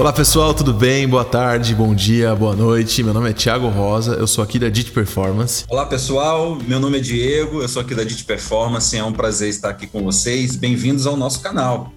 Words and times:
Olá 0.00 0.14
pessoal, 0.14 0.54
tudo 0.54 0.72
bem? 0.72 1.06
Boa 1.06 1.26
tarde, 1.26 1.74
bom 1.74 1.94
dia, 1.94 2.34
boa 2.34 2.56
noite. 2.56 3.02
Meu 3.02 3.12
nome 3.12 3.28
é 3.28 3.32
Thiago 3.34 3.68
Rosa, 3.68 4.14
eu 4.14 4.26
sou 4.26 4.42
aqui 4.42 4.58
da 4.58 4.70
DIT 4.70 4.92
Performance. 4.92 5.66
Olá 5.68 5.84
pessoal, 5.84 6.56
meu 6.66 6.80
nome 6.80 6.96
é 6.96 7.00
Diego, 7.02 7.60
eu 7.60 7.68
sou 7.68 7.82
aqui 7.82 7.94
da 7.94 8.02
DIT 8.02 8.24
Performance. 8.24 8.96
É 8.96 9.04
um 9.04 9.12
prazer 9.12 9.50
estar 9.50 9.68
aqui 9.68 9.86
com 9.86 10.02
vocês. 10.02 10.56
Bem-vindos 10.56 11.06
ao 11.06 11.18
nosso 11.18 11.42
canal. 11.42 11.92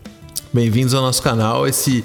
Bem-vindos 0.52 0.94
ao 0.94 1.02
nosso 1.02 1.22
canal. 1.22 1.66
Esse 1.66 2.04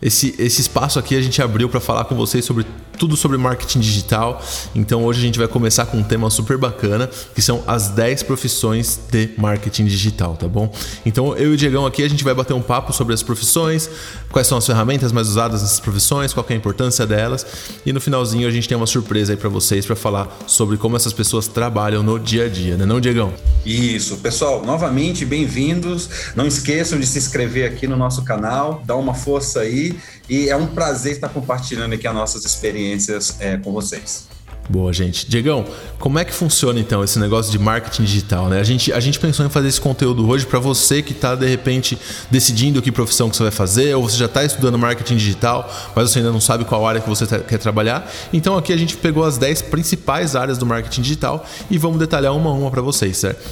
esse, 0.00 0.36
esse 0.38 0.60
espaço 0.60 1.00
aqui 1.00 1.16
a 1.16 1.20
gente 1.20 1.42
abriu 1.42 1.68
para 1.68 1.80
falar 1.80 2.04
com 2.04 2.14
vocês 2.14 2.44
sobre 2.44 2.64
tudo 2.98 3.16
sobre 3.16 3.36
marketing 3.36 3.80
digital. 3.80 4.42
Então 4.74 5.04
hoje 5.04 5.20
a 5.20 5.22
gente 5.22 5.38
vai 5.38 5.48
começar 5.48 5.86
com 5.86 5.98
um 5.98 6.02
tema 6.02 6.28
super 6.30 6.56
bacana, 6.56 7.08
que 7.34 7.42
são 7.42 7.62
as 7.66 7.88
10 7.88 8.22
profissões 8.22 8.98
de 9.10 9.30
marketing 9.36 9.86
digital, 9.86 10.36
tá 10.36 10.48
bom? 10.48 10.72
Então 11.04 11.36
eu 11.36 11.50
e 11.50 11.54
o 11.54 11.56
Diegão 11.56 11.86
aqui 11.86 12.02
a 12.02 12.08
gente 12.08 12.24
vai 12.24 12.34
bater 12.34 12.54
um 12.54 12.62
papo 12.62 12.92
sobre 12.92 13.14
as 13.14 13.22
profissões, 13.22 13.88
quais 14.30 14.46
são 14.46 14.58
as 14.58 14.66
ferramentas 14.66 15.12
mais 15.12 15.28
usadas 15.28 15.62
nessas 15.62 15.80
profissões, 15.80 16.32
qual 16.32 16.44
é 16.48 16.52
a 16.52 16.56
importância 16.56 17.06
delas, 17.06 17.46
e 17.84 17.92
no 17.92 18.00
finalzinho 18.00 18.46
a 18.48 18.50
gente 18.50 18.68
tem 18.68 18.76
uma 18.76 18.86
surpresa 18.86 19.32
aí 19.32 19.36
para 19.36 19.48
vocês 19.48 19.86
para 19.86 19.96
falar 19.96 20.28
sobre 20.46 20.76
como 20.76 20.96
essas 20.96 21.12
pessoas 21.12 21.46
trabalham 21.46 22.02
no 22.02 22.18
dia 22.18 22.46
a 22.46 22.48
dia, 22.48 22.76
né, 22.76 22.84
não, 22.84 23.00
Diegão? 23.00 23.32
Isso, 23.64 24.18
pessoal, 24.18 24.64
novamente 24.64 25.24
bem-vindos. 25.24 26.08
Não 26.36 26.46
esqueçam 26.46 26.98
de 26.98 27.06
se 27.06 27.18
inscrever 27.18 27.70
aqui 27.70 27.86
no 27.86 27.96
nosso 27.96 28.22
canal, 28.22 28.82
dá 28.84 28.94
uma 28.94 29.14
força 29.14 29.60
aí 29.60 29.96
e 30.28 30.48
é 30.48 30.56
um 30.56 30.66
prazer 30.66 31.12
estar 31.12 31.28
compartilhando 31.28 31.94
aqui 31.94 32.06
as 32.06 32.14
nossas 32.14 32.44
experiências 32.44 33.36
é, 33.40 33.56
com 33.56 33.72
vocês. 33.72 34.26
Boa, 34.68 34.90
gente. 34.94 35.28
Diegão, 35.28 35.66
como 35.98 36.18
é 36.18 36.24
que 36.24 36.32
funciona 36.32 36.80
então 36.80 37.04
esse 37.04 37.18
negócio 37.18 37.52
de 37.52 37.58
marketing 37.58 38.04
digital? 38.04 38.48
Né? 38.48 38.60
A, 38.60 38.62
gente, 38.62 38.90
a 38.94 39.00
gente 39.00 39.20
pensou 39.20 39.44
em 39.44 39.50
fazer 39.50 39.68
esse 39.68 39.80
conteúdo 39.80 40.26
hoje 40.26 40.46
para 40.46 40.58
você 40.58 41.02
que 41.02 41.12
está 41.12 41.34
de 41.34 41.46
repente 41.46 41.98
decidindo 42.30 42.80
que 42.80 42.90
profissão 42.90 43.28
que 43.28 43.36
você 43.36 43.42
vai 43.42 43.52
fazer, 43.52 43.94
ou 43.94 44.08
você 44.08 44.16
já 44.16 44.24
está 44.24 44.42
estudando 44.42 44.78
marketing 44.78 45.16
digital, 45.16 45.70
mas 45.94 46.10
você 46.10 46.20
ainda 46.20 46.32
não 46.32 46.40
sabe 46.40 46.64
qual 46.64 46.86
área 46.86 47.00
que 47.00 47.08
você 47.08 47.26
tá, 47.26 47.40
quer 47.40 47.58
trabalhar. 47.58 48.10
Então 48.32 48.56
aqui 48.56 48.72
a 48.72 48.76
gente 48.76 48.96
pegou 48.96 49.24
as 49.24 49.36
10 49.36 49.62
principais 49.62 50.34
áreas 50.34 50.56
do 50.56 50.64
marketing 50.64 51.02
digital 51.02 51.44
e 51.70 51.76
vamos 51.76 51.98
detalhar 51.98 52.34
uma 52.34 52.48
a 52.48 52.54
uma 52.54 52.70
para 52.70 52.80
vocês, 52.80 53.18
certo? 53.18 53.44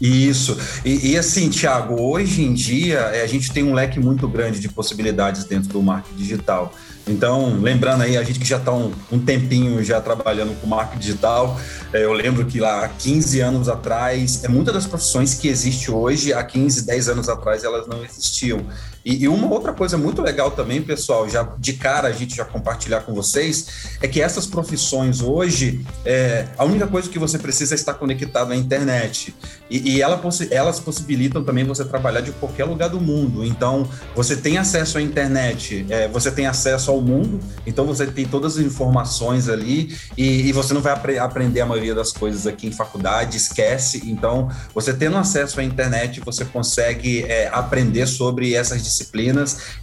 Isso. 0.00 0.56
E, 0.84 1.12
e, 1.12 1.18
assim, 1.18 1.48
Thiago, 1.48 2.00
hoje 2.00 2.42
em 2.42 2.52
dia 2.52 2.98
é, 2.98 3.22
a 3.22 3.26
gente 3.26 3.52
tem 3.52 3.62
um 3.62 3.72
leque 3.72 3.98
muito 3.98 4.28
grande 4.28 4.60
de 4.60 4.68
possibilidades 4.68 5.44
dentro 5.44 5.70
do 5.70 5.82
marketing 5.82 6.16
digital. 6.16 6.72
Então, 7.08 7.60
lembrando 7.60 8.02
aí, 8.02 8.16
a 8.16 8.22
gente 8.24 8.40
que 8.40 8.44
já 8.44 8.56
está 8.56 8.72
um, 8.72 8.92
um, 9.12 9.18
tempinho 9.20 9.82
já 9.82 10.00
trabalhando 10.00 10.60
com 10.60 10.66
marketing 10.66 10.98
digital, 10.98 11.58
é, 11.92 12.04
eu 12.04 12.12
lembro 12.12 12.44
que 12.44 12.58
lá 12.58 12.84
há 12.84 12.88
15 12.88 13.40
anos 13.40 13.68
atrás, 13.68 14.42
é 14.42 14.48
muitas 14.48 14.74
das 14.74 14.86
profissões 14.86 15.34
que 15.34 15.46
existem 15.46 15.94
hoje, 15.94 16.32
há 16.32 16.42
15, 16.42 16.84
10 16.84 17.08
anos 17.10 17.28
atrás, 17.28 17.62
elas 17.62 17.86
não 17.86 18.04
existiam. 18.04 18.66
E, 19.06 19.22
e, 19.22 19.28
uma 19.28 19.46
outra 19.46 19.72
coisa 19.72 19.96
muito 19.96 20.20
legal 20.20 20.50
também, 20.50 20.82
pessoal, 20.82 21.28
já 21.28 21.44
de 21.60 21.74
cara 21.74 22.08
a 22.08 22.12
gente 22.12 22.34
já 22.34 22.44
compartilhar 22.44 23.02
com 23.02 23.14
vocês, 23.14 23.96
é 24.02 24.08
que 24.08 24.20
essas 24.20 24.48
profissões 24.48 25.20
hoje, 25.20 25.86
é, 26.04 26.46
a 26.58 26.64
única 26.64 26.88
coisa 26.88 27.08
que 27.08 27.16
você 27.16 27.38
precisa 27.38 27.74
é 27.74 27.76
estar 27.76 27.94
conectado 27.94 28.50
à 28.50 28.56
internet. 28.56 29.32
E, 29.70 29.92
e 29.92 30.02
ela, 30.02 30.20
elas 30.50 30.80
possibilitam 30.80 31.44
também 31.44 31.64
você 31.64 31.84
trabalhar 31.84 32.20
de 32.20 32.32
qualquer 32.32 32.64
lugar 32.64 32.88
do 32.88 33.00
mundo. 33.00 33.44
Então, 33.44 33.88
você 34.12 34.34
tem 34.34 34.58
acesso 34.58 34.98
à 34.98 35.02
internet, 35.02 35.86
é, 35.88 36.08
você 36.08 36.32
tem 36.32 36.48
acesso 36.48 36.90
ao 36.90 37.00
mundo, 37.00 37.38
então 37.64 37.86
você 37.86 38.08
tem 38.08 38.26
todas 38.26 38.58
as 38.58 38.64
informações 38.64 39.48
ali 39.48 39.96
e, 40.16 40.48
e 40.48 40.52
você 40.52 40.74
não 40.74 40.80
vai 40.80 40.92
apre 40.92 41.16
aprender 41.16 41.60
a 41.60 41.66
maioria 41.66 41.94
das 41.94 42.10
coisas 42.10 42.44
aqui 42.44 42.66
em 42.66 42.72
faculdade, 42.72 43.36
esquece. 43.36 44.02
Então, 44.06 44.50
você 44.74 44.92
tendo 44.92 45.16
acesso 45.16 45.60
à 45.60 45.62
internet, 45.62 46.20
você 46.24 46.44
consegue 46.44 47.22
é, 47.22 47.46
aprender 47.52 48.08
sobre 48.08 48.52
essas 48.52 48.78
disciplinas 48.82 48.95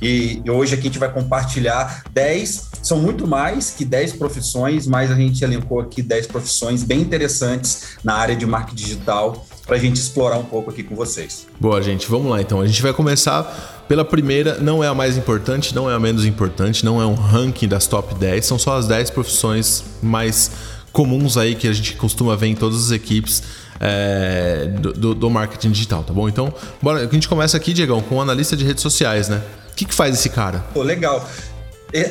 e, 0.02 0.42
e 0.44 0.50
hoje 0.50 0.73
aqui 0.73 0.83
a 0.83 0.86
gente 0.86 1.00
vai 1.00 1.11
compartilhar 1.11 2.03
10, 2.11 2.69
são 2.81 3.00
muito 3.00 3.28
mais 3.28 3.72
que 3.72 3.86
10 3.86 4.14
profissões, 4.14 4.88
mas 4.88 5.11
a 5.11 5.16
gente 5.16 5.44
elencou 5.44 5.80
aqui 5.80 6.02
10 6.02 6.28
profissões 6.28 6.83
bem 6.83 7.02
interessantes 7.02 7.97
na 8.03 8.16
área 8.16 8.35
de 8.35 8.46
marketing 8.46 8.75
digital 8.75 9.46
para 9.66 9.78
a 9.78 9.79
gente 9.79 9.96
explorar 9.96 10.38
um 10.38 10.44
pouco 10.44 10.69
aqui 10.69 10.84
com 10.84 10.96
vocês. 10.96 11.47
Boa, 11.59 11.81
gente, 11.81 12.07
vamos 12.09 12.29
lá 12.29 12.41
então. 12.41 12.59
A 12.59 12.68
gente 12.68 12.81
vai 12.81 12.94
começar 12.94 13.84
pela 13.88 14.03
primeira, 14.03 14.57
não 14.59 14.84
é 14.84 14.88
a 14.88 14.94
mais 14.94 15.18
importante, 15.18 15.74
não 15.74 15.90
é 15.90 15.94
a 15.94 16.00
menos 16.00 16.25
importante, 16.25 16.84
não 16.84 17.01
é 17.01 17.06
um 17.06 17.16
ranking 17.16 17.68
das 17.68 17.88
top 17.88 18.16
10, 18.16 18.45
são 18.45 18.59
só 18.59 18.78
as 18.78 18.88
10 18.88 19.09
profissões 19.12 19.84
mais 20.01 20.51
comuns 20.91 21.38
aí 21.38 21.56
que 21.56 21.68
a 21.68 21.74
gente 21.74 21.95
costuma 21.95 22.35
ver 22.35 22.47
em 22.47 22.56
todas 22.56 22.85
as 22.85 22.91
equipes 22.91 23.41
é, 23.79 24.67
do, 24.79 25.13
do, 25.16 25.29
marketing 25.29 25.72
digital, 25.72 26.03
tá 26.03 26.13
bom? 26.13 26.28
Então, 26.28 26.53
bora, 26.81 27.00
a 27.00 27.07
gente 27.07 27.28
começa 27.28 27.57
aqui, 27.57 27.73
Diegão, 27.73 28.01
com 28.01 28.16
o 28.16 28.22
analista 28.22 28.56
de 28.56 28.63
redes 28.63 28.81
sociais, 28.81 29.29
né? 29.29 29.41
O 29.72 29.75
que, 29.75 29.85
que 29.85 29.94
faz 29.94 30.13
esse 30.13 30.29
cara? 30.29 30.59
Pô, 30.73 30.84
legal. 30.84 31.28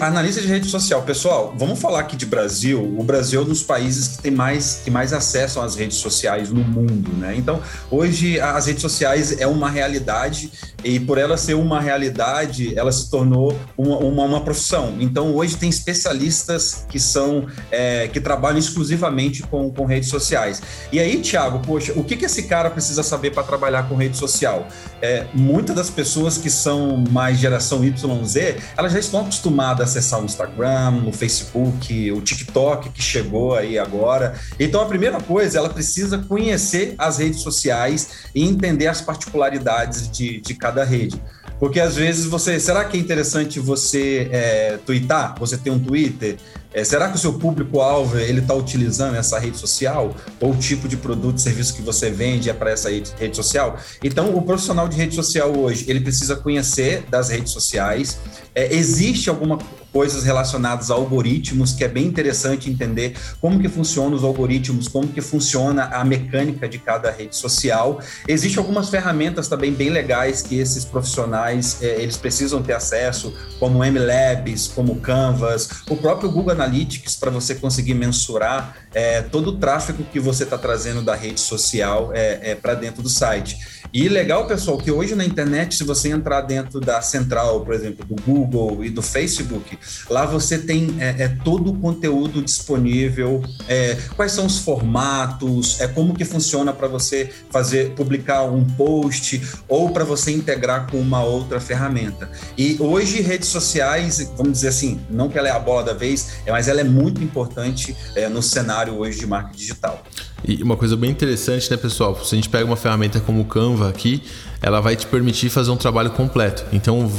Analista 0.00 0.41
de 0.41 0.47
rede 0.47 0.69
social. 0.69 1.03
Pessoal, 1.03 1.53
vamos 1.59 1.81
falar 1.81 1.98
aqui 1.98 2.15
de 2.15 2.25
Brasil. 2.25 2.81
O 2.97 3.03
Brasil 3.03 3.41
é 3.41 3.44
um 3.44 3.48
dos 3.48 3.65
países 3.65 4.06
que 4.06 4.22
tem 4.22 4.31
mais, 4.31 4.81
que 4.84 4.93
mais 4.93 5.12
acesso 5.12 5.60
às 5.60 5.75
redes 5.75 5.97
sociais 5.97 6.50
no 6.50 6.62
mundo, 6.62 7.10
né? 7.16 7.34
Então, 7.37 7.60
hoje 7.91 8.38
as 8.38 8.66
redes 8.66 8.81
sociais 8.81 9.41
é 9.41 9.47
uma 9.47 9.69
realidade 9.69 10.53
e 10.84 11.00
por 11.00 11.19
ela 11.19 11.37
ser 11.37 11.54
uma 11.54 11.81
realidade, 11.81 12.78
ela 12.78 12.93
se 12.93 13.10
tornou 13.10 13.59
uma, 13.76 13.98
uma, 13.98 14.25
uma 14.25 14.41
profissão. 14.44 14.98
Então, 15.00 15.34
hoje 15.34 15.56
tem 15.56 15.69
especialistas 15.69 16.87
que 16.88 17.00
são 17.00 17.49
é, 17.69 18.06
que 18.06 18.20
trabalham 18.20 18.59
exclusivamente 18.59 19.43
com, 19.43 19.69
com 19.69 19.84
redes 19.84 20.09
sociais. 20.09 20.62
E 20.93 21.00
aí, 21.00 21.20
Thiago, 21.20 21.59
poxa, 21.59 21.93
o 21.97 22.04
que, 22.04 22.16
que 22.16 22.26
esse 22.26 22.44
cara 22.44 22.70
precisa 22.70 23.03
saber 23.03 23.32
para 23.32 23.43
trabalhar 23.43 23.88
com 23.88 23.97
rede 23.97 24.16
social? 24.16 24.69
É, 25.00 25.26
muitas 25.34 25.75
das 25.75 25.91
pessoas 25.91 26.38
que 26.38 26.50
são 26.50 27.03
mais 27.10 27.37
geração 27.38 27.84
YZ, 27.84 28.37
elas 28.76 28.93
já 28.93 29.00
estão 29.00 29.22
acostumadas 29.22 29.71
acostumado 29.72 29.82
acessar 29.82 30.20
o 30.20 30.24
Instagram, 30.24 31.04
o 31.06 31.12
Facebook, 31.12 32.12
o 32.12 32.20
TikTok 32.20 32.90
que 32.90 33.02
chegou 33.02 33.54
aí 33.54 33.78
agora. 33.78 34.34
Então 34.60 34.80
a 34.80 34.86
primeira 34.86 35.20
coisa, 35.20 35.58
ela 35.58 35.70
precisa 35.70 36.18
conhecer 36.18 36.94
as 36.98 37.18
redes 37.18 37.40
sociais 37.40 38.28
e 38.34 38.44
entender 38.44 38.86
as 38.86 39.00
particularidades 39.00 40.10
de, 40.10 40.40
de 40.40 40.54
cada 40.54 40.84
rede. 40.84 41.20
Porque 41.58 41.80
às 41.80 41.94
vezes 41.96 42.26
você. 42.26 42.58
Será 42.58 42.84
que 42.84 42.96
é 42.96 43.00
interessante 43.00 43.60
você 43.60 44.28
é, 44.32 44.78
twittar? 44.84 45.38
Você 45.38 45.56
tem 45.56 45.72
um 45.72 45.78
Twitter? 45.78 46.36
É, 46.72 46.84
será 46.84 47.08
que 47.08 47.16
o 47.16 47.18
seu 47.18 47.34
público-alvo 47.34 48.18
ele 48.18 48.40
está 48.40 48.54
utilizando 48.54 49.16
essa 49.16 49.38
rede 49.38 49.58
social? 49.58 50.14
Ou 50.40 50.52
o 50.52 50.56
tipo 50.56 50.88
de 50.88 50.96
produto 50.96 51.38
e 51.38 51.40
serviço 51.40 51.74
que 51.74 51.82
você 51.82 52.10
vende 52.10 52.48
é 52.48 52.52
para 52.52 52.70
essa 52.70 52.88
rede, 52.90 53.36
social? 53.36 53.76
Então, 54.02 54.34
o 54.34 54.42
profissional 54.42 54.88
de 54.88 54.96
rede 54.96 55.14
social 55.14 55.56
hoje, 55.56 55.84
ele 55.88 56.00
precisa 56.00 56.36
conhecer 56.36 57.04
das 57.10 57.28
redes 57.28 57.52
sociais. 57.52 58.18
É, 58.54 58.74
existe 58.74 59.28
alguma 59.28 59.58
coisas 59.92 60.24
relacionadas 60.24 60.90
a 60.90 60.94
algoritmos, 60.94 61.72
que 61.72 61.84
é 61.84 61.88
bem 61.88 62.06
interessante 62.06 62.70
entender 62.70 63.14
como 63.40 63.60
que 63.60 63.68
funcionam 63.68 64.14
os 64.14 64.24
algoritmos, 64.24 64.88
como 64.88 65.06
que 65.08 65.20
funciona 65.20 65.84
a 65.84 66.04
mecânica 66.04 66.68
de 66.68 66.78
cada 66.78 67.10
rede 67.10 67.36
social. 67.36 68.00
Existem 68.26 68.58
algumas 68.58 68.88
ferramentas 68.88 69.48
também 69.48 69.72
bem 69.72 69.90
legais 69.90 70.40
que 70.40 70.58
esses 70.58 70.84
profissionais 70.84 71.82
é, 71.82 72.00
eles 72.00 72.16
precisam 72.16 72.62
ter 72.62 72.72
acesso, 72.72 73.34
como 73.60 73.84
MLabs, 73.84 74.68
como 74.68 74.96
Canvas, 74.96 75.68
o 75.90 75.96
próprio 75.96 76.30
Google 76.30 76.54
Analytics 76.62 77.16
para 77.16 77.30
você 77.30 77.54
conseguir 77.54 77.94
mensurar 77.94 78.76
é, 78.94 79.22
todo 79.22 79.50
o 79.50 79.56
tráfego 79.56 80.04
que 80.04 80.20
você 80.20 80.44
está 80.44 80.56
trazendo 80.56 81.02
da 81.02 81.14
rede 81.14 81.40
social 81.40 82.10
é, 82.12 82.50
é 82.50 82.54
para 82.54 82.74
dentro 82.74 83.02
do 83.02 83.08
site. 83.08 83.82
E 83.92 84.08
legal, 84.08 84.46
pessoal, 84.46 84.78
que 84.78 84.90
hoje 84.90 85.14
na 85.14 85.22
internet, 85.22 85.74
se 85.74 85.84
você 85.84 86.08
entrar 86.08 86.40
dentro 86.40 86.80
da 86.80 87.02
central, 87.02 87.60
por 87.60 87.74
exemplo, 87.74 88.06
do 88.06 88.14
Google 88.22 88.82
e 88.82 88.88
do 88.88 89.02
Facebook, 89.02 89.78
lá 90.08 90.24
você 90.24 90.56
tem 90.56 90.96
é, 90.98 91.24
é 91.24 91.28
todo 91.28 91.72
o 91.72 91.78
conteúdo 91.78 92.40
disponível, 92.40 93.42
é, 93.68 93.98
quais 94.16 94.32
são 94.32 94.46
os 94.46 94.58
formatos, 94.60 95.78
é 95.78 95.86
como 95.86 96.14
que 96.14 96.24
funciona 96.24 96.72
para 96.72 96.88
você 96.88 97.30
fazer, 97.50 97.90
publicar 97.90 98.44
um 98.44 98.64
post 98.64 99.42
ou 99.68 99.90
para 99.90 100.04
você 100.04 100.32
integrar 100.32 100.90
com 100.90 100.98
uma 100.98 101.22
outra 101.22 101.60
ferramenta. 101.60 102.30
E 102.56 102.78
hoje 102.80 103.20
redes 103.20 103.48
sociais, 103.48 104.26
vamos 104.37 104.52
dizer 104.52 104.69
assim, 104.69 105.00
não 105.10 105.28
que 105.28 105.37
ela 105.37 105.48
é 105.48 105.52
a 105.52 105.58
bola 105.58 105.82
da 105.82 105.92
vez, 105.92 106.28
mas 106.52 106.69
ela 106.69 106.82
é 106.82 106.84
muito 106.84 107.22
importante 107.25 107.96
é, 108.14 108.28
no 108.28 108.43
cenário 108.43 108.94
hoje 108.94 109.19
de 109.19 109.26
marketing 109.26 109.58
digital. 109.58 110.04
E 110.44 110.62
uma 110.62 110.76
coisa 110.76 110.96
bem 110.96 111.10
interessante, 111.10 111.70
né, 111.70 111.76
pessoal? 111.76 112.14
Se 112.22 112.34
a 112.34 112.37
gente 112.37 112.49
pega 112.49 112.64
uma 112.64 112.76
ferramenta 112.76 113.19
como 113.20 113.40
o 113.40 113.44
Canva 113.44 113.88
aqui, 113.88 114.22
ela 114.62 114.81
vai 114.81 114.94
te 114.94 115.06
permitir 115.06 115.50
fazer 115.50 115.70
um 115.70 115.76
trabalho 115.76 116.11
completo. 116.11 116.64
Então, 116.73 117.11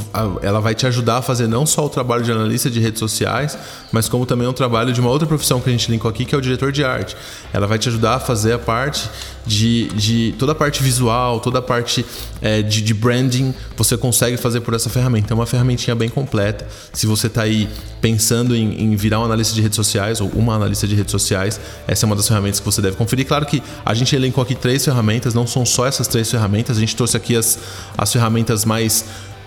ela 0.42 0.60
vai 0.60 0.74
te 0.74 0.86
ajudar 0.86 1.18
a 1.18 1.22
fazer 1.22 1.46
não 1.46 1.66
só 1.66 1.84
o 1.84 1.88
trabalho 1.88 2.24
de 2.24 2.32
analista 2.32 2.70
de 2.70 2.80
redes 2.80 2.98
sociais, 2.98 3.56
mas 3.92 4.08
como 4.08 4.24
também 4.24 4.48
um 4.48 4.52
trabalho 4.52 4.92
de 4.92 5.00
uma 5.00 5.10
outra 5.10 5.26
profissão 5.26 5.60
que 5.60 5.68
a 5.68 5.72
gente 5.72 5.90
linkou 5.90 6.10
aqui, 6.10 6.24
que 6.24 6.34
é 6.34 6.38
o 6.38 6.40
diretor 6.40 6.72
de 6.72 6.82
arte. 6.82 7.14
Ela 7.52 7.66
vai 7.66 7.78
te 7.78 7.88
ajudar 7.88 8.14
a 8.14 8.20
fazer 8.20 8.54
a 8.54 8.58
parte 8.58 9.08
de, 9.46 9.88
de 9.88 10.34
toda 10.38 10.52
a 10.52 10.54
parte 10.54 10.82
visual, 10.82 11.38
toda 11.38 11.58
a 11.58 11.62
parte 11.62 12.04
é, 12.40 12.62
de, 12.62 12.80
de, 12.80 12.94
branding, 12.94 13.54
você 13.76 13.96
consegue 13.96 14.36
fazer 14.36 14.60
por 14.60 14.74
essa 14.74 14.88
ferramenta. 14.88 15.32
É 15.32 15.34
uma 15.34 15.46
ferramentinha 15.46 15.94
bem 15.94 16.08
completa. 16.08 16.66
Se 16.92 17.06
você 17.06 17.26
está 17.26 17.42
aí 17.42 17.68
pensando 18.00 18.54
em, 18.54 18.82
em 18.82 18.96
virar 18.96 19.20
um 19.20 19.24
analista 19.24 19.54
de 19.54 19.60
redes 19.60 19.76
sociais 19.76 20.20
ou 20.20 20.28
uma 20.28 20.54
analista 20.54 20.86
de 20.86 20.94
redes 20.94 21.10
sociais, 21.10 21.60
essa 21.86 22.04
é 22.04 22.06
uma 22.06 22.16
das 22.16 22.26
ferramentas 22.26 22.60
que 22.60 22.66
você 22.66 22.80
deve 22.80 22.96
conferir. 22.96 23.26
Claro 23.26 23.46
que 23.46 23.62
a 23.84 23.94
gente 23.94 24.14
elencou 24.16 24.42
aqui 24.42 24.54
três 24.54 24.84
ferramentas, 24.84 25.34
não 25.34 25.46
são 25.46 25.64
só 25.66 25.86
essas 25.86 26.08
três 26.08 26.30
ferramentas, 26.30 26.76
a 26.76 26.80
gente 26.80 26.96
trouxe 26.96 27.16
aqui 27.16 27.33
as, 27.36 27.58
as 27.96 28.12
ferramentas 28.12 28.64
mais 28.64 29.04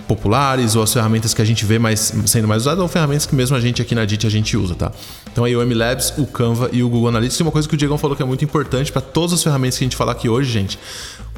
populares 0.08 0.76
ou 0.76 0.82
as 0.82 0.94
ferramentas 0.94 1.34
que 1.34 1.42
a 1.42 1.46
gente 1.46 1.66
vê 1.66 1.78
mais 1.78 2.14
sendo 2.26 2.48
mais 2.48 2.64
usadas 2.64 2.82
ou 2.82 2.88
ferramentas 2.88 3.26
que 3.26 3.36
mesmo 3.36 3.58
a 3.58 3.60
gente 3.60 3.82
aqui 3.82 3.94
na 3.94 4.06
DIT 4.06 4.26
a 4.26 4.30
gente 4.30 4.56
usa, 4.56 4.74
tá? 4.74 4.92
Então 5.32 5.44
aí 5.44 5.56
o 5.56 5.66
MLabs, 5.66 6.14
o 6.18 6.26
Canva 6.26 6.70
e 6.72 6.82
o 6.82 6.90
Google 6.90 7.10
Analytics. 7.10 7.40
E 7.40 7.44
uma 7.44 7.52
coisa 7.52 7.68
que 7.68 7.76
o 7.76 7.78
Diego 7.78 7.98
falou 7.98 8.16
que 8.16 8.24
é 8.24 8.26
muito 8.26 8.44
importante 8.44 8.92
para 8.92 9.02
todas 9.02 9.34
as 9.34 9.44
ferramentas 9.44 9.78
que 9.78 9.84
a 9.84 9.86
gente 9.86 9.98
falar 9.98 10.14
aqui 10.14 10.30
hoje, 10.30 10.50
gente. 10.50 10.80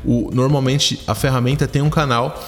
O, 0.05 0.29
normalmente 0.33 1.01
a 1.07 1.13
ferramenta 1.13 1.67
tem 1.67 1.81
um 1.81 1.89
canal, 1.89 2.41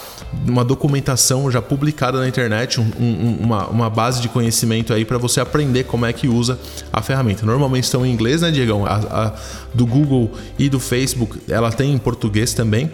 uma 0.48 0.64
documentação 0.64 1.52
já 1.52 1.62
publicada 1.62 2.20
na 2.20 2.28
internet, 2.28 2.80
um, 2.80 2.90
um, 2.98 3.38
uma, 3.42 3.68
uma 3.68 3.90
base 3.90 4.22
de 4.22 4.30
conhecimento 4.30 4.94
aí 4.94 5.04
para 5.04 5.18
você 5.18 5.42
aprender 5.42 5.84
como 5.84 6.06
é 6.06 6.14
que 6.14 6.28
usa 6.28 6.58
a 6.94 7.02
ferramenta. 7.02 7.46
Normalmente 7.46 7.86
estão 7.86 8.06
em 8.06 8.12
inglês, 8.12 8.42
né, 8.42 8.52
Diego? 8.52 8.86
A, 8.86 8.96
a, 8.96 9.34
do 9.74 9.86
Google 9.86 10.32
e 10.58 10.70
do 10.70 10.80
Facebook, 10.80 11.40
ela 11.50 11.72
tem 11.72 11.94
em 11.94 11.98
português 11.98 12.54
também. 12.54 12.90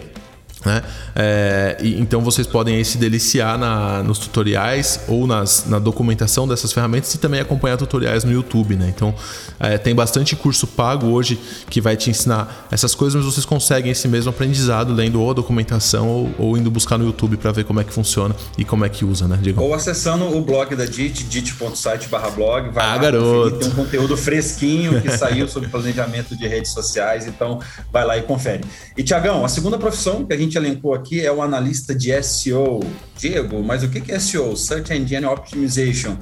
Né? 0.65 0.81
É, 1.15 1.77
e, 1.81 1.99
então 1.99 2.21
vocês 2.21 2.47
podem 2.47 2.83
se 2.83 2.97
deliciar 2.97 3.57
na, 3.57 4.01
nos 4.03 4.17
tutoriais 4.17 5.01
ou 5.07 5.27
nas, 5.27 5.65
na 5.67 5.79
documentação 5.79 6.47
dessas 6.47 6.73
ferramentas 6.73 7.13
e 7.13 7.17
também 7.17 7.39
acompanhar 7.39 7.77
tutoriais 7.77 8.23
no 8.23 8.31
YouTube. 8.31 8.75
Né? 8.75 8.91
Então 8.93 9.13
é, 9.59 9.77
tem 9.77 9.93
bastante 9.93 10.35
curso 10.35 10.65
pago 10.67 11.07
hoje 11.07 11.39
que 11.69 11.79
vai 11.79 11.95
te 11.95 12.09
ensinar 12.09 12.67
essas 12.71 12.95
coisas, 12.95 13.15
mas 13.23 13.33
vocês 13.33 13.45
conseguem 13.45 13.91
esse 13.91 14.07
mesmo 14.07 14.29
aprendizado 14.29 14.93
lendo 14.93 15.21
ou 15.21 15.29
a 15.29 15.33
documentação 15.33 16.07
ou, 16.07 16.35
ou 16.37 16.57
indo 16.57 16.71
buscar 16.71 16.97
no 16.97 17.05
YouTube 17.05 17.37
para 17.37 17.51
ver 17.51 17.63
como 17.63 17.79
é 17.79 17.83
que 17.83 17.93
funciona 17.93 18.35
e 18.57 18.65
como 18.65 18.83
é 18.83 18.89
que 18.89 19.05
usa, 19.05 19.27
né? 19.27 19.39
Ou 19.57 19.73
acessando 19.73 20.25
o 20.35 20.41
blog 20.41 20.75
da 20.75 20.85
DIT, 20.85 21.23
dit.site/blog, 21.23 22.69
vai 22.69 22.85
ah, 22.85 22.89
lá, 22.89 22.97
garoto. 22.97 23.57
tem 23.57 23.69
um 23.69 23.71
conteúdo 23.71 24.17
fresquinho 24.17 25.01
que 25.01 25.11
saiu 25.15 25.47
sobre 25.47 25.69
planejamento 25.69 26.35
de 26.35 26.47
redes 26.47 26.71
sociais, 26.71 27.27
então 27.27 27.59
vai 27.91 28.05
lá 28.05 28.17
e 28.17 28.23
confere. 28.23 28.63
E 28.97 29.03
Tiagão, 29.03 29.45
a 29.45 29.49
segunda 29.49 29.77
profissão 29.77 30.25
que 30.25 30.33
a 30.33 30.37
gente 30.37 30.46
gente 30.47 30.57
elencou 30.57 30.93
aqui 30.93 31.23
é 31.23 31.31
o 31.31 31.41
analista 31.41 31.93
de 31.93 32.11
SEO. 32.23 32.79
Diego, 33.17 33.63
mas 33.63 33.81
o 33.83 33.89
que 33.89 34.11
é 34.11 34.19
SEO? 34.19 34.55
Search 34.55 34.93
Engine 34.93 35.25
Optimization. 35.25 36.17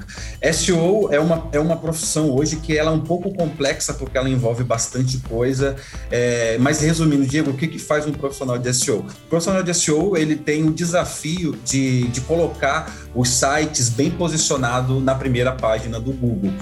SEO 0.52 1.12
é 1.12 1.20
uma, 1.20 1.48
é 1.52 1.60
uma 1.60 1.76
profissão 1.76 2.30
hoje 2.30 2.56
que 2.56 2.76
ela 2.76 2.90
é 2.90 2.94
um 2.94 3.00
pouco 3.00 3.32
complexa 3.34 3.92
porque 3.92 4.16
ela 4.16 4.28
envolve 4.28 4.64
bastante 4.64 5.18
coisa. 5.18 5.76
É, 6.10 6.56
mas 6.58 6.80
resumindo, 6.80 7.26
Diego, 7.26 7.50
o 7.50 7.54
que, 7.54 7.68
que 7.68 7.78
faz 7.78 8.06
um 8.06 8.12
profissional 8.12 8.58
de 8.58 8.72
SEO? 8.72 9.00
O 9.00 9.28
profissional 9.28 9.62
de 9.62 9.74
SEO 9.74 10.16
ele 10.16 10.36
tem 10.36 10.64
o 10.64 10.72
desafio 10.72 11.56
de, 11.64 12.08
de 12.08 12.20
colocar 12.22 12.90
os 13.14 13.28
sites 13.28 13.90
bem 13.90 14.10
posicionados 14.10 15.02
na 15.02 15.14
primeira 15.14 15.52
página 15.52 16.00
do 16.00 16.12
Google. 16.12 16.52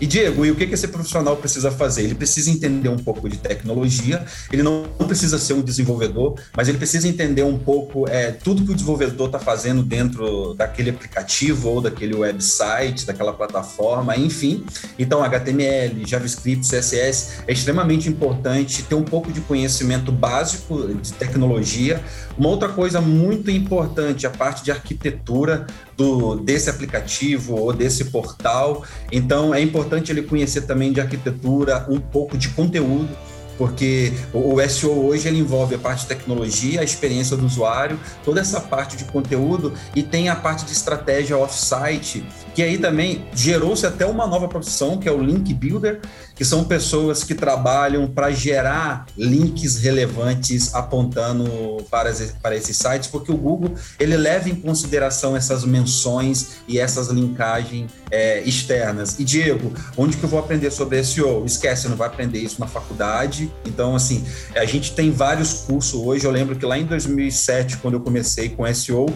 E 0.00 0.06
Diego, 0.06 0.44
e 0.44 0.50
o 0.50 0.56
que 0.56 0.64
esse 0.64 0.88
profissional 0.88 1.36
precisa 1.36 1.70
fazer? 1.70 2.02
Ele 2.02 2.14
precisa 2.14 2.50
entender 2.50 2.88
um 2.88 2.96
pouco 2.96 3.28
de 3.28 3.36
tecnologia, 3.36 4.24
ele 4.52 4.62
não 4.62 4.84
precisa 5.06 5.38
ser 5.38 5.54
um 5.54 5.62
desenvolvedor, 5.62 6.38
mas 6.56 6.68
ele 6.68 6.78
precisa 6.78 7.06
entender 7.06 7.42
um 7.42 7.58
pouco 7.58 8.08
é, 8.08 8.32
tudo 8.32 8.64
que 8.64 8.72
o 8.72 8.74
desenvolvedor 8.74 9.26
está 9.26 9.38
fazendo 9.38 9.82
dentro 9.82 10.54
daquele 10.54 10.90
aplicativo 10.90 11.68
ou 11.68 11.80
daquele 11.80 12.14
website, 12.14 13.06
daquela 13.06 13.32
plataforma, 13.32 14.16
enfim. 14.16 14.64
Então, 14.98 15.22
HTML, 15.22 16.04
JavaScript, 16.06 16.66
CSS 16.66 17.42
é 17.46 17.52
extremamente 17.52 18.08
importante 18.08 18.82
ter 18.82 18.94
um 18.94 19.04
pouco 19.04 19.32
de 19.32 19.40
conhecimento 19.42 20.10
básico 20.10 20.94
de 20.94 21.12
tecnologia. 21.12 22.02
Uma 22.36 22.48
outra 22.48 22.68
coisa 22.68 23.00
muito 23.00 23.50
importante, 23.50 24.26
a 24.26 24.30
parte 24.30 24.64
de 24.64 24.72
arquitetura 24.72 25.66
do, 25.96 26.36
desse 26.36 26.68
aplicativo 26.68 27.56
ou 27.56 27.72
desse 27.72 28.06
portal. 28.06 28.84
Então, 29.12 29.54
é 29.54 29.60
importante 29.60 30.10
ele 30.10 30.22
conhecer 30.22 30.62
também 30.62 30.92
de 30.92 31.00
arquitetura, 31.00 31.86
um 31.88 32.00
pouco 32.00 32.36
de 32.36 32.48
conteúdo 32.48 33.08
porque 33.56 34.12
o 34.32 34.60
SEO 34.68 35.06
hoje 35.06 35.28
ele 35.28 35.38
envolve 35.38 35.74
a 35.74 35.78
parte 35.78 36.00
de 36.00 36.06
tecnologia, 36.06 36.80
a 36.80 36.84
experiência 36.84 37.36
do 37.36 37.46
usuário, 37.46 37.98
toda 38.24 38.40
essa 38.40 38.60
parte 38.60 38.96
de 38.96 39.04
conteúdo 39.04 39.72
e 39.94 40.02
tem 40.02 40.28
a 40.28 40.36
parte 40.36 40.64
de 40.64 40.72
estratégia 40.72 41.38
off-site, 41.38 42.26
que 42.54 42.62
aí 42.62 42.78
também 42.78 43.26
gerou-se 43.34 43.84
até 43.84 44.06
uma 44.06 44.26
nova 44.26 44.46
profissão, 44.46 44.96
que 44.96 45.08
é 45.08 45.12
o 45.12 45.20
Link 45.20 45.52
Builder, 45.52 46.00
que 46.34 46.44
são 46.44 46.64
pessoas 46.64 47.24
que 47.24 47.34
trabalham 47.34 48.06
para 48.06 48.30
gerar 48.30 49.06
links 49.16 49.76
relevantes 49.76 50.74
apontando 50.74 51.84
para, 51.90 52.12
para 52.40 52.56
esses 52.56 52.76
sites, 52.76 53.08
porque 53.08 53.30
o 53.30 53.36
Google 53.36 53.74
ele 53.98 54.16
leva 54.16 54.48
em 54.48 54.54
consideração 54.54 55.36
essas 55.36 55.64
menções 55.64 56.62
e 56.66 56.78
essas 56.78 57.08
linkagens 57.08 57.90
é, 58.10 58.40
externas. 58.42 59.18
E 59.18 59.24
Diego, 59.24 59.72
onde 59.96 60.16
que 60.16 60.24
eu 60.24 60.28
vou 60.28 60.38
aprender 60.38 60.70
sobre 60.70 61.02
SEO? 61.02 61.44
Esquece, 61.44 61.88
não 61.88 61.96
vai 61.96 62.08
aprender 62.08 62.38
isso 62.38 62.60
na 62.60 62.66
faculdade. 62.66 63.50
Então, 63.64 63.96
assim, 63.96 64.24
a 64.54 64.64
gente 64.64 64.92
tem 64.92 65.10
vários 65.10 65.52
cursos 65.52 65.94
hoje. 65.94 66.24
Eu 66.24 66.30
lembro 66.30 66.56
que 66.56 66.64
lá 66.64 66.78
em 66.78 66.84
2007, 66.84 67.78
quando 67.78 67.94
eu 67.94 68.00
comecei 68.00 68.48
com 68.48 68.72
SEO, 68.72 69.06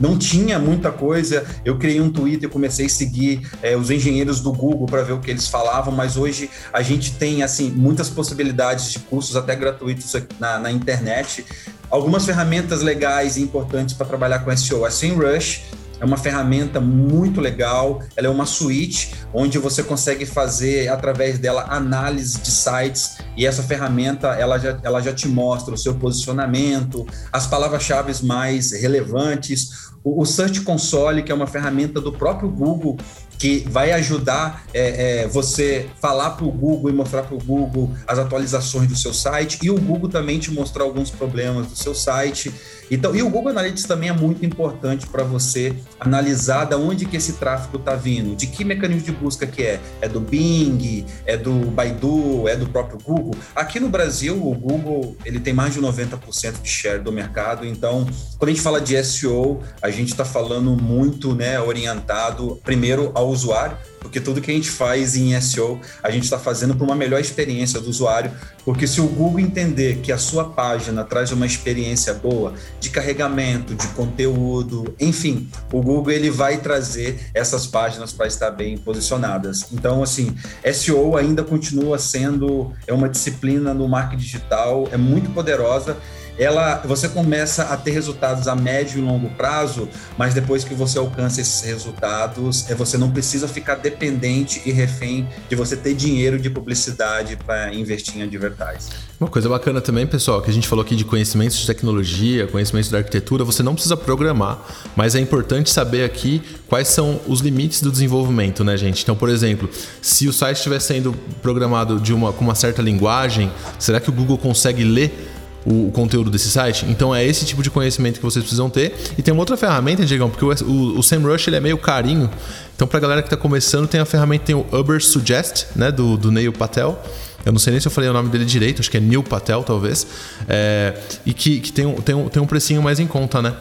não 0.00 0.18
tinha 0.18 0.58
muita 0.58 0.90
coisa. 0.90 1.44
Eu 1.64 1.78
criei 1.78 2.00
um 2.00 2.10
Twitter 2.10 2.48
comecei 2.48 2.86
a 2.86 2.88
seguir 2.88 3.48
é, 3.62 3.76
os 3.76 3.90
engenheiros 3.90 4.40
do 4.40 4.52
Google 4.52 4.86
para 4.86 5.02
ver 5.02 5.12
o 5.12 5.20
que 5.20 5.30
eles 5.30 5.48
falavam, 5.48 5.92
mas 5.92 6.16
hoje 6.16 6.50
a 6.72 6.82
gente 6.82 7.12
tem 7.14 7.42
assim 7.42 7.70
muitas 7.70 8.08
possibilidades 8.08 8.92
de 8.92 8.98
cursos 9.00 9.36
até 9.36 9.56
gratuitos 9.56 10.12
na, 10.38 10.58
na 10.58 10.70
internet. 10.70 11.44
Algumas 11.90 12.24
ferramentas 12.24 12.82
legais 12.82 13.36
e 13.36 13.42
importantes 13.42 13.94
para 13.94 14.06
trabalhar 14.06 14.40
com 14.40 14.56
SEO. 14.56 14.84
A 14.84 14.90
SEMrush 14.90 15.62
é 16.02 16.04
uma 16.04 16.16
ferramenta 16.16 16.80
muito 16.80 17.40
legal. 17.40 18.02
Ela 18.16 18.26
é 18.26 18.30
uma 18.30 18.44
suíte 18.44 19.14
onde 19.32 19.56
você 19.56 19.84
consegue 19.84 20.26
fazer 20.26 20.88
através 20.88 21.38
dela 21.38 21.66
análise 21.70 22.40
de 22.40 22.50
sites 22.50 23.18
e 23.36 23.46
essa 23.46 23.62
ferramenta 23.62 24.34
ela 24.34 24.58
já, 24.58 24.80
ela 24.82 25.00
já 25.00 25.12
te 25.12 25.28
mostra 25.28 25.72
o 25.72 25.78
seu 25.78 25.94
posicionamento, 25.94 27.06
as 27.32 27.46
palavras-chave 27.46 28.12
mais 28.24 28.72
relevantes, 28.72 29.92
o, 30.04 30.26
Search 30.26 30.62
Console, 30.62 31.22
que 31.22 31.30
é 31.30 31.34
uma 31.34 31.46
ferramenta 31.46 32.00
do 32.00 32.12
próprio 32.12 32.48
Google 32.48 32.96
que 33.38 33.64
vai 33.68 33.92
ajudar 33.92 34.64
é, 34.72 35.22
é, 35.22 35.28
você 35.28 35.88
falar 36.00 36.30
para 36.30 36.44
o 36.44 36.50
Google 36.50 36.90
e 36.90 36.92
mostrar 36.92 37.22
para 37.22 37.34
o 37.34 37.38
Google 37.38 37.90
as 38.06 38.18
atualizações 38.18 38.88
do 38.88 38.96
seu 38.96 39.12
site 39.12 39.58
e 39.62 39.70
o 39.70 39.80
Google 39.80 40.08
também 40.08 40.38
te 40.38 40.50
mostrar 40.50 40.84
alguns 40.84 41.10
problemas 41.10 41.66
do 41.66 41.76
seu 41.76 41.94
site. 41.94 42.52
Então, 42.92 43.16
e 43.16 43.22
o 43.22 43.30
Google 43.30 43.52
Analytics 43.52 43.84
também 43.84 44.10
é 44.10 44.12
muito 44.12 44.44
importante 44.44 45.06
para 45.06 45.24
você 45.24 45.74
analisar 45.98 46.66
da 46.66 46.76
onde 46.76 47.06
que 47.06 47.16
esse 47.16 47.32
tráfego 47.32 47.78
está 47.78 47.94
vindo, 47.94 48.36
de 48.36 48.46
que 48.46 48.66
mecanismo 48.66 49.06
de 49.06 49.12
busca 49.12 49.46
que 49.46 49.62
é. 49.62 49.80
É 50.02 50.06
do 50.06 50.20
Bing, 50.20 51.06
é 51.24 51.38
do 51.38 51.70
Baidu, 51.70 52.46
é 52.46 52.54
do 52.54 52.66
próprio 52.66 52.98
Google. 53.02 53.34
Aqui 53.56 53.80
no 53.80 53.88
Brasil, 53.88 54.36
o 54.36 54.54
Google 54.54 55.16
ele 55.24 55.40
tem 55.40 55.54
mais 55.54 55.72
de 55.72 55.80
90% 55.80 56.60
de 56.60 56.68
share 56.68 57.02
do 57.02 57.10
mercado. 57.10 57.66
Então, 57.66 58.06
quando 58.36 58.50
a 58.50 58.52
gente 58.52 58.62
fala 58.62 58.78
de 58.78 59.02
SEO, 59.02 59.62
a 59.80 59.88
gente 59.88 60.10
está 60.10 60.26
falando 60.26 60.76
muito 60.76 61.34
né, 61.34 61.58
orientado 61.58 62.60
primeiro 62.62 63.10
ao 63.14 63.30
usuário, 63.30 63.74
porque 64.02 64.20
tudo 64.20 64.40
que 64.40 64.50
a 64.50 64.54
gente 64.54 64.70
faz 64.70 65.16
em 65.16 65.38
SEO, 65.40 65.80
a 66.02 66.10
gente 66.10 66.24
está 66.24 66.38
fazendo 66.38 66.74
para 66.74 66.84
uma 66.84 66.94
melhor 66.94 67.20
experiência 67.20 67.80
do 67.80 67.88
usuário, 67.88 68.30
porque 68.64 68.86
se 68.86 69.00
o 69.00 69.06
Google 69.06 69.40
entender 69.40 70.00
que 70.02 70.12
a 70.12 70.18
sua 70.18 70.50
página 70.50 71.04
traz 71.04 71.32
uma 71.32 71.46
experiência 71.46 72.12
boa 72.12 72.54
de 72.80 72.90
carregamento, 72.90 73.74
de 73.74 73.86
conteúdo, 73.88 74.94
enfim, 75.00 75.48
o 75.72 75.80
Google 75.80 76.12
ele 76.12 76.30
vai 76.30 76.58
trazer 76.58 77.30
essas 77.32 77.66
páginas 77.66 78.12
para 78.12 78.26
estar 78.26 78.50
bem 78.50 78.76
posicionadas. 78.76 79.66
Então, 79.72 80.02
assim, 80.02 80.34
SEO 80.72 81.16
ainda 81.16 81.42
continua 81.42 81.98
sendo 81.98 82.72
é 82.86 82.92
uma 82.92 83.08
disciplina 83.08 83.72
no 83.72 83.88
marketing 83.88 84.22
digital, 84.22 84.88
é 84.92 84.96
muito 84.96 85.30
poderosa 85.30 85.96
ela 86.38 86.82
você 86.84 87.08
começa 87.08 87.64
a 87.64 87.76
ter 87.76 87.90
resultados 87.90 88.48
a 88.48 88.56
médio 88.56 88.98
e 88.98 89.02
longo 89.02 89.28
prazo, 89.30 89.88
mas 90.16 90.34
depois 90.34 90.64
que 90.64 90.74
você 90.74 90.98
alcança 90.98 91.40
esses 91.40 91.62
resultados, 91.62 92.68
é 92.70 92.74
você 92.74 92.96
não 92.96 93.10
precisa 93.10 93.46
ficar 93.46 93.76
dependente 93.76 94.62
e 94.64 94.72
refém 94.72 95.28
de 95.48 95.56
você 95.56 95.76
ter 95.76 95.94
dinheiro 95.94 96.38
de 96.38 96.50
publicidade 96.50 97.36
para 97.36 97.74
investir 97.74 98.16
em 98.18 98.22
advertising. 98.22 98.90
Uma 99.20 99.28
coisa 99.28 99.48
bacana 99.48 99.80
também, 99.80 100.06
pessoal, 100.06 100.42
que 100.42 100.50
a 100.50 100.52
gente 100.52 100.66
falou 100.66 100.84
aqui 100.84 100.96
de 100.96 101.04
conhecimentos 101.04 101.56
de 101.56 101.66
tecnologia, 101.66 102.46
conhecimentos 102.48 102.90
da 102.90 102.98
arquitetura, 102.98 103.44
você 103.44 103.62
não 103.62 103.74
precisa 103.74 103.96
programar, 103.96 104.58
mas 104.96 105.14
é 105.14 105.20
importante 105.20 105.70
saber 105.70 106.04
aqui 106.04 106.42
quais 106.66 106.88
são 106.88 107.20
os 107.28 107.40
limites 107.40 107.80
do 107.80 107.92
desenvolvimento, 107.92 108.64
né, 108.64 108.76
gente? 108.76 109.02
Então, 109.02 109.14
por 109.14 109.28
exemplo, 109.28 109.70
se 110.00 110.26
o 110.26 110.32
site 110.32 110.56
estiver 110.56 110.80
sendo 110.80 111.12
programado 111.40 112.00
de 112.00 112.12
uma, 112.12 112.32
com 112.32 112.42
uma 112.42 112.56
certa 112.56 112.82
linguagem, 112.82 113.52
será 113.78 114.00
que 114.00 114.10
o 114.10 114.12
Google 114.12 114.38
consegue 114.38 114.82
ler 114.82 115.31
o, 115.64 115.90
conteúdo 115.92 116.30
desse 116.30 116.50
site. 116.50 116.86
Então 116.88 117.14
é 117.14 117.24
esse 117.24 117.44
tipo 117.44 117.62
de 117.62 117.70
conhecimento 117.70 118.16
que 118.16 118.22
vocês 118.22 118.42
precisam 118.42 118.68
ter. 118.68 118.94
E 119.16 119.22
tem 119.22 119.32
uma 119.32 119.40
outra 119.40 119.56
ferramenta, 119.56 120.04
Diegão, 120.04 120.30
porque 120.30 120.44
o, 120.44 120.68
o, 120.68 120.98
o 120.98 121.02
SEMrush 121.02 121.48
ele 121.48 121.56
é 121.56 121.60
meio 121.60 121.78
carinho. 121.78 122.30
Então 122.74 122.86
pra 122.86 123.00
galera 123.00 123.22
que 123.22 123.26
está 123.26 123.36
começando, 123.36 123.86
tem 123.86 124.00
a 124.00 124.04
ferramenta, 124.04 124.44
tem 124.46 124.54
o 124.54 124.66
Uber 124.72 125.02
Suggest, 125.02 125.66
né, 125.76 125.90
do, 125.90 126.16
do 126.16 126.30
Neil 126.30 126.52
Patel. 126.52 127.00
Eu 127.44 127.52
não 127.52 127.58
sei 127.58 127.72
nem 127.72 127.80
se 127.80 127.88
eu 127.88 127.92
falei 127.92 128.08
o 128.08 128.12
nome 128.12 128.28
dele 128.28 128.44
direito, 128.44 128.80
acho 128.80 128.90
que 128.90 128.96
é 128.96 129.00
Neil 129.00 129.22
Patel, 129.22 129.62
talvez. 129.64 130.06
É, 130.48 130.94
e 131.26 131.34
que, 131.34 131.60
que 131.60 131.72
tem, 131.72 131.86
um, 131.86 131.94
tem, 131.94 132.14
um, 132.14 132.28
tem 132.28 132.42
um 132.42 132.46
precinho 132.46 132.80
mais 132.80 133.00
em 133.00 133.06
conta, 133.06 133.42
né? 133.42 133.54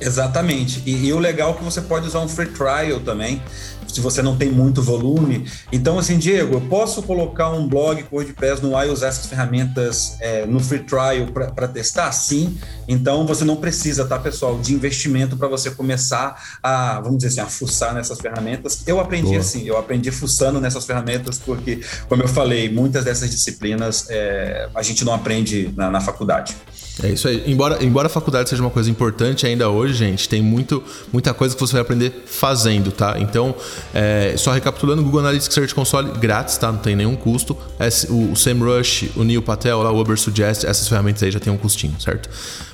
Exatamente. 0.00 0.82
E, 0.86 1.06
e, 1.06 1.12
o 1.12 1.18
legal 1.18 1.50
é 1.50 1.54
que 1.54 1.64
você 1.64 1.80
pode 1.80 2.06
usar 2.06 2.20
um 2.20 2.28
free 2.28 2.46
trial 2.46 3.00
também, 3.00 3.42
se 3.92 4.00
você 4.00 4.22
não 4.22 4.36
tem 4.36 4.50
muito 4.50 4.82
volume. 4.82 5.46
Então, 5.72 5.98
assim, 5.98 6.18
Diego, 6.18 6.54
eu 6.54 6.60
posso 6.60 7.02
colocar 7.02 7.50
um 7.50 7.66
blog 7.66 8.02
com 8.04 8.16
WordPress 8.16 8.62
no 8.62 8.76
ar 8.76 8.86
e 8.86 8.90
usar 8.90 9.08
essas 9.08 9.26
ferramentas 9.26 10.16
é, 10.20 10.46
no 10.46 10.60
free 10.60 10.80
trial 10.80 11.26
para 11.32 11.68
testar? 11.68 12.12
Sim. 12.12 12.58
Então, 12.86 13.26
você 13.26 13.44
não 13.44 13.56
precisa, 13.56 14.04
tá, 14.04 14.18
pessoal, 14.18 14.58
de 14.58 14.74
investimento 14.74 15.36
para 15.36 15.48
você 15.48 15.70
começar 15.70 16.58
a, 16.62 17.00
vamos 17.00 17.18
dizer 17.18 17.28
assim, 17.28 17.40
a 17.40 17.46
fuçar 17.46 17.94
nessas 17.94 18.20
ferramentas. 18.20 18.82
Eu 18.86 19.00
aprendi 19.00 19.28
Boa. 19.28 19.40
assim, 19.40 19.66
eu 19.66 19.76
aprendi 19.76 20.10
fuçando 20.10 20.60
nessas 20.60 20.84
ferramentas, 20.84 21.38
porque, 21.38 21.80
como 22.08 22.22
eu 22.22 22.28
falei, 22.28 22.70
muitas 22.70 23.04
dessas 23.04 23.30
disciplinas 23.30 24.06
é, 24.10 24.68
a 24.74 24.82
gente 24.82 25.04
não 25.04 25.12
aprende 25.12 25.72
na, 25.76 25.90
na 25.90 26.00
faculdade. 26.00 26.56
É 27.02 27.08
isso 27.10 27.28
aí. 27.28 27.44
Embora, 27.46 27.82
embora 27.84 28.06
a 28.06 28.10
faculdade 28.10 28.48
seja 28.48 28.62
uma 28.62 28.70
coisa 28.70 28.90
importante 28.90 29.46
ainda 29.46 29.68
hoje, 29.68 29.94
gente, 29.94 30.28
tem 30.28 30.42
muito, 30.42 30.82
muita 31.12 31.32
coisa 31.32 31.54
que 31.54 31.60
você 31.60 31.72
vai 31.72 31.82
aprender 31.82 32.24
fazendo, 32.26 32.90
tá? 32.90 33.16
Então, 33.18 33.54
é, 33.94 34.34
só 34.36 34.52
recapitulando, 34.52 35.02
Google 35.02 35.20
Analytics 35.20 35.54
Search 35.54 35.74
Console 35.74 36.10
grátis, 36.18 36.56
tá? 36.56 36.72
Não 36.72 36.78
tem 36.78 36.96
nenhum 36.96 37.14
custo. 37.14 37.56
O, 38.08 38.32
o 38.32 38.36
SEMrush, 38.36 39.12
o 39.16 39.22
Neil 39.22 39.42
Patel, 39.42 39.82
lá, 39.82 39.92
o 39.92 40.00
Uber 40.00 40.18
Suggest, 40.18 40.64
essas 40.64 40.88
ferramentas 40.88 41.22
aí 41.22 41.30
já 41.30 41.40
tem 41.40 41.52
um 41.52 41.56
custinho, 41.56 41.94
certo? 42.00 42.28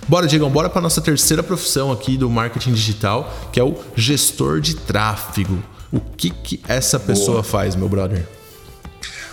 Bora, 0.08 0.26
Diegão, 0.26 0.50
bora 0.50 0.68
para 0.68 0.80
nossa 0.80 1.00
terceira 1.00 1.42
profissão 1.42 1.92
aqui 1.92 2.16
do 2.16 2.28
marketing 2.30 2.72
digital, 2.72 3.32
que 3.52 3.60
é 3.60 3.64
o 3.64 3.74
gestor 3.94 4.60
de 4.60 4.74
tráfego. 4.74 5.62
O 5.92 6.00
que, 6.00 6.30
que 6.30 6.60
essa 6.66 6.98
pessoa 6.98 7.36
Boa. 7.36 7.44
faz, 7.44 7.76
meu 7.76 7.88
brother? 7.88 8.26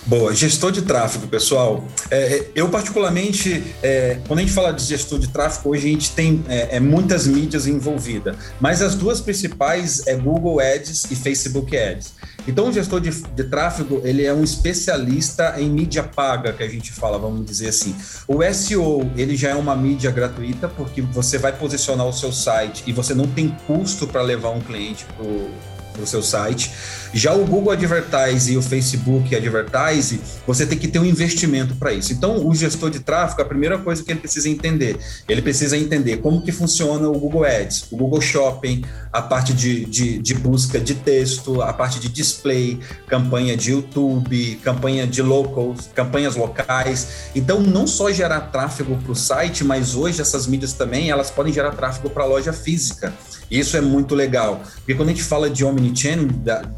Boa, 0.04 0.34
gestor 0.34 0.72
de 0.72 0.82
tráfego, 0.82 1.28
pessoal. 1.28 1.86
É, 2.10 2.38
é, 2.38 2.52
eu, 2.56 2.68
particularmente, 2.70 3.64
é, 3.84 4.20
quando 4.28 4.40
a 4.40 4.42
gente 4.42 4.52
fala 4.52 4.74
de 4.74 4.84
gestor 4.84 5.20
de 5.20 5.28
tráfego, 5.28 5.70
hoje 5.70 5.88
a 5.88 5.92
gente 5.92 6.12
tem 6.12 6.44
é, 6.50 6.78
é, 6.78 6.80
muitas 6.80 7.28
mídias 7.28 7.68
envolvidas, 7.68 8.36
mas 8.60 8.82
as 8.82 8.96
duas 8.96 9.22
principais 9.22 10.08
é 10.08 10.16
Google 10.16 10.60
Ads 10.60 11.06
e 11.12 11.16
Facebook 11.16 11.78
Ads. 11.78 12.14
Então, 12.48 12.70
o 12.70 12.74
gestor 12.74 13.00
de, 13.00 13.12
de 13.12 13.44
tráfego, 13.44 14.02
ele 14.04 14.26
é 14.26 14.34
um 14.34 14.44
especialista 14.44 15.56
em 15.60 15.70
mídia 15.70 16.02
paga, 16.02 16.52
que 16.52 16.64
a 16.64 16.68
gente 16.68 16.92
fala, 16.92 17.20
vamos 17.20 17.46
dizer 17.46 17.70
assim. 17.70 17.96
O 18.28 18.42
SEO, 18.52 19.12
ele 19.16 19.36
já 19.36 19.50
é 19.50 19.56
uma 19.56 19.76
mídia 19.76 20.10
gratuita, 20.10 20.68
porque 20.68 21.02
você 21.02 21.38
vai 21.38 21.52
posicionar 21.52 22.08
o 22.08 22.14
seu 22.14 22.32
site 22.32 22.84
e 22.88 22.92
você 22.92 23.14
não 23.14 23.28
tem 23.28 23.56
custo 23.68 24.08
para 24.08 24.24
levar 24.24 24.50
um 24.50 24.62
cliente 24.62 25.06
para 25.06 25.24
para 25.92 26.02
o 26.04 26.08
seu 26.08 26.24
site. 26.24 26.72
Já 27.14 27.34
o 27.34 27.46
Google 27.46 27.74
Advertise 27.74 28.54
e 28.54 28.58
o 28.58 28.62
Facebook 28.62 29.36
Advertise, 29.36 30.22
você 30.48 30.66
tem 30.66 30.78
que 30.78 30.88
ter 30.88 31.00
um 31.00 31.06
investimento 31.06 31.76
para 31.76 31.92
isso. 31.92 32.14
Então, 32.14 32.48
o 32.48 32.56
gestor 32.56 32.90
de 32.90 33.00
tráfego, 33.00 33.42
a 33.42 33.46
primeira 33.46 33.78
coisa 33.78 34.04
que 34.04 34.12
ele 34.12 34.20
precisa 34.20 34.50
entender, 34.50 34.98
ele 35.28 35.42
precisa 35.42 35.78
entender 35.78 36.18
como 36.18 36.42
que 36.42 36.52
funciona 36.52 37.10
o 37.10 37.20
Google 37.20 37.44
Ads, 37.44 37.88
o 37.92 37.98
Google 37.98 38.22
Shopping, 38.22 38.84
a 39.12 39.22
parte 39.22 39.54
de, 39.54 39.86
de, 39.86 40.20
de 40.20 40.34
busca 40.34 40.80
de 40.80 40.96
texto, 40.96 41.62
a 41.62 41.74
parte 41.74 42.00
de 42.00 42.08
display, 42.08 42.80
campanha 43.08 43.58
de 43.58 43.72
YouTube, 43.72 44.60
campanha 44.64 45.06
de 45.06 45.22
locals, 45.22 45.90
campanhas 45.94 46.36
locais. 46.36 47.30
Então, 47.36 47.60
não 47.60 47.86
só 47.86 48.12
gerar 48.12 48.40
tráfego 48.52 48.98
para 48.98 49.12
o 49.12 49.16
site, 49.16 49.64
mas 49.64 49.96
hoje 49.96 50.22
essas 50.22 50.48
mídias 50.48 50.74
também, 50.74 51.10
elas 51.10 51.30
podem 51.30 51.52
gerar 51.52 51.72
tráfego 51.72 52.10
para 52.10 52.24
a 52.24 52.28
loja 52.28 52.54
física. 52.54 53.14
Isso 53.52 53.76
é 53.76 53.82
muito 53.82 54.16
legal, 54.16 54.62
porque 54.78 54.96
quando 54.96 55.10
a 55.10 55.12
gente 55.12 55.24
fala 55.24 55.50
de 55.50 55.66
omnichannel, 55.82 56.30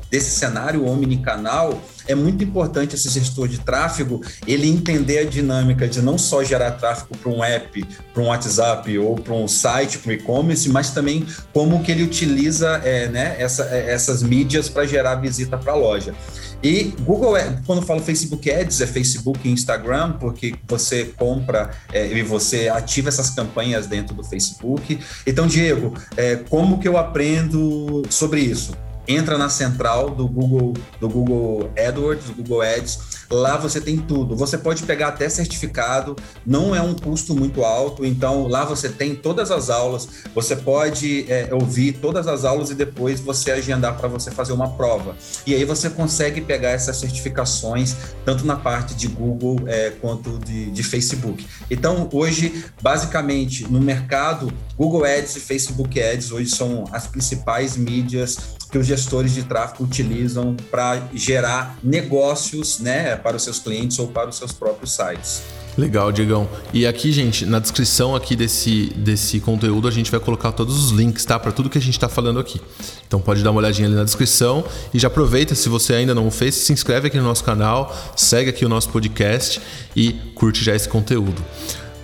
desse 0.09 0.31
cenário 0.31 0.85
omnicanal, 0.87 1.81
é 2.07 2.15
muito 2.15 2.43
importante 2.43 2.95
esse 2.95 3.09
gestor 3.09 3.47
de 3.47 3.59
tráfego 3.59 4.21
ele 4.45 4.69
entender 4.69 5.19
a 5.19 5.25
dinâmica 5.25 5.87
de 5.87 6.01
não 6.01 6.17
só 6.17 6.43
gerar 6.43 6.71
tráfego 6.71 7.17
para 7.17 7.31
um 7.31 7.43
app, 7.43 7.85
para 8.13 8.23
um 8.23 8.27
WhatsApp 8.27 8.97
ou 8.97 9.15
para 9.15 9.33
um 9.33 9.47
site, 9.47 9.99
para 9.99 10.11
um 10.11 10.13
e-commerce, 10.13 10.69
mas 10.69 10.91
também 10.91 11.25
como 11.53 11.83
que 11.83 11.91
ele 11.91 12.03
utiliza 12.03 12.81
é, 12.83 13.07
né, 13.07 13.35
essa, 13.39 13.63
é, 13.65 13.91
essas 13.91 14.21
mídias 14.21 14.69
para 14.69 14.85
gerar 14.85 15.15
visita 15.15 15.57
para 15.57 15.73
a 15.73 15.75
loja. 15.75 16.13
E 16.61 16.95
Google, 17.01 17.33
quando 17.65 17.81
eu 17.81 17.85
falo 17.85 17.99
Facebook 17.99 18.49
Ads, 18.49 18.79
é 18.79 18.87
Facebook 18.87 19.45
e 19.45 19.51
Instagram, 19.51 20.13
porque 20.13 20.55
você 20.65 21.03
compra 21.17 21.71
é, 21.91 22.07
e 22.07 22.23
você 22.23 22.69
ativa 22.69 23.09
essas 23.09 23.29
campanhas 23.29 23.85
dentro 23.85 24.15
do 24.15 24.23
Facebook. 24.23 24.97
Então, 25.27 25.45
Diego, 25.45 25.93
é, 26.15 26.37
como 26.37 26.79
que 26.79 26.87
eu 26.87 26.97
aprendo 26.97 28.03
sobre 28.09 28.39
isso? 28.39 28.71
Entra 29.07 29.37
na 29.37 29.49
central 29.49 30.09
do 30.09 30.27
Google, 30.27 30.73
do 30.99 31.09
Google 31.09 31.71
AdWords, 31.75 32.27
do 32.27 32.35
Google 32.35 32.61
Ads. 32.61 33.22
Lá 33.29 33.57
você 33.57 33.79
tem 33.81 33.97
tudo. 33.97 34.35
Você 34.35 34.57
pode 34.57 34.83
pegar 34.83 35.09
até 35.09 35.27
certificado, 35.29 36.15
não 36.45 36.75
é 36.75 36.81
um 36.81 36.93
custo 36.93 37.35
muito 37.35 37.63
alto. 37.63 38.05
Então 38.05 38.47
lá 38.47 38.65
você 38.65 38.89
tem 38.89 39.15
todas 39.15 39.51
as 39.51 39.69
aulas. 39.69 40.07
Você 40.33 40.55
pode 40.55 41.25
é, 41.31 41.49
ouvir 41.51 41.93
todas 41.93 42.27
as 42.27 42.43
aulas 42.43 42.69
e 42.69 42.75
depois 42.75 43.19
você 43.19 43.51
agendar 43.51 43.97
para 43.97 44.07
você 44.07 44.31
fazer 44.31 44.53
uma 44.53 44.69
prova. 44.69 45.15
E 45.45 45.53
aí 45.53 45.65
você 45.65 45.89
consegue 45.89 46.41
pegar 46.41 46.69
essas 46.69 46.97
certificações 46.97 47.95
tanto 48.25 48.45
na 48.45 48.55
parte 48.55 48.95
de 48.95 49.07
Google 49.07 49.59
é, 49.67 49.91
quanto 50.01 50.39
de, 50.39 50.71
de 50.71 50.83
Facebook. 50.83 51.45
Então 51.69 52.09
hoje, 52.11 52.65
basicamente, 52.81 53.69
no 53.71 53.79
mercado, 53.79 54.51
Google 54.77 55.05
Ads 55.05 55.35
e 55.35 55.39
Facebook 55.39 56.01
Ads 56.01 56.31
hoje 56.31 56.49
são 56.49 56.85
as 56.91 57.07
principais 57.07 57.77
mídias 57.77 58.37
que 58.73 58.77
os 58.79 58.87
gestores 58.87 59.33
de 59.33 59.43
tráfego 59.43 59.83
utilizam 59.83 60.55
para 60.71 60.99
gerar 61.13 61.77
negócios 61.83 62.79
né, 62.79 63.12
para 63.17 63.37
os 63.37 63.43
seus 63.43 63.59
clientes 63.59 63.99
ou 63.99 64.07
para 64.07 64.29
os 64.29 64.35
seus 64.37 64.51
próprios 64.51 64.91
sites. 64.93 65.43
Legal, 65.75 66.11
Diegão. 66.11 66.47
E 66.71 66.85
aqui, 66.85 67.11
gente, 67.11 67.45
na 67.45 67.57
descrição 67.57 68.15
aqui 68.15 68.35
desse, 68.35 68.93
desse 68.95 69.39
conteúdo, 69.39 69.87
a 69.87 69.91
gente 69.91 70.11
vai 70.11 70.19
colocar 70.19 70.51
todos 70.51 70.83
os 70.83 70.91
links, 70.91 71.25
tá? 71.25 71.39
Para 71.39 71.51
tudo 71.51 71.69
que 71.69 71.77
a 71.77 71.81
gente 71.81 71.95
está 71.95 72.07
falando 72.07 72.39
aqui. 72.39 72.61
Então 73.07 73.19
pode 73.19 73.43
dar 73.43 73.49
uma 73.49 73.59
olhadinha 73.59 73.87
ali 73.87 73.95
na 73.95 74.03
descrição 74.03 74.63
e 74.93 74.99
já 74.99 75.07
aproveita, 75.07 75.55
se 75.55 75.69
você 75.69 75.95
ainda 75.95 76.13
não 76.13 76.29
fez, 76.29 76.53
se 76.55 76.71
inscreve 76.71 77.07
aqui 77.07 77.17
no 77.17 77.23
nosso 77.23 77.43
canal, 77.43 77.95
segue 78.15 78.51
aqui 78.51 78.63
o 78.63 78.69
nosso 78.69 78.89
podcast 78.89 79.59
e 79.95 80.13
curte 80.35 80.63
já 80.63 80.75
esse 80.75 80.87
conteúdo. 80.87 81.43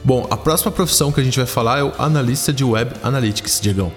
Bom, 0.04 0.26
a 0.32 0.38
próxima 0.38 0.72
profissão 0.72 1.12
que 1.12 1.20
a 1.22 1.24
gente 1.24 1.38
vai 1.38 1.48
falar 1.48 1.80
é 1.80 1.84
o 1.84 1.94
analista 2.00 2.52
de 2.52 2.64
Web 2.64 2.96
Analytics, 3.04 3.60
Diegão. 3.62 3.92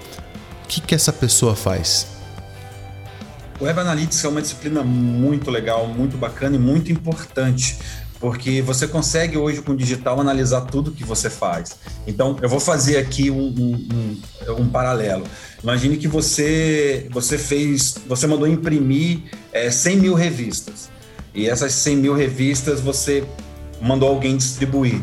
O 0.65 0.69
que, 0.69 0.81
que 0.81 0.95
essa 0.95 1.13
pessoa 1.13 1.55
faz? 1.57 2.12
O 3.63 3.65
Web 3.65 3.79
Analytics 3.79 4.25
é 4.25 4.29
uma 4.29 4.43
disciplina 4.43 4.83
muito 4.83 5.49
legal, 5.49 5.87
muito 5.87 6.17
bacana 6.17 6.57
e 6.57 6.59
muito 6.59 6.91
importante, 6.91 7.79
porque 8.19 8.61
você 8.61 8.89
consegue 8.89 9.39
hoje 9.39 9.63
com 9.63 9.71
o 9.71 9.77
digital 9.77 10.21
analisar 10.21 10.63
tudo 10.63 10.91
que 10.91 11.05
você 11.05 11.31
faz. 11.31 11.77
Então, 12.05 12.37
eu 12.43 12.49
vou 12.49 12.59
fazer 12.59 12.97
aqui 12.97 13.31
um, 13.31 13.39
um, 13.39 13.89
um, 13.95 14.63
um 14.63 14.69
paralelo. 14.69 15.25
Imagine 15.63 15.97
que 15.97 16.09
você, 16.09 17.07
você 17.13 17.39
fez, 17.39 17.95
você 18.05 18.27
mandou 18.27 18.49
imprimir 18.49 19.21
é, 19.53 19.71
100 19.71 19.97
mil 19.97 20.15
revistas. 20.15 20.91
E 21.33 21.49
essas 21.49 21.73
100 21.73 21.97
mil 21.99 22.15
revistas 22.15 22.81
você 22.81 23.23
mandou 23.81 24.09
alguém 24.09 24.37
distribuir. 24.37 25.01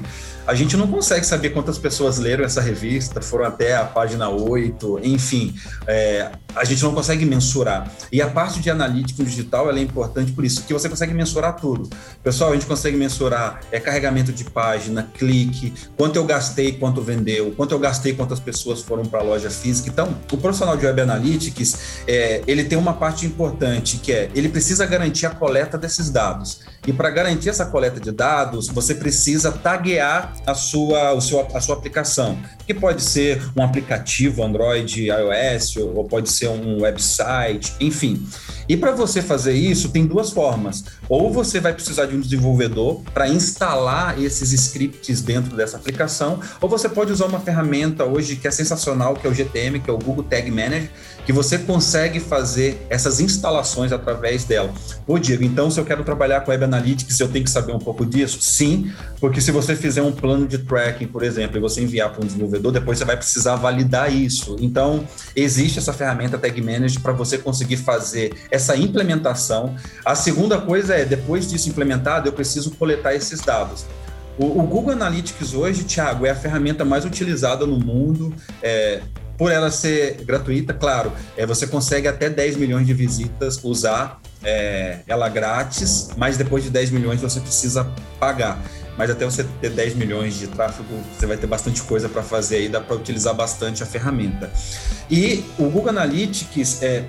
A 0.50 0.56
gente 0.56 0.76
não 0.76 0.88
consegue 0.88 1.24
saber 1.28 1.52
quantas 1.52 1.78
pessoas 1.78 2.18
leram 2.18 2.44
essa 2.44 2.60
revista, 2.60 3.22
foram 3.22 3.46
até 3.46 3.76
a 3.76 3.86
página 3.86 4.30
8, 4.30 5.00
enfim, 5.04 5.54
é, 5.86 6.32
a 6.56 6.64
gente 6.64 6.82
não 6.82 6.92
consegue 6.92 7.24
mensurar. 7.24 7.88
E 8.12 8.20
a 8.20 8.28
parte 8.28 8.60
de 8.60 8.68
analítica 8.68 9.24
digital 9.24 9.70
é 9.70 9.80
importante 9.80 10.32
por 10.32 10.44
isso, 10.44 10.64
que 10.64 10.74
você 10.74 10.90
consegue 10.90 11.14
mensurar 11.14 11.56
tudo. 11.58 11.88
Pessoal, 12.24 12.50
a 12.50 12.54
gente 12.56 12.66
consegue 12.66 12.98
mensurar 12.98 13.62
é, 13.72 13.80
carregamento 13.80 14.34
de 14.34 14.44
página, 14.44 15.08
clique, 15.20 15.72
quanto 15.96 16.16
eu 16.16 16.26
gastei, 16.26 16.72
quanto 16.72 17.00
vendeu, 17.00 17.54
quanto 17.56 17.76
eu 17.76 17.80
gastei, 17.80 18.16
quantas 18.16 18.40
pessoas 18.40 18.82
foram 18.82 19.06
para 19.06 19.20
a 19.20 19.24
loja 19.24 19.52
física. 19.52 19.88
Então, 19.90 20.16
o 20.32 20.38
profissional 20.38 20.76
de 20.76 20.84
Web 20.84 21.02
Analytics, 21.02 22.02
é, 22.08 22.42
ele 22.48 22.64
tem 22.64 22.76
uma 22.76 22.94
parte 22.94 23.24
importante, 23.24 23.98
que 23.98 24.12
é, 24.12 24.32
ele 24.34 24.50
precisa 24.50 24.84
garantir 24.88 25.28
a 25.28 25.30
coleta 25.30 25.78
desses 25.78 26.10
dados. 26.10 26.62
E 26.88 26.92
para 26.92 27.12
garantir 27.12 27.50
essa 27.50 27.68
coleta 27.68 28.00
de 28.00 28.12
dados, 28.12 28.68
você 28.68 28.96
precisa 28.96 29.52
taguear 29.52 30.39
a 30.46 30.54
sua, 30.54 31.14
o 31.14 31.22
seu, 31.22 31.48
a 31.54 31.62
sua 31.62 31.76
aplicação, 31.76 32.38
que 32.66 32.74
pode 32.74 33.02
ser 33.02 33.42
um 33.56 33.64
aplicativo 33.64 34.44
Android, 34.44 35.08
iOS, 35.08 35.78
ou 35.78 36.04
pode 36.06 36.30
ser 36.30 36.50
um 36.50 36.82
website, 36.82 37.74
enfim. 37.80 38.26
E 38.70 38.78
para 38.78 38.92
você 38.92 39.20
fazer 39.20 39.54
isso, 39.54 39.90
tem 39.90 40.06
duas 40.06 40.30
formas. 40.30 40.84
Ou 41.10 41.34
você 41.34 41.60
vai 41.60 41.74
precisar 41.74 42.06
de 42.06 42.16
um 42.16 42.20
desenvolvedor 42.20 43.02
para 43.12 43.28
instalar 43.28 44.22
esses 44.22 44.54
scripts 44.54 45.22
dentro 45.22 45.58
dessa 45.58 45.76
aplicação, 45.76 46.40
ou 46.62 46.70
você 46.70 46.88
pode 46.88 47.12
usar 47.12 47.26
uma 47.26 47.40
ferramenta 47.40 48.06
hoje 48.06 48.36
que 48.36 48.48
é 48.48 48.52
sensacional, 48.52 49.16
que 49.16 49.26
é 49.26 49.30
o 49.30 49.34
GTM, 49.34 49.80
que 49.80 49.90
é 49.90 49.94
o 49.94 49.98
Google 49.98 50.24
Tag 50.24 50.52
Manager, 50.52 50.92
que 51.26 51.34
você 51.34 51.58
consegue 51.58 52.20
fazer 52.20 52.86
essas 52.92 53.20
instalações 53.20 53.92
através 53.92 54.44
dela. 54.44 54.72
Ô 55.08 55.18
Diego, 55.18 55.44
então 55.44 55.72
se 55.72 55.80
eu 55.80 55.86
quero 55.86 56.04
trabalhar 56.04 56.42
com 56.42 56.52
Web 56.52 56.64
Analytics, 56.64 57.20
eu 57.20 57.28
tenho 57.28 57.46
que 57.46 57.52
saber 57.52 57.74
um 57.74 57.80
pouco 57.80 58.06
disso? 58.06 58.40
Sim, 58.42 58.92
porque 59.20 59.42
se 59.42 59.52
você 59.52 59.76
fizer 59.76 60.04
um 60.04 60.12
plano 60.12 60.48
de 60.48 60.60
tracking, 60.60 61.08
por 61.08 61.24
exemplo, 61.24 61.58
e 61.58 61.60
você 61.60 61.82
enviar 61.82 62.12
para 62.12 62.24
um 62.24 62.28
desenvolvedor, 62.28 62.72
depois 62.72 63.00
você 63.00 63.06
vai 63.06 63.18
precisar 63.18 63.56
validar 63.56 64.14
isso. 64.14 64.56
Então, 64.60 65.08
existe 65.36 65.80
essa 65.80 65.92
ferramenta 65.92 66.38
Tag 66.38 66.62
Manager 66.62 67.02
para 67.02 67.14
você 67.14 67.38
conseguir 67.38 67.78
fazer 67.78 68.34
essa 68.50 68.59
implementação. 68.76 69.76
A 70.06 70.16
segunda 70.16 70.60
coisa 70.60 70.96
é, 70.96 71.06
depois 71.06 71.50
disso 71.50 71.70
implementado, 71.70 72.28
eu 72.28 72.34
preciso 72.34 72.72
coletar 72.72 73.14
esses 73.14 73.40
dados. 73.42 73.86
O, 74.38 74.46
o 74.46 74.64
Google 74.64 74.94
Analytics 74.94 75.54
hoje, 75.54 75.84
Thiago, 75.84 76.26
é 76.26 76.30
a 76.30 76.36
ferramenta 76.36 76.86
mais 76.86 77.06
utilizada 77.06 77.66
no 77.66 77.78
mundo. 77.78 78.34
É, 78.64 79.02
por 79.38 79.52
ela 79.52 79.72
ser 79.72 80.24
gratuita, 80.26 80.74
claro, 80.74 81.14
é, 81.38 81.46
você 81.46 81.66
consegue 81.66 82.10
até 82.10 82.30
10 82.30 82.58
milhões 82.58 82.86
de 82.86 82.94
visitas 82.94 83.58
usar 83.64 84.20
é, 84.44 85.00
ela 85.08 85.30
grátis, 85.30 86.10
mas 86.18 86.38
depois 86.38 86.64
de 86.64 86.70
10 86.70 86.92
milhões 86.92 87.22
você 87.22 87.40
precisa 87.40 87.90
pagar. 88.20 88.62
Mas 88.98 89.10
até 89.10 89.24
você 89.24 89.46
ter 89.62 89.70
10 89.70 89.96
milhões 89.96 90.38
de 90.38 90.48
tráfego, 90.48 90.94
você 91.18 91.26
vai 91.26 91.38
ter 91.38 91.48
bastante 91.48 91.82
coisa 91.84 92.10
para 92.10 92.22
fazer 92.22 92.58
aí, 92.58 92.70
dá 92.70 92.82
para 92.82 92.98
utilizar 92.98 93.34
bastante 93.34 93.82
a 93.82 93.86
ferramenta. 93.86 94.52
E 95.10 95.46
o 95.58 95.70
Google 95.70 95.90
Analytics 95.90 96.84
é, 96.84 97.06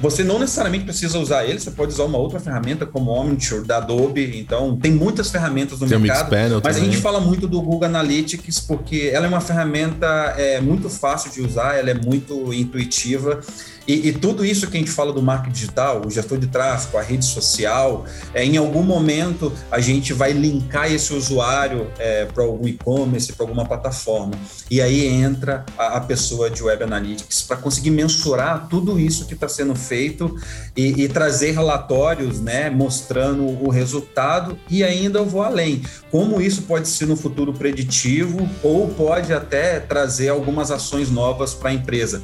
você 0.00 0.22
não 0.22 0.38
necessariamente 0.38 0.84
precisa 0.84 1.18
usar 1.18 1.44
ele, 1.44 1.58
você 1.58 1.70
pode 1.70 1.92
usar 1.92 2.04
uma 2.04 2.18
outra 2.18 2.40
ferramenta 2.40 2.86
como 2.86 3.10
o 3.10 3.14
Omniture 3.14 3.66
da 3.66 3.78
Adobe. 3.78 4.38
Então, 4.38 4.76
tem 4.76 4.92
muitas 4.92 5.30
ferramentas 5.30 5.80
no 5.80 5.88
tem 5.88 5.98
mercado. 5.98 6.24
mas 6.62 6.76
também. 6.76 6.88
a 6.88 6.92
gente 6.92 7.02
fala 7.02 7.20
muito 7.20 7.46
do 7.46 7.60
Google 7.60 7.88
Analytics 7.88 8.60
porque 8.60 9.10
ela 9.12 9.26
é 9.26 9.28
uma 9.28 9.40
ferramenta 9.40 10.06
é, 10.36 10.60
muito 10.60 10.88
fácil 10.88 11.30
de 11.30 11.40
usar, 11.40 11.76
ela 11.76 11.90
é 11.90 11.94
muito 11.94 12.52
intuitiva. 12.52 13.40
E, 13.86 14.08
e, 14.08 14.12
tudo 14.12 14.44
isso 14.44 14.70
que 14.70 14.76
a 14.76 14.80
gente 14.80 14.90
fala 14.90 15.12
do 15.12 15.22
marketing 15.22 15.52
digital, 15.52 16.02
o 16.06 16.10
gestor 16.10 16.38
de 16.38 16.46
tráfego, 16.46 16.96
a 16.96 17.02
rede 17.02 17.24
social, 17.24 18.06
é, 18.32 18.44
em 18.44 18.56
algum 18.56 18.82
momento 18.82 19.52
a 19.70 19.78
gente 19.78 20.12
vai 20.12 20.32
linkar 20.32 20.90
esse 20.90 21.12
usuário 21.12 21.90
é, 21.98 22.24
para 22.24 22.44
algum 22.44 22.66
e-commerce, 22.66 23.32
para 23.32 23.44
alguma 23.44 23.66
plataforma. 23.66 24.32
E 24.70 24.80
aí 24.80 25.06
entra 25.06 25.66
a, 25.76 25.98
a 25.98 26.00
pessoa 26.00 26.48
de 26.48 26.62
Web 26.62 26.84
Analytics 26.84 27.42
para 27.42 27.56
conseguir 27.58 27.90
mensurar 27.90 28.68
tudo 28.68 28.98
isso 28.98 29.26
que 29.26 29.34
está 29.34 29.48
sendo 29.48 29.74
feito 29.74 30.34
e, 30.74 31.04
e, 31.04 31.08
trazer 31.08 31.52
relatórios 31.52 32.40
né, 32.40 32.70
mostrando 32.70 33.44
o 33.44 33.68
resultado. 33.68 34.58
E 34.70 34.82
ainda 34.82 35.18
eu 35.18 35.26
vou 35.26 35.42
além. 35.42 35.82
Como 36.10 36.40
isso 36.40 36.62
pode 36.62 36.88
ser 36.88 37.06
no 37.06 37.16
futuro 37.16 37.52
preditivo 37.52 38.48
ou 38.62 38.88
pode 38.88 39.32
até 39.32 39.78
trazer 39.78 40.28
algumas 40.28 40.70
ações 40.70 41.10
novas 41.10 41.52
para 41.52 41.70
a 41.70 41.74
empresa 41.74 42.22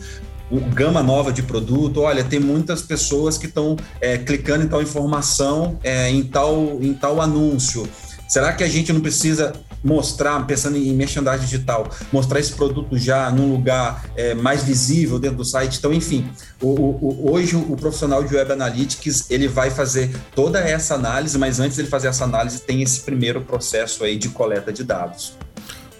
gama 0.59 1.02
nova 1.02 1.33
de 1.33 1.42
produto. 1.42 2.00
Olha, 2.00 2.25
tem 2.25 2.40
muitas 2.40 2.83
pessoas 2.83 3.38
que 3.38 3.47
estão 3.47 3.76
é, 4.00 4.19
clicando 4.19 4.64
em 4.64 4.69
tal 4.69 4.83
informação, 4.83 5.78
é, 5.85 6.11
em, 6.11 6.23
tal, 6.23 6.78
em 6.80 6.92
tal 6.95 7.21
anúncio. 7.21 7.88
Será 8.28 8.52
que 8.52 8.62
a 8.62 8.69
gente 8.69 8.92
não 8.92 9.00
precisa 9.00 9.52
mostrar, 9.83 10.38
pensando 10.47 10.76
em 10.76 10.95
merchandising 10.95 11.45
digital, 11.45 11.88
mostrar 12.12 12.38
esse 12.38 12.52
produto 12.52 12.97
já 12.97 13.28
num 13.30 13.50
lugar 13.50 14.04
é, 14.14 14.35
mais 14.35 14.62
visível 14.62 15.19
dentro 15.19 15.38
do 15.38 15.45
site? 15.45 15.78
Então, 15.78 15.92
enfim, 15.92 16.28
o, 16.62 16.69
o, 16.69 17.33
hoje 17.33 17.57
o 17.57 17.76
profissional 17.76 18.23
de 18.23 18.35
Web 18.35 18.52
Analytics 18.52 19.28
ele 19.30 19.49
vai 19.49 19.71
fazer 19.71 20.14
toda 20.33 20.61
essa 20.61 20.95
análise, 20.95 21.37
mas 21.38 21.59
antes 21.59 21.75
de 21.75 21.83
ele 21.83 21.88
fazer 21.88 22.07
essa 22.07 22.23
análise 22.23 22.61
tem 22.61 22.83
esse 22.83 23.00
primeiro 23.00 23.40
processo 23.40 24.04
aí 24.04 24.16
de 24.16 24.28
coleta 24.28 24.73
de 24.73 24.85
dados. 24.85 25.35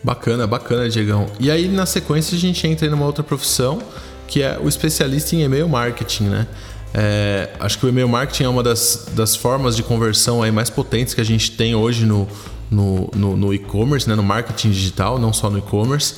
Bacana, 0.03 0.47
bacana, 0.47 0.89
Diegão. 0.89 1.27
E 1.39 1.51
aí, 1.51 1.69
na 1.69 1.85
sequência, 1.85 2.37
a 2.37 2.41
gente 2.41 2.67
entra 2.67 2.87
em 2.87 2.93
uma 2.93 3.05
outra 3.05 3.23
profissão, 3.23 3.83
que 4.31 4.43
é 4.43 4.59
o 4.63 4.69
especialista 4.69 5.35
em 5.35 5.43
e-mail 5.43 5.69
marketing, 5.69 6.25
né? 6.25 6.47
É, 6.95 7.51
acho 7.59 7.79
que 7.79 7.87
o 7.87 7.89
e-mail 7.89 8.09
marketing 8.09 8.45
é 8.45 8.49
uma 8.49 8.63
das, 8.63 9.09
das 9.13 9.37
formas 9.37 9.77
de 9.77 9.83
conversão 9.83 10.43
aí 10.43 10.51
mais 10.51 10.71
potentes 10.71 11.15
que 11.15 11.21
a 11.21 11.25
gente 11.25 11.53
tem 11.53 11.75
hoje 11.75 12.07
no, 12.07 12.27
no, 12.71 13.11
no, 13.15 13.37
no 13.37 13.55
e-commerce, 13.55 14.09
né? 14.09 14.15
no 14.15 14.23
marketing 14.23 14.71
digital, 14.71 15.19
não 15.19 15.33
só 15.33 15.51
no 15.51 15.59
e-commerce. 15.59 16.15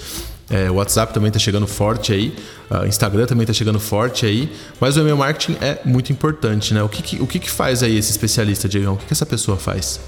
É, 0.51 0.71
o 0.71 0.75
WhatsApp 0.75 1.15
também 1.15 1.29
está 1.29 1.39
chegando 1.39 1.67
forte 1.67 2.13
aí, 2.13 2.37
o 2.71 2.87
Instagram 2.87 3.25
também 3.25 3.45
está 3.45 3.55
chegando 3.55 3.81
forte 3.81 4.27
aí, 4.27 4.53
mas 4.79 4.97
o 4.97 5.01
e-mail 5.01 5.17
marketing 5.17 5.57
é 5.63 5.79
muito 5.83 6.13
importante, 6.13 6.75
né? 6.75 6.83
O 6.83 6.91
que, 6.91 7.03
que 7.03 7.23
o 7.23 7.27
que, 7.27 7.39
que 7.39 7.51
faz 7.51 7.83
aí 7.83 7.97
esse 7.97 8.11
especialista, 8.11 8.69
Diego? 8.69 8.93
O 8.93 8.97
que, 8.99 9.07
que 9.07 9.13
essa 9.15 9.25
pessoa 9.25 9.57
faz? 9.57 9.99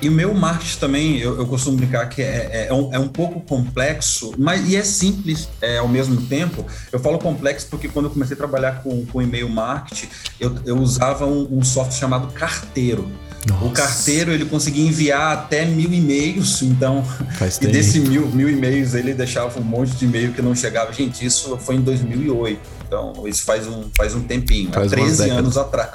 E 0.00 0.08
o 0.08 0.12
meu 0.12 0.32
marketing 0.32 0.78
também, 0.78 1.18
eu, 1.18 1.36
eu 1.38 1.46
costumo 1.46 1.76
brincar 1.76 2.08
que 2.08 2.22
é, 2.22 2.48
é, 2.52 2.66
é, 2.68 2.72
um, 2.72 2.94
é, 2.94 2.98
um, 2.98 3.08
pouco 3.08 3.40
complexo, 3.40 4.32
mas 4.38 4.68
e 4.68 4.76
é 4.76 4.82
simples 4.82 5.48
é, 5.60 5.78
ao 5.78 5.88
mesmo 5.88 6.20
tempo. 6.22 6.64
Eu 6.92 7.00
falo 7.00 7.18
complexo 7.18 7.66
porque 7.68 7.88
quando 7.88 8.06
eu 8.06 8.10
comecei 8.10 8.34
a 8.34 8.38
trabalhar 8.38 8.82
com, 8.82 9.04
com 9.06 9.20
e-mail 9.20 9.48
marketing, 9.48 10.08
eu, 10.38 10.54
eu 10.64 10.78
usava 10.78 11.26
um, 11.26 11.58
um 11.58 11.64
software 11.64 11.98
chamado 11.98 12.32
Carteiro. 12.32 13.10
Nossa. 13.46 13.64
O 13.64 13.70
carteiro 13.70 14.32
ele 14.32 14.44
conseguia 14.44 14.84
enviar 14.84 15.32
até 15.32 15.64
mil 15.64 15.92
e-mails, 15.92 16.60
então 16.62 17.04
e 17.60 17.66
desse 17.66 18.00
mil, 18.00 18.26
mil 18.26 18.48
e-mails 18.48 18.94
ele 18.94 19.14
deixava 19.14 19.58
um 19.60 19.62
monte 19.62 19.92
de 19.92 20.04
e-mail 20.04 20.32
que 20.32 20.42
não 20.42 20.54
chegava. 20.54 20.92
Gente, 20.92 21.24
isso 21.24 21.56
foi 21.56 21.76
em 21.76 21.80
2008. 21.80 22.60
Então, 22.88 23.28
isso 23.28 23.44
faz 23.44 23.66
um, 23.66 23.84
faz 23.94 24.14
um 24.14 24.22
tempinho, 24.22 24.72
faz 24.72 24.90
há 24.90 24.96
13 24.96 25.30
anos 25.30 25.58
atrás. 25.58 25.90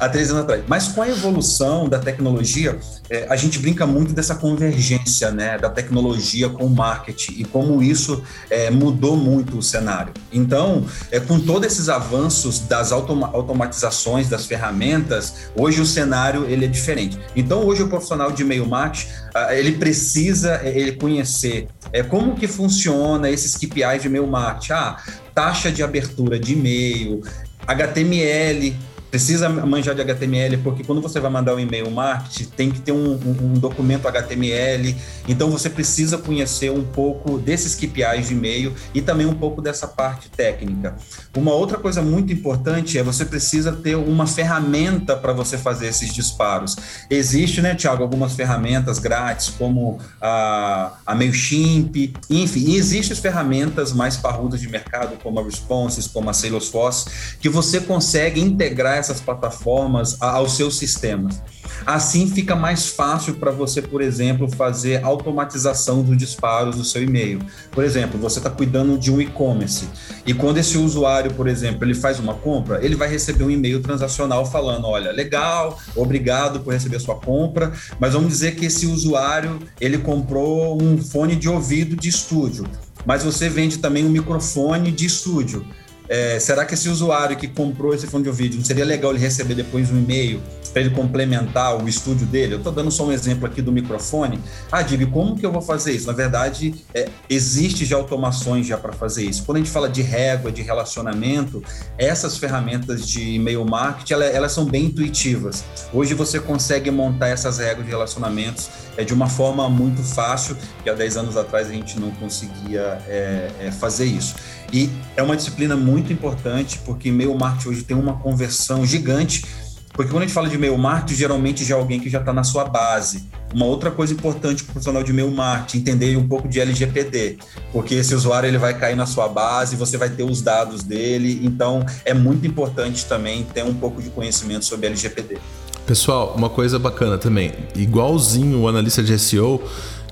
há 0.00 0.08
13 0.08 0.30
anos 0.30 0.42
atrás. 0.44 0.64
Mas 0.66 0.88
com 0.88 1.02
a 1.02 1.08
evolução 1.08 1.86
da 1.88 1.98
tecnologia, 1.98 2.78
é, 3.10 3.26
a 3.28 3.36
gente 3.36 3.58
brinca 3.58 3.86
muito 3.86 4.14
dessa 4.14 4.34
convergência 4.34 5.30
né, 5.30 5.58
da 5.58 5.68
tecnologia 5.68 6.48
com 6.48 6.64
o 6.64 6.70
marketing 6.70 7.34
e 7.36 7.44
como 7.44 7.82
isso 7.82 8.22
é, 8.48 8.70
mudou 8.70 9.14
muito 9.14 9.58
o 9.58 9.62
cenário. 9.62 10.14
Então, 10.32 10.86
é, 11.10 11.20
com 11.20 11.38
todos 11.38 11.70
esses 11.70 11.90
avanços 11.90 12.60
das 12.60 12.92
automa 12.92 13.30
automatizações 13.34 14.28
das 14.28 14.46
ferramentas, 14.46 15.50
hoje 15.54 15.82
o 15.82 15.86
cenário 15.86 16.46
ele 16.46 16.64
é 16.64 16.68
diferente. 16.68 17.18
Então, 17.36 17.64
hoje 17.66 17.82
o 17.82 17.88
profissional 17.88 18.32
de 18.32 18.42
e-mail 18.42 18.66
marketing, 18.66 19.08
ah, 19.34 19.54
ele 19.54 19.72
precisa 19.72 20.60
é, 20.62 20.76
ele 20.76 20.92
conhecer 20.92 21.68
é, 21.92 22.02
como 22.02 22.34
que 22.34 22.46
funciona 22.46 23.28
esses 23.30 23.54
KPIs 23.56 24.02
de 24.02 24.08
e-mail 24.08 24.26
marketing. 24.26 24.72
Ah, 24.72 24.96
taxa 25.40 25.72
de 25.72 25.82
abertura 25.82 26.38
de 26.38 26.52
e-mail, 26.52 27.22
HTML, 27.66 28.76
precisa 29.10 29.48
manjar 29.48 29.94
de 29.94 30.00
HTML, 30.00 30.58
porque 30.58 30.84
quando 30.84 31.02
você 31.02 31.18
vai 31.18 31.30
mandar 31.30 31.54
um 31.54 31.58
e-mail 31.58 31.90
marketing, 31.90 32.44
tem 32.56 32.70
que 32.70 32.80
ter 32.80 32.92
um, 32.92 33.12
um, 33.14 33.36
um, 33.42 33.54
documento 33.54 34.06
HTML, 34.06 34.96
então 35.28 35.50
você 35.50 35.68
precisa 35.68 36.16
conhecer 36.16 36.70
um 36.70 36.84
pouco 36.84 37.38
desses 37.38 37.74
KPIs 37.74 38.28
de 38.28 38.34
e-mail 38.34 38.74
e 38.94 39.02
também 39.02 39.26
um 39.26 39.34
pouco 39.34 39.60
dessa 39.60 39.88
parte 39.88 40.30
técnica. 40.30 40.94
Uma 41.36 41.52
outra 41.52 41.78
coisa 41.78 42.00
muito 42.00 42.32
importante 42.32 42.98
é 42.98 43.02
você 43.02 43.24
precisa 43.24 43.72
ter 43.72 43.96
uma 43.96 44.26
ferramenta 44.26 45.16
para 45.16 45.32
você 45.32 45.58
fazer 45.58 45.88
esses 45.88 46.12
disparos. 46.12 46.76
Existe, 47.10 47.60
né, 47.60 47.74
Tiago, 47.74 48.02
algumas 48.02 48.34
ferramentas 48.34 48.98
grátis, 48.98 49.48
como 49.48 49.98
a, 50.20 50.92
a 51.04 51.14
MailChimp, 51.14 52.14
enfim, 52.28 52.74
existem 52.74 53.16
ferramentas 53.16 53.92
mais 53.92 54.16
parrudas 54.16 54.60
de 54.60 54.68
mercado, 54.68 55.18
como 55.22 55.40
a 55.40 55.42
Responses, 55.42 56.06
como 56.06 56.30
a 56.30 56.32
Salesforce, 56.32 57.36
que 57.40 57.48
você 57.48 57.80
consegue 57.80 58.40
integrar 58.40 58.99
essas 59.00 59.20
plataformas 59.20 60.16
aos 60.20 60.56
seus 60.56 60.78
sistemas. 60.78 61.40
Assim 61.86 62.28
fica 62.28 62.54
mais 62.54 62.88
fácil 62.88 63.34
para 63.34 63.50
você, 63.50 63.80
por 63.80 64.02
exemplo, 64.02 64.50
fazer 64.50 65.02
automatização 65.02 66.02
dos 66.02 66.16
disparos 66.16 66.76
do 66.76 66.84
seu 66.84 67.02
e-mail. 67.02 67.40
Por 67.70 67.84
exemplo, 67.84 68.18
você 68.20 68.38
está 68.38 68.50
cuidando 68.50 68.98
de 68.98 69.10
um 69.10 69.20
e-commerce 69.20 69.88
e 70.26 70.34
quando 70.34 70.58
esse 70.58 70.76
usuário, 70.76 71.32
por 71.32 71.48
exemplo, 71.48 71.84
ele 71.84 71.94
faz 71.94 72.18
uma 72.18 72.34
compra, 72.34 72.84
ele 72.84 72.96
vai 72.96 73.08
receber 73.08 73.44
um 73.44 73.50
e-mail 73.50 73.80
transacional 73.80 74.44
falando, 74.44 74.86
olha, 74.86 75.10
legal, 75.10 75.78
obrigado 75.96 76.60
por 76.60 76.72
receber 76.72 77.00
sua 77.00 77.16
compra, 77.16 77.72
mas 77.98 78.12
vamos 78.12 78.28
dizer 78.28 78.54
que 78.56 78.66
esse 78.66 78.86
usuário 78.86 79.58
ele 79.80 79.98
comprou 79.98 80.80
um 80.80 80.98
fone 80.98 81.34
de 81.34 81.48
ouvido 81.48 81.96
de 81.96 82.08
estúdio, 82.08 82.66
mas 83.06 83.22
você 83.22 83.48
vende 83.48 83.78
também 83.78 84.04
um 84.04 84.10
microfone 84.10 84.92
de 84.92 85.06
estúdio. 85.06 85.64
É, 86.10 86.40
será 86.40 86.64
que 86.64 86.74
esse 86.74 86.88
usuário 86.88 87.36
que 87.36 87.46
comprou 87.46 87.94
esse 87.94 88.04
fone 88.08 88.24
de 88.24 88.28
ouvido, 88.28 88.56
não 88.56 88.64
seria 88.64 88.84
legal 88.84 89.12
ele 89.12 89.20
receber 89.20 89.54
depois 89.54 89.92
um 89.92 89.98
e-mail 89.98 90.42
para 90.72 90.82
ele 90.82 90.90
complementar 90.90 91.80
o 91.80 91.88
estúdio 91.88 92.26
dele? 92.26 92.54
Eu 92.54 92.58
estou 92.58 92.72
dando 92.72 92.90
só 92.90 93.06
um 93.06 93.12
exemplo 93.12 93.46
aqui 93.46 93.62
do 93.62 93.70
microfone. 93.70 94.40
Ah, 94.72 94.82
Diego, 94.82 95.08
como 95.12 95.38
que 95.38 95.46
eu 95.46 95.52
vou 95.52 95.62
fazer 95.62 95.92
isso? 95.92 96.08
Na 96.08 96.12
verdade, 96.12 96.74
é, 96.92 97.08
existe 97.28 97.84
já 97.84 97.94
automações 97.96 98.66
já 98.66 98.76
para 98.76 98.92
fazer 98.92 99.24
isso. 99.24 99.44
Quando 99.44 99.58
a 99.58 99.60
gente 99.60 99.70
fala 99.70 99.88
de 99.88 100.02
régua, 100.02 100.50
de 100.50 100.62
relacionamento, 100.62 101.62
essas 101.96 102.36
ferramentas 102.36 103.06
de 103.06 103.36
e-mail 103.36 103.64
marketing, 103.64 104.14
elas, 104.14 104.34
elas 104.34 104.52
são 104.52 104.64
bem 104.64 104.86
intuitivas. 104.86 105.62
Hoje 105.92 106.12
você 106.14 106.40
consegue 106.40 106.90
montar 106.90 107.28
essas 107.28 107.58
regras 107.58 107.84
de 107.84 107.90
relacionamentos 107.92 108.68
é, 108.96 109.04
de 109.04 109.14
uma 109.14 109.28
forma 109.28 109.68
muito 109.68 110.02
fácil, 110.02 110.56
que 110.82 110.90
há 110.90 110.94
10 110.94 111.16
anos 111.16 111.36
atrás 111.36 111.68
a 111.68 111.72
gente 111.72 111.98
não 112.00 112.10
conseguia 112.12 112.98
é, 113.06 113.50
é, 113.60 113.70
fazer 113.70 114.06
isso. 114.06 114.34
E 114.72 114.88
é 115.16 115.22
uma 115.22 115.36
disciplina 115.36 115.76
muito 115.76 115.99
importante, 116.12 116.78
porque 116.84 117.08
e-mail 117.08 117.34
marketing 117.34 117.68
hoje 117.68 117.82
tem 117.82 117.96
uma 117.96 118.14
conversão 118.14 118.86
gigante, 118.86 119.44
porque 119.92 120.10
quando 120.10 120.22
a 120.22 120.26
gente 120.26 120.34
fala 120.34 120.48
de 120.48 120.54
e-mail 120.54 120.78
marketing, 120.78 121.14
geralmente 121.18 121.64
já 121.64 121.74
é 121.74 121.78
alguém 121.78 122.00
que 122.00 122.08
já 122.08 122.20
está 122.20 122.32
na 122.32 122.44
sua 122.44 122.64
base. 122.64 123.28
Uma 123.52 123.66
outra 123.66 123.90
coisa 123.90 124.14
importante 124.14 124.62
para 124.62 124.70
o 124.70 124.72
profissional 124.74 125.02
de 125.02 125.10
e-mail 125.10 125.30
marketing, 125.30 125.78
entender 125.78 126.16
um 126.16 126.26
pouco 126.26 126.48
de 126.48 126.60
LGPD, 126.60 127.38
porque 127.72 127.96
esse 127.96 128.14
usuário 128.14 128.46
ele 128.46 128.58
vai 128.58 128.78
cair 128.78 128.96
na 128.96 129.04
sua 129.04 129.28
base, 129.28 129.76
você 129.76 129.98
vai 129.98 130.08
ter 130.08 130.22
os 130.22 130.40
dados 130.40 130.84
dele, 130.84 131.40
então 131.42 131.84
é 132.04 132.14
muito 132.14 132.46
importante 132.46 133.04
também 133.06 133.44
ter 133.44 133.64
um 133.64 133.74
pouco 133.74 134.00
de 134.00 134.10
conhecimento 134.10 134.64
sobre 134.64 134.86
LGPD. 134.86 135.38
Pessoal, 135.84 136.34
uma 136.36 136.48
coisa 136.48 136.78
bacana 136.78 137.18
também, 137.18 137.52
igualzinho 137.74 138.60
o 138.60 138.68
analista 138.68 139.02
de 139.02 139.18
SEO 139.18 139.60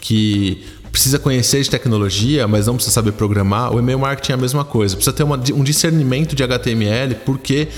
que 0.01 0.64
precisa 0.90 1.18
conhecer 1.18 1.62
de 1.62 1.70
tecnologia, 1.70 2.46
mas 2.48 2.66
não 2.66 2.74
precisa 2.74 2.94
saber 2.94 3.12
programar, 3.12 3.74
o 3.74 3.79
e-mail 3.79 3.98
marketing 3.98 4.33
é 4.33 4.35
a 4.35 4.38
mesma 4.38 4.64
coisa. 4.64 4.96
Precisa 4.96 5.14
ter 5.14 5.22
uma, 5.22 5.37
um 5.55 5.62
discernimento 5.62 6.35
de 6.35 6.42
HTML, 6.42 7.14
porque 7.24 7.68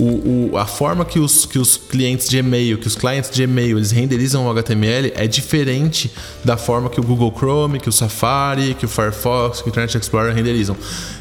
o, 0.00 0.50
o, 0.52 0.58
a 0.58 0.66
forma 0.66 1.04
que 1.04 1.18
os, 1.18 1.46
que 1.46 1.58
os 1.58 1.76
clientes 1.76 2.28
de 2.28 2.36
e-mail, 2.36 2.76
que 2.76 2.86
os 2.86 2.94
clientes 2.94 3.30
de 3.30 3.42
e-mail, 3.42 3.78
eles 3.78 3.90
renderizam 3.90 4.46
o 4.46 4.50
HTML 4.50 5.12
é 5.14 5.26
diferente 5.26 6.12
da 6.44 6.56
forma 6.56 6.90
que 6.90 7.00
o 7.00 7.02
Google 7.02 7.32
Chrome, 7.34 7.80
que 7.80 7.88
o 7.88 7.92
Safari, 7.92 8.74
que 8.74 8.84
o 8.84 8.88
Firefox, 8.88 9.62
que 9.62 9.68
o 9.68 9.70
Internet 9.70 9.96
Explorer 9.96 10.34
renderizam. 10.34 10.76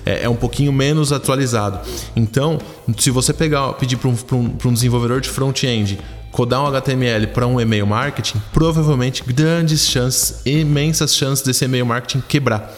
É, 0.06 0.24
é 0.24 0.30
um 0.30 0.36
pouquinho 0.36 0.74
menos 0.74 1.14
atualizado. 1.14 1.80
Então, 2.16 2.60
se 2.98 3.10
você 3.10 3.34
pegar, 3.34 3.74
pedir 3.74 3.96
para 3.96 4.10
um, 4.10 4.18
um, 4.34 4.58
um 4.66 4.74
desenvolvedor 4.74 5.22
de 5.22 5.30
front-end 5.30 5.98
codar 6.32 6.62
um 6.62 6.68
HTML 6.68 7.28
para 7.28 7.48
um 7.48 7.62
e-mail 7.62 7.88
marketing, 7.88 8.42
provavelmente 8.52 9.24
grandes 9.26 9.88
chances, 9.88 10.42
imensas 10.46 11.16
chances 11.16 11.46
desse 11.46 11.64
e-mail 11.64 11.86
marketing 11.86 12.22
quebrar 12.28 12.76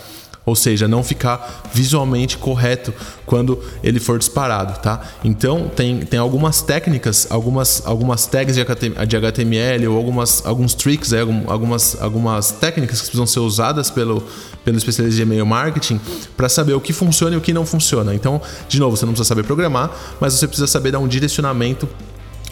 ou 0.47 0.55
seja, 0.55 0.87
não 0.87 1.03
ficar 1.03 1.63
visualmente 1.73 2.37
correto 2.37 2.93
quando 3.25 3.61
ele 3.83 3.99
for 3.99 4.17
disparado, 4.17 4.79
tá? 4.79 5.01
Então 5.21 5.69
tem, 5.75 5.99
tem 5.99 6.17
algumas 6.17 6.61
técnicas, 6.61 7.27
algumas, 7.29 7.85
algumas 7.85 8.25
tags 8.27 8.55
de 8.55 8.61
HTML 9.17 9.87
ou 9.89 9.97
algumas, 9.97 10.45
alguns 10.45 10.73
tricks, 10.73 11.11
é, 11.11 11.19
algumas, 11.19 12.01
algumas 12.01 12.49
técnicas 12.53 13.01
que 13.01 13.07
precisam 13.07 13.27
ser 13.27 13.41
usadas 13.41 13.89
pelo, 13.89 14.23
pelo 14.63 14.77
especialista 14.77 15.17
de 15.17 15.21
e-mail 15.21 15.45
marketing 15.45 15.99
para 16.37 16.47
saber 16.47 16.75
o 16.75 16.79
que 16.79 16.93
funciona 16.93 17.35
e 17.35 17.37
o 17.37 17.41
que 17.41 17.51
não 17.51 17.65
funciona. 17.65 18.15
Então, 18.15 18.41
de 18.69 18.79
novo, 18.79 18.95
você 18.95 19.05
não 19.05 19.11
precisa 19.11 19.27
saber 19.27 19.43
programar, 19.43 19.91
mas 20.17 20.31
você 20.31 20.47
precisa 20.47 20.65
saber 20.65 20.91
dar 20.91 20.99
um 20.99 21.09
direcionamento 21.09 21.89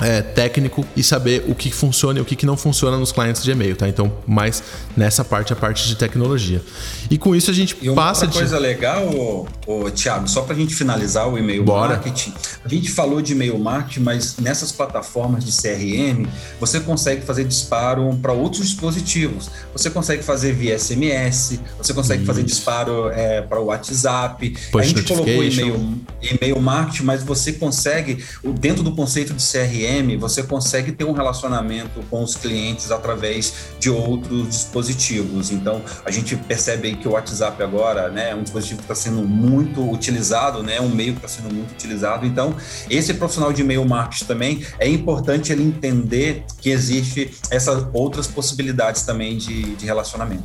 é, 0.01 0.21
técnico 0.21 0.85
e 0.95 1.01
saber 1.01 1.45
o 1.47 1.55
que 1.55 1.71
funciona 1.71 2.19
e 2.19 2.21
o 2.21 2.25
que 2.25 2.45
não 2.45 2.57
funciona 2.57 2.97
nos 2.97 3.11
clientes 3.11 3.43
de 3.43 3.51
e-mail, 3.51 3.75
tá? 3.75 3.87
Então, 3.87 4.11
mais 4.27 4.61
nessa 4.95 5.23
parte, 5.23 5.53
a 5.53 5.55
parte 5.55 5.87
de 5.87 5.95
tecnologia. 5.95 6.61
E 7.09 7.17
com 7.17 7.35
isso 7.35 7.49
a 7.49 7.53
gente 7.53 7.77
e 7.81 7.93
passa 7.93 8.25
uma 8.25 8.31
de... 8.31 8.37
coisa 8.37 8.59
legal, 8.59 9.07
ô, 9.07 9.47
ô, 9.65 9.89
Thiago, 9.89 10.27
só 10.27 10.41
para 10.41 10.53
a 10.53 10.57
gente 10.57 10.75
finalizar 10.75 11.27
o 11.29 11.37
e-mail 11.37 11.63
Bora. 11.63 11.95
marketing. 11.95 12.33
A 12.63 12.67
gente 12.67 12.91
falou 12.91 13.21
de 13.21 13.31
e-mail 13.31 13.57
marketing, 13.57 14.01
mas 14.01 14.37
nessas 14.37 14.71
plataformas 14.71 15.45
de 15.45 15.51
CRM, 15.51 16.27
você 16.59 16.79
consegue 16.79 17.25
fazer 17.25 17.45
disparo 17.45 18.17
para 18.21 18.33
outros 18.33 18.67
dispositivos. 18.67 19.49
Você 19.71 19.89
consegue 19.89 20.23
fazer 20.23 20.53
via 20.53 20.77
SMS, 20.77 21.59
você 21.77 21.93
consegue 21.93 22.25
fazer 22.25 22.43
disparo 22.43 23.09
é, 23.11 23.41
para 23.41 23.59
o 23.59 23.65
WhatsApp. 23.65 24.49
Push 24.71 24.81
a 24.81 24.83
gente 24.83 25.03
colocou 25.03 25.43
e-mail, 25.43 25.99
e-mail 26.21 26.59
marketing, 26.59 27.03
mas 27.03 27.23
você 27.23 27.53
consegue, 27.53 28.23
dentro 28.59 28.83
do 28.83 28.91
conceito 28.91 29.33
de 29.33 29.43
CRM, 29.43 29.84
CRM, 29.85 30.17
você 30.17 30.43
consegue 30.43 30.91
ter 30.91 31.03
um 31.03 31.11
relacionamento 31.11 32.01
com 32.09 32.23
os 32.23 32.35
clientes 32.35 32.91
através 32.91 33.53
de 33.79 33.89
outros 33.89 34.49
dispositivos. 34.49 35.51
Então, 35.51 35.81
a 36.03 36.11
gente 36.11 36.35
percebe 36.35 36.89
aí 36.89 36.95
que 36.95 37.07
o 37.07 37.11
WhatsApp 37.11 37.61
agora 37.61 38.09
né, 38.09 38.31
é 38.31 38.35
um 38.35 38.43
dispositivo 38.43 38.79
que 38.79 38.91
está 38.91 38.95
sendo 38.95 39.21
muito 39.21 39.87
utilizado, 39.89 40.63
né, 40.63 40.81
um 40.81 40.89
meio 40.89 41.13
que 41.13 41.25
está 41.25 41.27
sendo 41.27 41.53
muito 41.53 41.71
utilizado. 41.71 42.25
Então, 42.25 42.55
esse 42.89 43.13
profissional 43.13 43.53
de 43.53 43.61
e-mail 43.61 43.85
marketing 43.85 44.25
também 44.25 44.65
é 44.79 44.87
importante 44.87 45.51
ele 45.51 45.63
entender 45.63 46.43
que 46.59 46.69
existe 46.69 47.31
essas 47.51 47.85
outras 47.93 48.27
possibilidades 48.27 49.03
também 49.03 49.37
de, 49.37 49.75
de 49.75 49.85
relacionamento. 49.85 50.43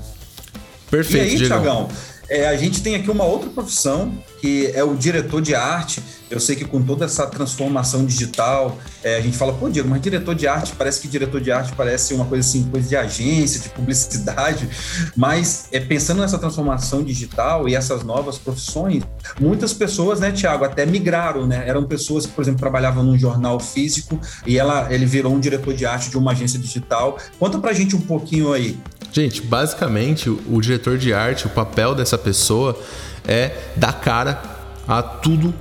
Perfeito. 0.91 1.39
E 1.39 1.43
aí, 1.43 1.47
Tiagão, 1.47 1.89
é, 2.29 2.47
a 2.47 2.57
gente 2.57 2.83
tem 2.83 2.95
aqui 2.95 3.11
uma 3.11 3.25
outra 3.25 3.51
profissão 3.51 4.13
que 4.41 4.71
é 4.75 4.83
o 4.83 4.95
diretor 4.95 5.41
de 5.41 5.55
arte. 5.55 6.03
Eu 6.31 6.39
sei 6.39 6.55
que 6.55 6.65
com 6.65 6.81
toda 6.81 7.05
essa 7.05 7.27
transformação 7.27 8.07
digital, 8.07 8.79
é, 9.03 9.17
a 9.17 9.21
gente 9.21 9.37
fala, 9.37 9.53
pô, 9.53 9.69
Diego, 9.69 9.89
mas 9.89 10.01
diretor 10.01 10.35
de 10.35 10.47
arte, 10.47 10.73
parece 10.79 11.01
que 11.01 11.09
diretor 11.09 11.41
de 11.41 11.51
arte 11.51 11.73
parece 11.77 12.15
uma 12.15 12.25
coisa 12.25 12.49
assim, 12.49 12.63
coisa 12.71 12.89
de 12.89 12.97
agência, 12.97 13.61
de 13.61 13.69
publicidade, 13.71 14.69
mas 15.17 15.67
é, 15.73 15.81
pensando 15.81 16.21
nessa 16.21 16.39
transformação 16.39 17.03
digital 17.03 17.69
e 17.69 17.75
essas 17.75 18.05
novas 18.05 18.39
profissões, 18.39 19.03
muitas 19.41 19.73
pessoas, 19.73 20.21
né, 20.21 20.31
Tiago, 20.31 20.65
até 20.65 20.87
migraram, 20.87 21.47
né? 21.47 21.65
Eram 21.67 21.85
pessoas 21.85 22.27
que, 22.27 22.33
por 22.33 22.43
exemplo, 22.43 22.61
trabalhavam 22.61 23.03
num 23.03 23.19
jornal 23.19 23.59
físico 23.59 24.21
e 24.47 24.57
ela, 24.57 24.87
ele 24.93 25.07
virou 25.07 25.35
um 25.35 25.41
diretor 25.41 25.75
de 25.75 25.85
arte 25.85 26.11
de 26.11 26.17
uma 26.17 26.31
agência 26.31 26.59
digital. 26.59 27.19
Conta 27.41 27.59
pra 27.59 27.73
gente 27.73 27.97
um 27.97 28.01
pouquinho 28.01 28.53
aí 28.53 28.79
Gente, 29.13 29.43
basicamente 29.43 30.31
o, 30.31 30.41
o 30.49 30.61
diretor 30.61 30.97
de 30.97 31.13
arte, 31.13 31.47
o 31.47 31.51
papel 31.51 31.95
dessa 31.95 32.17
pessoa 32.17 32.79
é 33.27 33.53
dar 33.77 33.93
cara 33.95 34.43
a 34.87 35.03
tudo 35.03 35.55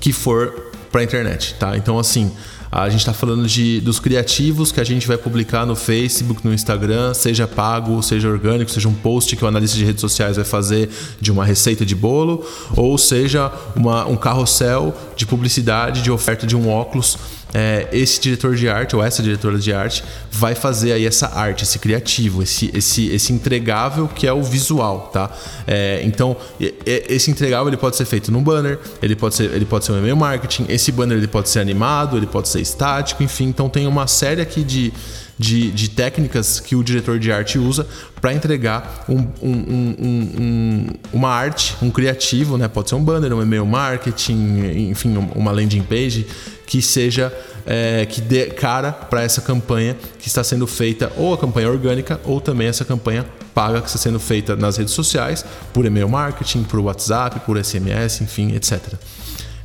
que 0.00 0.12
for 0.12 0.72
para 0.90 1.00
a 1.00 1.04
internet, 1.04 1.54
tá? 1.58 1.76
Então 1.76 1.98
assim, 1.98 2.32
a 2.70 2.88
gente 2.90 3.00
está 3.00 3.14
falando 3.14 3.46
de, 3.46 3.80
dos 3.80 3.98
criativos 3.98 4.70
que 4.70 4.80
a 4.80 4.84
gente 4.84 5.06
vai 5.06 5.16
publicar 5.16 5.64
no 5.64 5.74
Facebook, 5.74 6.46
no 6.46 6.52
Instagram, 6.52 7.14
seja 7.14 7.46
pago, 7.46 8.02
seja 8.02 8.28
orgânico, 8.28 8.70
seja 8.70 8.88
um 8.88 8.94
post 8.94 9.34
que 9.34 9.44
o 9.44 9.48
analista 9.48 9.76
de 9.76 9.84
redes 9.84 10.02
sociais 10.02 10.36
vai 10.36 10.44
fazer 10.44 10.90
de 11.18 11.32
uma 11.32 11.44
receita 11.44 11.84
de 11.84 11.94
bolo, 11.94 12.46
ou 12.76 12.98
seja 12.98 13.50
uma, 13.74 14.06
um 14.06 14.16
carrossel 14.16 14.94
de 15.16 15.24
publicidade 15.24 16.02
de 16.02 16.10
oferta 16.10 16.46
de 16.46 16.54
um 16.54 16.68
óculos 16.68 17.16
é, 17.54 17.88
esse 17.92 18.20
diretor 18.20 18.54
de 18.54 18.68
arte 18.68 18.94
ou 18.94 19.02
essa 19.02 19.22
diretora 19.22 19.58
de 19.58 19.72
arte 19.72 20.04
vai 20.30 20.54
fazer 20.54 20.92
aí 20.92 21.06
essa 21.06 21.28
arte, 21.34 21.64
esse 21.64 21.78
criativo, 21.78 22.42
esse, 22.42 22.70
esse, 22.74 23.08
esse 23.08 23.32
entregável 23.32 24.08
que 24.08 24.26
é 24.26 24.32
o 24.32 24.42
visual, 24.42 25.10
tá? 25.12 25.30
É, 25.66 26.00
então 26.04 26.36
esse 26.84 27.30
entregável 27.30 27.68
ele 27.68 27.76
pode 27.76 27.96
ser 27.96 28.04
feito 28.04 28.30
num 28.30 28.42
banner, 28.42 28.78
ele 29.02 29.16
pode 29.16 29.34
ser 29.34 29.50
ele 29.52 29.64
pode 29.64 29.84
ser 29.84 29.92
um 29.92 29.98
e-mail 29.98 30.16
marketing, 30.16 30.66
esse 30.68 30.92
banner 30.92 31.16
ele 31.16 31.28
pode 31.28 31.48
ser 31.48 31.60
animado, 31.60 32.16
ele 32.16 32.26
pode 32.26 32.48
ser 32.48 32.60
estático, 32.60 33.22
enfim, 33.22 33.46
então 33.46 33.68
tem 33.68 33.86
uma 33.86 34.06
série 34.06 34.40
aqui 34.40 34.62
de 34.62 34.92
de, 35.38 35.70
de, 35.70 35.90
técnicas 35.90 36.58
que 36.58 36.74
o 36.74 36.82
diretor 36.82 37.16
de 37.16 37.30
arte 37.30 37.60
usa 37.60 37.86
para 38.20 38.32
entregar 38.32 39.04
um, 39.08 39.18
um, 39.40 39.94
um, 40.00 40.86
uma 41.12 41.28
arte, 41.28 41.76
um 41.80 41.92
criativo, 41.92 42.58
né? 42.58 42.66
Pode 42.66 42.88
ser 42.88 42.96
um 42.96 43.04
banner, 43.04 43.32
um 43.32 43.40
e-mail 43.40 43.64
marketing, 43.64 44.88
enfim, 44.90 45.16
uma 45.36 45.52
landing 45.52 45.82
page 45.82 46.26
que 46.68 46.82
seja 46.82 47.32
é, 47.66 48.04
que 48.04 48.20
dê 48.20 48.44
cara 48.46 48.92
para 48.92 49.22
essa 49.22 49.40
campanha 49.40 49.96
que 50.18 50.28
está 50.28 50.44
sendo 50.44 50.66
feita, 50.66 51.10
ou 51.16 51.32
a 51.32 51.38
campanha 51.38 51.70
orgânica, 51.70 52.20
ou 52.24 52.42
também 52.42 52.68
essa 52.68 52.84
campanha 52.84 53.24
paga 53.54 53.80
que 53.80 53.86
está 53.86 53.98
sendo 53.98 54.20
feita 54.20 54.54
nas 54.54 54.76
redes 54.76 54.92
sociais, 54.92 55.46
por 55.72 55.86
e-mail 55.86 56.10
marketing, 56.10 56.64
por 56.64 56.78
WhatsApp, 56.80 57.40
por 57.40 57.56
SMS, 57.56 58.20
enfim, 58.20 58.54
etc. 58.54 58.80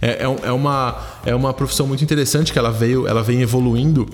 É, 0.02 0.12
é, 0.12 0.48
é, 0.48 0.52
uma, 0.54 0.98
é 1.26 1.36
uma 1.36 1.54
profissão 1.54 1.86
muito 1.86 2.02
interessante 2.06 2.54
que 2.54 2.58
ela 2.58 2.72
veio, 2.72 3.06
ela 3.06 3.22
vem 3.22 3.42
evoluindo 3.42 4.08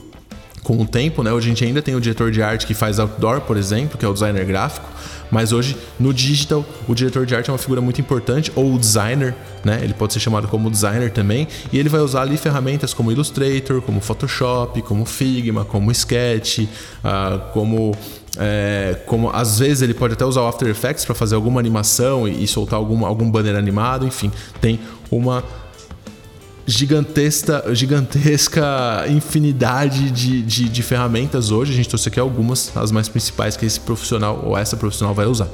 com 0.64 0.82
o 0.82 0.86
tempo, 0.86 1.22
né? 1.22 1.32
Hoje 1.32 1.46
a 1.46 1.50
gente 1.50 1.64
ainda 1.64 1.84
tem 1.84 1.94
o 1.96 2.02
diretor 2.02 2.32
de 2.32 2.42
arte 2.42 2.66
que 2.66 2.74
faz 2.74 2.98
outdoor, 2.98 3.42
por 3.42 3.56
exemplo, 3.56 4.00
que 4.00 4.06
é 4.06 4.08
o 4.08 4.14
designer 4.14 4.46
gráfico, 4.46 4.90
mas 5.32 5.52
hoje 5.52 5.78
no 6.00 6.14
digital 6.14 6.66
o 6.88 6.96
diretor 6.96 7.26
de 7.26 7.36
arte 7.36 7.50
é 7.50 7.54
uma 7.54 7.60
figura 7.60 7.82
muito 7.82 8.00
importante, 8.02 8.52
ou 8.56 8.74
o 8.74 8.80
designer, 8.80 9.36
né? 9.64 9.80
Ele 9.84 9.94
pode 9.94 10.14
ser 10.14 10.20
chamado 10.20 10.48
como 10.48 10.70
designer 10.70 11.12
também, 11.12 11.48
e 11.72 11.78
ele 11.80 11.90
vai 11.90 12.02
usar 12.02 12.22
ali 12.22 12.38
ferramentas 12.38 12.94
como 12.94 13.12
Illustrator, 13.12 13.82
como 13.82 14.00
Photoshop, 14.00 14.82
como 14.82 15.06
Figma, 15.06 15.66
como 15.66 15.92
Sketch, 15.92 16.60
uh, 16.60 17.52
como 17.54 17.96
é, 18.38 18.98
como 19.06 19.30
às 19.30 19.60
vezes 19.60 19.82
ele 19.82 19.94
pode 19.94 20.14
até 20.14 20.24
usar 20.24 20.42
o 20.42 20.48
After 20.48 20.68
Effects 20.68 21.04
para 21.04 21.16
fazer 21.16 21.36
alguma 21.36 21.60
animação 21.60 22.28
e, 22.28 22.44
e 22.44 22.48
soltar 22.48 22.78
algum, 22.78 23.06
algum 23.06 23.30
banner 23.30 23.56
animado, 23.56 24.06
enfim, 24.06 24.32
tem 24.62 24.80
uma 25.12 25.44
gigantesca, 26.70 27.64
gigantesca 27.74 29.06
infinidade 29.10 30.12
de, 30.12 30.42
de, 30.44 30.70
de, 30.70 30.84
ferramentas 30.84 31.50
hoje. 31.50 31.74
A 31.74 31.76
gente 31.76 31.90
trouxe 31.90 32.08
aqui 32.10 32.20
algumas, 32.20 32.72
as 32.78 32.92
mais 32.92 33.10
principais 33.10 33.58
que 33.58 33.66
esse 33.66 33.80
profissional 33.80 34.44
ou 34.46 34.58
essa 34.58 34.78
profissional 34.78 35.16
vai 35.16 35.26
usar. 35.26 35.48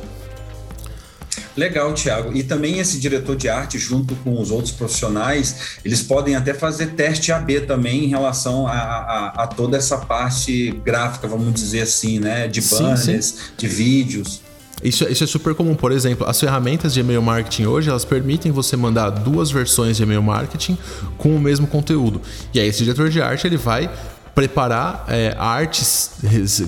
Legal, 1.55 1.93
Thiago. 1.93 2.35
E 2.35 2.43
também 2.43 2.79
esse 2.79 2.99
diretor 2.99 3.37
de 3.37 3.47
arte, 3.47 3.79
junto 3.79 4.13
com 4.17 4.41
os 4.41 4.51
outros 4.51 4.73
profissionais, 4.73 5.77
eles 5.85 6.03
podem 6.03 6.35
até 6.35 6.53
fazer 6.53 6.87
teste 6.87 7.31
AB 7.31 7.61
também 7.61 8.03
em 8.03 8.07
relação 8.07 8.67
a, 8.67 8.73
a, 8.73 9.43
a 9.43 9.47
toda 9.47 9.77
essa 9.77 9.97
parte 9.97 10.71
gráfica, 10.83 11.29
vamos 11.29 11.53
dizer 11.53 11.83
assim, 11.83 12.19
né? 12.19 12.49
De 12.49 12.59
banners, 12.59 12.99
sim, 12.99 13.21
sim. 13.21 13.37
de 13.57 13.67
vídeos. 13.67 14.41
Isso, 14.85 15.03
isso 15.09 15.23
é 15.23 15.27
super 15.27 15.55
comum. 15.55 15.75
Por 15.75 15.91
exemplo, 15.91 16.27
as 16.27 16.39
ferramentas 16.39 16.93
de 16.93 16.99
e-mail 16.99 17.21
marketing 17.21 17.65
hoje, 17.65 17.89
elas 17.89 18.05
permitem 18.05 18.51
você 18.51 18.77
mandar 18.77 19.09
duas 19.09 19.49
versões 19.49 19.97
de 19.97 20.03
e-mail 20.03 20.21
marketing 20.21 20.77
com 21.17 21.35
o 21.35 21.39
mesmo 21.39 21.65
conteúdo. 21.65 22.21
E 22.53 22.59
aí 22.59 22.67
esse 22.67 22.83
diretor 22.83 23.09
de 23.09 23.21
arte, 23.21 23.47
ele 23.47 23.57
vai 23.57 23.89
preparar 24.35 25.05
é, 25.07 25.33
artes 25.39 26.11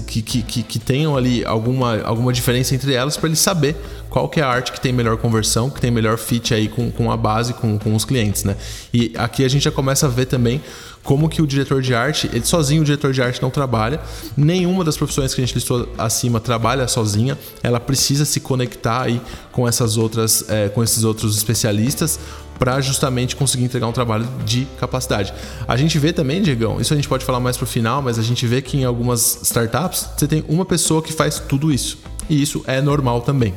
que, 0.07 0.21
que, 0.21 0.41
que, 0.41 0.63
que, 0.63 0.79
tenham 0.79 1.17
ali 1.17 1.43
alguma, 1.43 2.01
alguma 2.01 2.31
diferença 2.31 2.73
entre 2.73 2.93
elas 2.93 3.17
para 3.17 3.27
ele 3.27 3.35
saber 3.35 3.75
qual 4.09 4.29
que 4.29 4.39
é 4.39 4.43
a 4.43 4.47
arte 4.47 4.71
que 4.71 4.79
tem 4.79 4.93
melhor 4.93 5.17
conversão, 5.17 5.69
que 5.69 5.81
tem 5.81 5.91
melhor 5.91 6.17
fit 6.17 6.53
aí 6.53 6.69
com, 6.69 6.89
com 6.89 7.11
a 7.11 7.17
base, 7.17 7.53
com, 7.53 7.77
com 7.77 7.93
os 7.93 8.05
clientes, 8.05 8.45
né? 8.45 8.55
E 8.93 9.11
aqui 9.17 9.43
a 9.43 9.49
gente 9.49 9.63
já 9.63 9.71
começa 9.71 10.05
a 10.05 10.09
ver 10.09 10.27
também 10.27 10.61
como 11.07 11.29
que 11.29 11.41
o 11.41 11.47
diretor 11.47 11.81
de 11.81 11.95
arte, 11.95 12.29
ele 12.33 12.45
sozinho 12.45 12.81
o 12.81 12.85
diretor 12.85 13.13
de 13.13 13.21
arte 13.21 13.41
não 13.41 13.49
trabalha, 13.49 14.01
nenhuma 14.35 14.83
das 14.83 14.97
profissões 14.97 15.33
que 15.33 15.39
a 15.39 15.45
gente 15.45 15.55
listou 15.55 15.87
acima 15.97 16.37
trabalha 16.37 16.85
sozinha, 16.85 17.37
ela 17.63 17.79
precisa 17.79 18.25
se 18.25 18.41
conectar 18.41 19.03
aí 19.03 19.21
com 19.53 19.65
essas 19.65 19.95
outras, 19.95 20.43
é, 20.49 20.67
com 20.67 20.83
esses 20.83 21.05
outros 21.05 21.37
especialistas 21.37 22.19
para 22.59 22.81
justamente 22.81 23.37
conseguir 23.37 23.63
entregar 23.63 23.87
um 23.87 23.93
trabalho 23.93 24.27
de 24.43 24.67
capacidade. 24.77 25.33
A 25.65 25.77
gente 25.77 25.97
vê 25.97 26.11
também, 26.11 26.41
Diegão, 26.41 26.81
isso 26.81 26.91
a 26.91 26.97
gente 26.97 27.07
pode 27.07 27.23
falar 27.23 27.39
mais 27.39 27.55
pro 27.55 27.65
final, 27.65 28.01
mas 28.01 28.19
a 28.19 28.23
gente 28.23 28.45
vê 28.45 28.61
que 28.61 28.75
em 28.75 28.83
algumas 28.83 29.41
startups 29.43 30.09
você 30.17 30.27
tem 30.27 30.43
uma 30.49 30.65
pessoa 30.65 31.01
que 31.01 31.13
faz 31.13 31.39
tudo 31.39 31.71
isso. 31.71 31.99
E 32.29 32.41
isso 32.41 32.61
é 32.67 32.81
normal 32.81 33.21
também. 33.21 33.53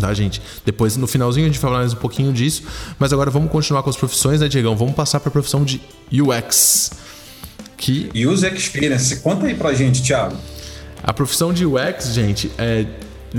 Tá, 0.00 0.12
gente? 0.12 0.42
Depois, 0.64 0.96
no 0.96 1.06
finalzinho, 1.06 1.46
a 1.46 1.48
gente 1.48 1.58
vai 1.58 1.70
falar 1.70 1.78
mais 1.80 1.92
um 1.92 1.96
pouquinho 1.96 2.32
disso. 2.32 2.64
Mas 2.98 3.12
agora 3.12 3.30
vamos 3.30 3.50
continuar 3.50 3.82
com 3.82 3.90
as 3.90 3.96
profissões, 3.96 4.40
né, 4.40 4.48
Diegão? 4.48 4.76
Vamos 4.76 4.94
passar 4.94 5.20
para 5.20 5.28
a 5.28 5.32
profissão 5.32 5.64
de 5.64 5.80
UX. 6.12 6.92
Que... 7.76 8.10
User 8.26 8.54
Experience. 8.54 9.16
Conta 9.16 9.46
aí 9.46 9.54
pra 9.54 9.72
gente, 9.72 10.02
Thiago. 10.02 10.36
A 11.02 11.12
profissão 11.12 11.52
de 11.52 11.64
UX, 11.64 12.12
gente, 12.12 12.50
é 12.58 12.86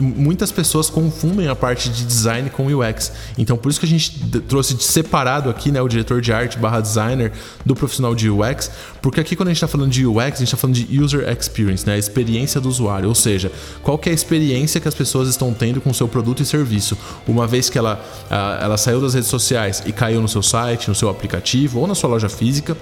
muitas 0.01 0.51
pessoas 0.51 0.89
confundem 0.89 1.47
a 1.47 1.55
parte 1.55 1.89
de 1.89 2.05
design 2.05 2.49
com 2.49 2.67
UX. 2.67 3.11
Então, 3.37 3.57
por 3.57 3.69
isso 3.69 3.79
que 3.79 3.85
a 3.85 3.89
gente 3.89 4.19
trouxe 4.47 4.73
de 4.73 4.83
separado 4.83 5.49
aqui, 5.49 5.71
né, 5.71 5.81
o 5.81 5.87
diretor 5.87 6.21
de 6.21 6.31
arte 6.31 6.57
barra 6.57 6.79
designer 6.81 7.31
do 7.65 7.75
profissional 7.75 8.13
de 8.13 8.29
UX, 8.29 8.71
porque 9.01 9.19
aqui 9.19 9.35
quando 9.35 9.49
a 9.49 9.51
gente 9.51 9.57
está 9.57 9.67
falando 9.67 9.91
de 9.91 10.05
UX, 10.05 10.19
a 10.19 10.27
gente 10.39 10.43
está 10.43 10.57
falando 10.57 10.75
de 10.75 11.01
User 11.01 11.27
Experience, 11.29 11.85
né, 11.85 11.93
a 11.93 11.97
experiência 11.97 12.59
do 12.59 12.69
usuário, 12.69 13.09
ou 13.09 13.15
seja, 13.15 13.51
qual 13.83 13.99
é 14.05 14.09
a 14.09 14.13
experiência 14.13 14.79
que 14.79 14.87
as 14.87 14.95
pessoas 14.95 15.27
estão 15.27 15.53
tendo 15.53 15.81
com 15.81 15.89
o 15.89 15.93
seu 15.93 16.07
produto 16.07 16.41
e 16.41 16.45
serviço, 16.45 16.97
uma 17.27 17.47
vez 17.47 17.69
que 17.69 17.77
ela, 17.77 18.03
ela 18.29 18.77
saiu 18.77 19.01
das 19.01 19.13
redes 19.13 19.29
sociais 19.29 19.83
e 19.85 19.91
caiu 19.91 20.21
no 20.21 20.27
seu 20.27 20.41
site, 20.41 20.87
no 20.87 20.95
seu 20.95 21.09
aplicativo 21.09 21.79
ou 21.79 21.87
na 21.87 21.95
sua 21.95 22.09
loja 22.09 22.29
física, 22.29 22.77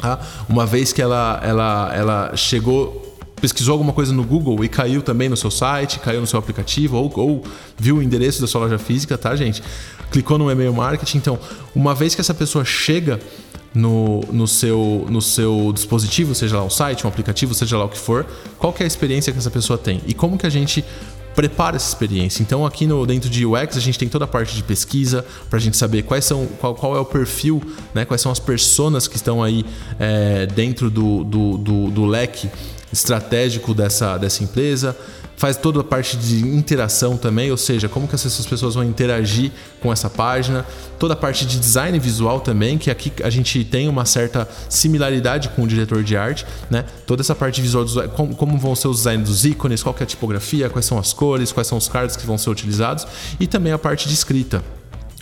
tá? 0.00 0.18
uma 0.48 0.66
vez 0.66 0.92
que 0.92 1.02
ela, 1.02 1.40
ela, 1.42 1.92
ela 1.94 2.36
chegou 2.36 3.09
pesquisou 3.40 3.72
alguma 3.72 3.92
coisa 3.92 4.12
no 4.12 4.22
Google 4.22 4.64
e 4.64 4.68
caiu 4.68 5.02
também 5.02 5.28
no 5.28 5.36
seu 5.36 5.50
site, 5.50 5.98
caiu 5.98 6.20
no 6.20 6.26
seu 6.26 6.38
aplicativo 6.38 6.96
ou, 6.96 7.12
ou 7.16 7.44
viu 7.78 7.96
o 7.96 8.02
endereço 8.02 8.40
da 8.40 8.46
sua 8.46 8.62
loja 8.62 8.78
física, 8.78 9.16
tá, 9.16 9.34
gente? 9.34 9.62
Clicou 10.10 10.38
no 10.38 10.50
e-mail 10.50 10.72
marketing. 10.72 11.18
Então, 11.18 11.38
uma 11.74 11.94
vez 11.94 12.14
que 12.14 12.20
essa 12.20 12.34
pessoa 12.34 12.64
chega 12.64 13.20
no, 13.74 14.20
no, 14.32 14.46
seu, 14.46 15.06
no 15.08 15.22
seu 15.22 15.70
dispositivo, 15.72 16.34
seja 16.34 16.58
lá 16.58 16.64
um 16.64 16.70
site, 16.70 17.06
um 17.06 17.08
aplicativo, 17.08 17.54
seja 17.54 17.78
lá 17.78 17.84
o 17.84 17.88
que 17.88 17.98
for, 17.98 18.26
qual 18.58 18.72
que 18.72 18.82
é 18.82 18.84
a 18.84 18.86
experiência 18.86 19.32
que 19.32 19.38
essa 19.38 19.50
pessoa 19.50 19.78
tem 19.78 20.00
e 20.06 20.14
como 20.14 20.36
que 20.36 20.46
a 20.46 20.50
gente 20.50 20.84
prepara 21.34 21.76
essa 21.76 21.88
experiência. 21.88 22.42
Então 22.42 22.66
aqui 22.66 22.86
no 22.86 23.06
dentro 23.06 23.30
de 23.30 23.46
UX 23.46 23.76
a 23.76 23.80
gente 23.80 23.98
tem 23.98 24.08
toda 24.08 24.24
a 24.24 24.28
parte 24.28 24.54
de 24.54 24.62
pesquisa 24.64 25.24
para 25.48 25.58
a 25.58 25.60
gente 25.60 25.76
saber 25.76 26.02
quais 26.02 26.24
são 26.24 26.46
qual, 26.58 26.74
qual 26.74 26.96
é 26.96 27.00
o 27.00 27.04
perfil, 27.04 27.62
né, 27.94 28.04
quais 28.04 28.20
são 28.20 28.32
as 28.32 28.40
personas 28.40 29.06
que 29.06 29.16
estão 29.16 29.42
aí 29.42 29.64
é, 29.98 30.46
dentro 30.46 30.90
do, 30.90 31.22
do, 31.22 31.56
do, 31.56 31.90
do 31.90 32.04
leque 32.04 32.50
estratégico 32.92 33.74
dessa, 33.74 34.16
dessa 34.18 34.42
empresa, 34.42 34.96
faz 35.40 35.56
toda 35.56 35.80
a 35.80 35.84
parte 35.84 36.18
de 36.18 36.46
interação 36.46 37.16
também, 37.16 37.50
ou 37.50 37.56
seja, 37.56 37.88
como 37.88 38.06
que 38.06 38.14
essas 38.14 38.44
pessoas 38.44 38.74
vão 38.74 38.84
interagir 38.84 39.50
com 39.80 39.90
essa 39.90 40.10
página, 40.10 40.66
toda 40.98 41.14
a 41.14 41.16
parte 41.16 41.46
de 41.46 41.58
design 41.58 41.98
visual 41.98 42.40
também, 42.40 42.76
que 42.76 42.90
aqui 42.90 43.10
a 43.24 43.30
gente 43.30 43.64
tem 43.64 43.88
uma 43.88 44.04
certa 44.04 44.46
similaridade 44.68 45.48
com 45.48 45.62
o 45.62 45.66
diretor 45.66 46.04
de 46.04 46.14
arte, 46.14 46.44
né? 46.68 46.84
Toda 47.06 47.22
essa 47.22 47.34
parte 47.34 47.62
visual, 47.62 47.86
como, 48.14 48.34
como 48.34 48.58
vão 48.58 48.74
ser 48.74 48.88
os 48.88 48.98
designs 48.98 49.26
dos 49.26 49.44
ícones, 49.46 49.82
qual 49.82 49.96
é 49.98 50.02
a 50.02 50.06
tipografia, 50.06 50.68
quais 50.68 50.84
são 50.84 50.98
as 50.98 51.14
cores, 51.14 51.52
quais 51.52 51.66
são 51.66 51.78
os 51.78 51.88
cards 51.88 52.16
que 52.16 52.26
vão 52.26 52.36
ser 52.36 52.50
utilizados 52.50 53.06
e 53.40 53.46
também 53.46 53.72
a 53.72 53.78
parte 53.78 54.08
de 54.08 54.12
escrita 54.12 54.62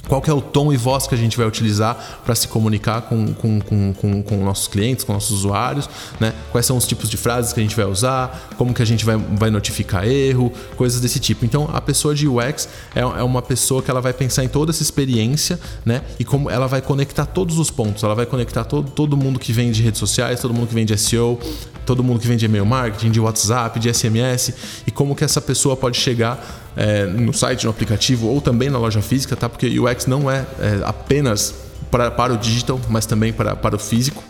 qual 0.09 0.23
é 0.27 0.33
o 0.33 0.41
tom 0.41 0.73
e 0.73 0.77
voz 0.77 1.07
que 1.07 1.15
a 1.15 1.19
gente 1.19 1.37
vai 1.37 1.47
utilizar 1.47 2.21
para 2.25 2.35
se 2.35 2.49
comunicar 2.49 3.03
com, 3.03 3.33
com, 3.35 3.61
com, 3.61 3.93
com, 3.93 4.23
com 4.23 4.45
nossos 4.45 4.67
clientes, 4.67 5.05
com 5.05 5.13
nossos 5.13 5.31
usuários, 5.31 5.89
né? 6.19 6.33
Quais 6.51 6.67
são 6.67 6.77
os 6.77 6.87
tipos 6.87 7.09
de 7.11 7.17
frases 7.17 7.53
que 7.53 7.61
a 7.61 7.63
gente 7.63 7.77
vai 7.77 7.85
usar, 7.85 8.49
como 8.57 8.73
que 8.73 8.83
a 8.83 8.87
gente 8.87 9.05
vai, 9.05 9.17
vai 9.17 9.51
notificar 9.51 10.07
erro, 10.09 10.51
coisas 10.77 11.01
desse 11.01 11.21
tipo. 11.21 11.45
Então, 11.45 11.69
a 11.73 11.81
pessoa 11.81 12.15
de 12.15 12.27
UX 12.27 12.69
é, 12.95 13.01
é 13.01 13.23
uma 13.23 13.43
pessoa 13.43 13.83
que 13.83 13.91
ela 13.91 14.01
vai 14.01 14.13
pensar 14.13 14.43
em 14.43 14.49
toda 14.49 14.71
essa 14.71 14.83
experiência, 14.83 15.61
né? 15.85 16.03
E 16.19 16.25
como 16.25 16.51
ela 16.51 16.67
vai 16.67 16.81
conectar 16.81 17.27
todos 17.27 17.59
os 17.59 17.71
pontos. 17.71 18.03
Ela 18.03 18.15
vai 18.15 18.27
conectar 18.27 18.65
todo, 18.65 18.91
todo 18.91 19.17
mundo 19.17 19.39
que 19.39 19.53
vem 19.53 19.71
de 19.71 19.83
redes 19.83 20.01
sociais, 20.01 20.41
todo 20.41 20.55
mundo 20.55 20.69
que 20.69 20.75
vem 20.75 20.87
de 20.87 20.97
SEO, 20.97 21.39
todo 21.85 22.03
mundo 22.03 22.21
que 22.21 22.29
vem 22.29 22.37
de 22.37 22.45
e-mail 22.45 22.67
marketing, 22.67 23.11
de 23.11 23.19
WhatsApp, 23.19 23.79
de 23.81 23.93
SMS, 23.93 24.53
e 24.87 24.91
como 24.91 25.15
que 25.15 25.25
essa 25.25 25.41
pessoa 25.41 25.77
pode 25.77 25.97
chegar 25.97 26.68
é, 26.79 27.05
no 27.07 27.35
site, 27.35 27.65
no 27.65 27.71
aplicativo 27.71 28.29
ou 28.29 28.41
também 28.41 28.71
na 28.71 28.79
loja 28.79 29.03
física, 29.03 29.35
tá? 29.35 29.49
Porque 29.49 29.81
UX 29.81 30.07
não 30.07 30.31
é, 30.31 30.47
é 30.61 30.81
apenas 30.85 31.53
para, 31.91 32.09
para 32.09 32.33
o 32.33 32.37
digital, 32.37 32.81
mas 32.89 33.05
também 33.05 33.33
para, 33.33 33.57
para 33.57 33.75
o 33.75 33.79
físico 33.81 34.23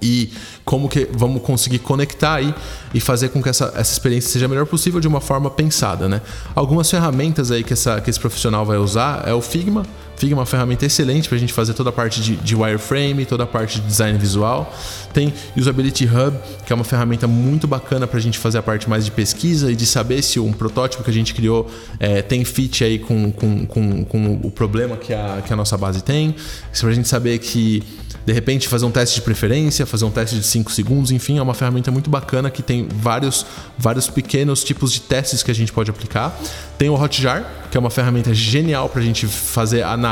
e 0.00 0.30
como 0.64 0.88
que 0.88 1.08
vamos 1.12 1.42
conseguir 1.42 1.80
conectar 1.80 2.34
aí 2.34 2.54
e 2.94 3.00
fazer 3.00 3.30
com 3.30 3.42
que 3.42 3.48
essa, 3.48 3.72
essa 3.74 3.92
experiência 3.92 4.30
seja 4.30 4.46
a 4.46 4.48
melhor 4.48 4.66
possível 4.66 5.00
de 5.00 5.08
uma 5.08 5.20
forma 5.20 5.50
pensada, 5.50 6.08
né? 6.08 6.20
Algumas 6.54 6.88
ferramentas 6.88 7.50
aí 7.50 7.64
que, 7.64 7.72
essa, 7.72 8.00
que 8.00 8.08
esse 8.08 8.20
profissional 8.20 8.64
vai 8.64 8.76
usar 8.76 9.26
é 9.26 9.34
o 9.34 9.40
Figma. 9.40 9.84
Figma 10.16 10.38
é 10.38 10.40
uma 10.40 10.46
ferramenta 10.46 10.86
excelente 10.86 11.28
para 11.28 11.36
a 11.36 11.38
gente 11.38 11.52
fazer 11.52 11.74
toda 11.74 11.90
a 11.90 11.92
parte 11.92 12.22
de, 12.22 12.36
de, 12.36 12.56
wireframe, 12.56 13.26
toda 13.26 13.44
a 13.44 13.46
parte 13.46 13.80
de 13.80 13.86
design 13.86 14.18
visual. 14.18 14.74
Tem 15.12 15.32
Usability 15.56 16.06
Hub, 16.06 16.38
que 16.64 16.72
é 16.72 16.74
uma 16.74 16.84
ferramenta 16.84 17.26
muito 17.26 17.66
bacana 17.66 18.06
para 18.06 18.18
a 18.18 18.22
gente 18.22 18.38
fazer 18.38 18.58
a 18.58 18.62
parte 18.62 18.88
mais 18.88 19.04
de 19.04 19.10
pesquisa 19.10 19.70
e 19.70 19.76
de 19.76 19.84
saber 19.84 20.22
se 20.22 20.40
um 20.40 20.52
protótipo 20.52 21.04
que 21.04 21.10
a 21.10 21.12
gente 21.12 21.34
criou 21.34 21.70
é, 22.00 22.22
tem 22.22 22.44
fit 22.44 22.82
aí 22.82 22.98
com, 22.98 23.30
com, 23.30 23.66
com, 23.66 24.04
com, 24.04 24.40
o 24.42 24.50
problema 24.50 24.96
que 24.96 25.12
a, 25.12 25.42
que 25.46 25.52
a 25.52 25.56
nossa 25.56 25.76
base 25.76 26.02
tem. 26.02 26.34
Para 26.78 26.88
a 26.88 26.92
gente 26.92 27.08
saber 27.08 27.38
que 27.38 27.82
de 28.24 28.32
repente 28.32 28.66
fazer 28.66 28.84
um 28.86 28.90
teste 28.90 29.16
de 29.16 29.20
preferência, 29.22 29.86
fazer 29.86 30.04
um 30.04 30.10
teste 30.10 30.36
de 30.36 30.44
5 30.44 30.72
segundos, 30.72 31.10
enfim, 31.12 31.38
é 31.38 31.42
uma 31.42 31.54
ferramenta 31.54 31.90
muito 31.92 32.10
bacana 32.10 32.50
que 32.50 32.62
tem 32.62 32.88
vários, 32.90 33.46
vários 33.78 34.08
pequenos 34.08 34.64
tipos 34.64 34.92
de 34.92 35.00
testes 35.00 35.42
que 35.42 35.50
a 35.50 35.54
gente 35.54 35.72
pode 35.72 35.90
aplicar. 35.90 36.36
Tem 36.76 36.88
o 36.88 36.94
Hotjar, 36.94 37.68
que 37.70 37.76
é 37.76 37.80
uma 37.80 37.90
ferramenta 37.90 38.34
genial 38.34 38.88
para 38.88 39.00
a 39.00 39.04
gente 39.04 39.26
fazer 39.26 39.82
análise 39.82 40.05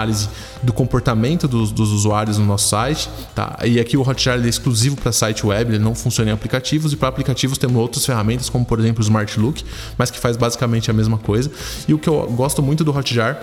do 0.62 0.72
comportamento 0.72 1.46
dos, 1.46 1.70
dos, 1.70 1.90
usuários 1.90 2.38
no 2.38 2.44
nosso 2.44 2.68
site. 2.68 3.08
Tá? 3.34 3.58
E 3.64 3.78
aqui 3.78 3.96
o 3.96 4.02
Hotjar 4.02 4.38
é 4.38 4.48
exclusivo 4.48 4.96
para 4.96 5.12
site 5.12 5.46
web, 5.46 5.72
ele 5.72 5.82
não 5.82 5.94
funciona 5.94 6.30
em 6.30 6.34
aplicativos. 6.34 6.92
E 6.92 6.96
para 6.96 7.08
aplicativos 7.08 7.58
temos 7.58 7.76
outras 7.76 8.04
ferramentas, 8.04 8.48
como 8.48 8.64
por 8.64 8.78
exemplo 8.78 9.00
o 9.00 9.04
Smart 9.04 9.38
Look, 9.38 9.62
mas 9.96 10.10
que 10.10 10.18
faz 10.18 10.36
basicamente 10.36 10.90
a 10.90 10.94
mesma 10.94 11.18
coisa. 11.18 11.50
E 11.86 11.94
o 11.94 11.98
que 11.98 12.08
eu 12.08 12.26
gosto 12.32 12.62
muito 12.62 12.82
do 12.84 12.96
Hotjar 12.96 13.38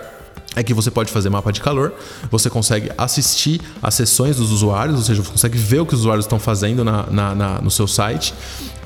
é 0.55 0.63
que 0.63 0.73
você 0.73 0.91
pode 0.91 1.11
fazer 1.11 1.29
mapa 1.29 1.51
de 1.51 1.61
calor, 1.61 1.93
você 2.29 2.49
consegue 2.49 2.91
assistir 2.97 3.61
as 3.81 3.93
sessões 3.95 4.35
dos 4.35 4.51
usuários, 4.51 4.97
ou 4.97 5.03
seja, 5.03 5.21
você 5.21 5.31
consegue 5.31 5.57
ver 5.57 5.79
o 5.79 5.85
que 5.85 5.93
os 5.93 6.01
usuários 6.01 6.25
estão 6.25 6.39
fazendo 6.39 6.83
na, 6.83 7.05
na, 7.07 7.35
na, 7.35 7.61
no 7.61 7.71
seu 7.71 7.87
site 7.87 8.33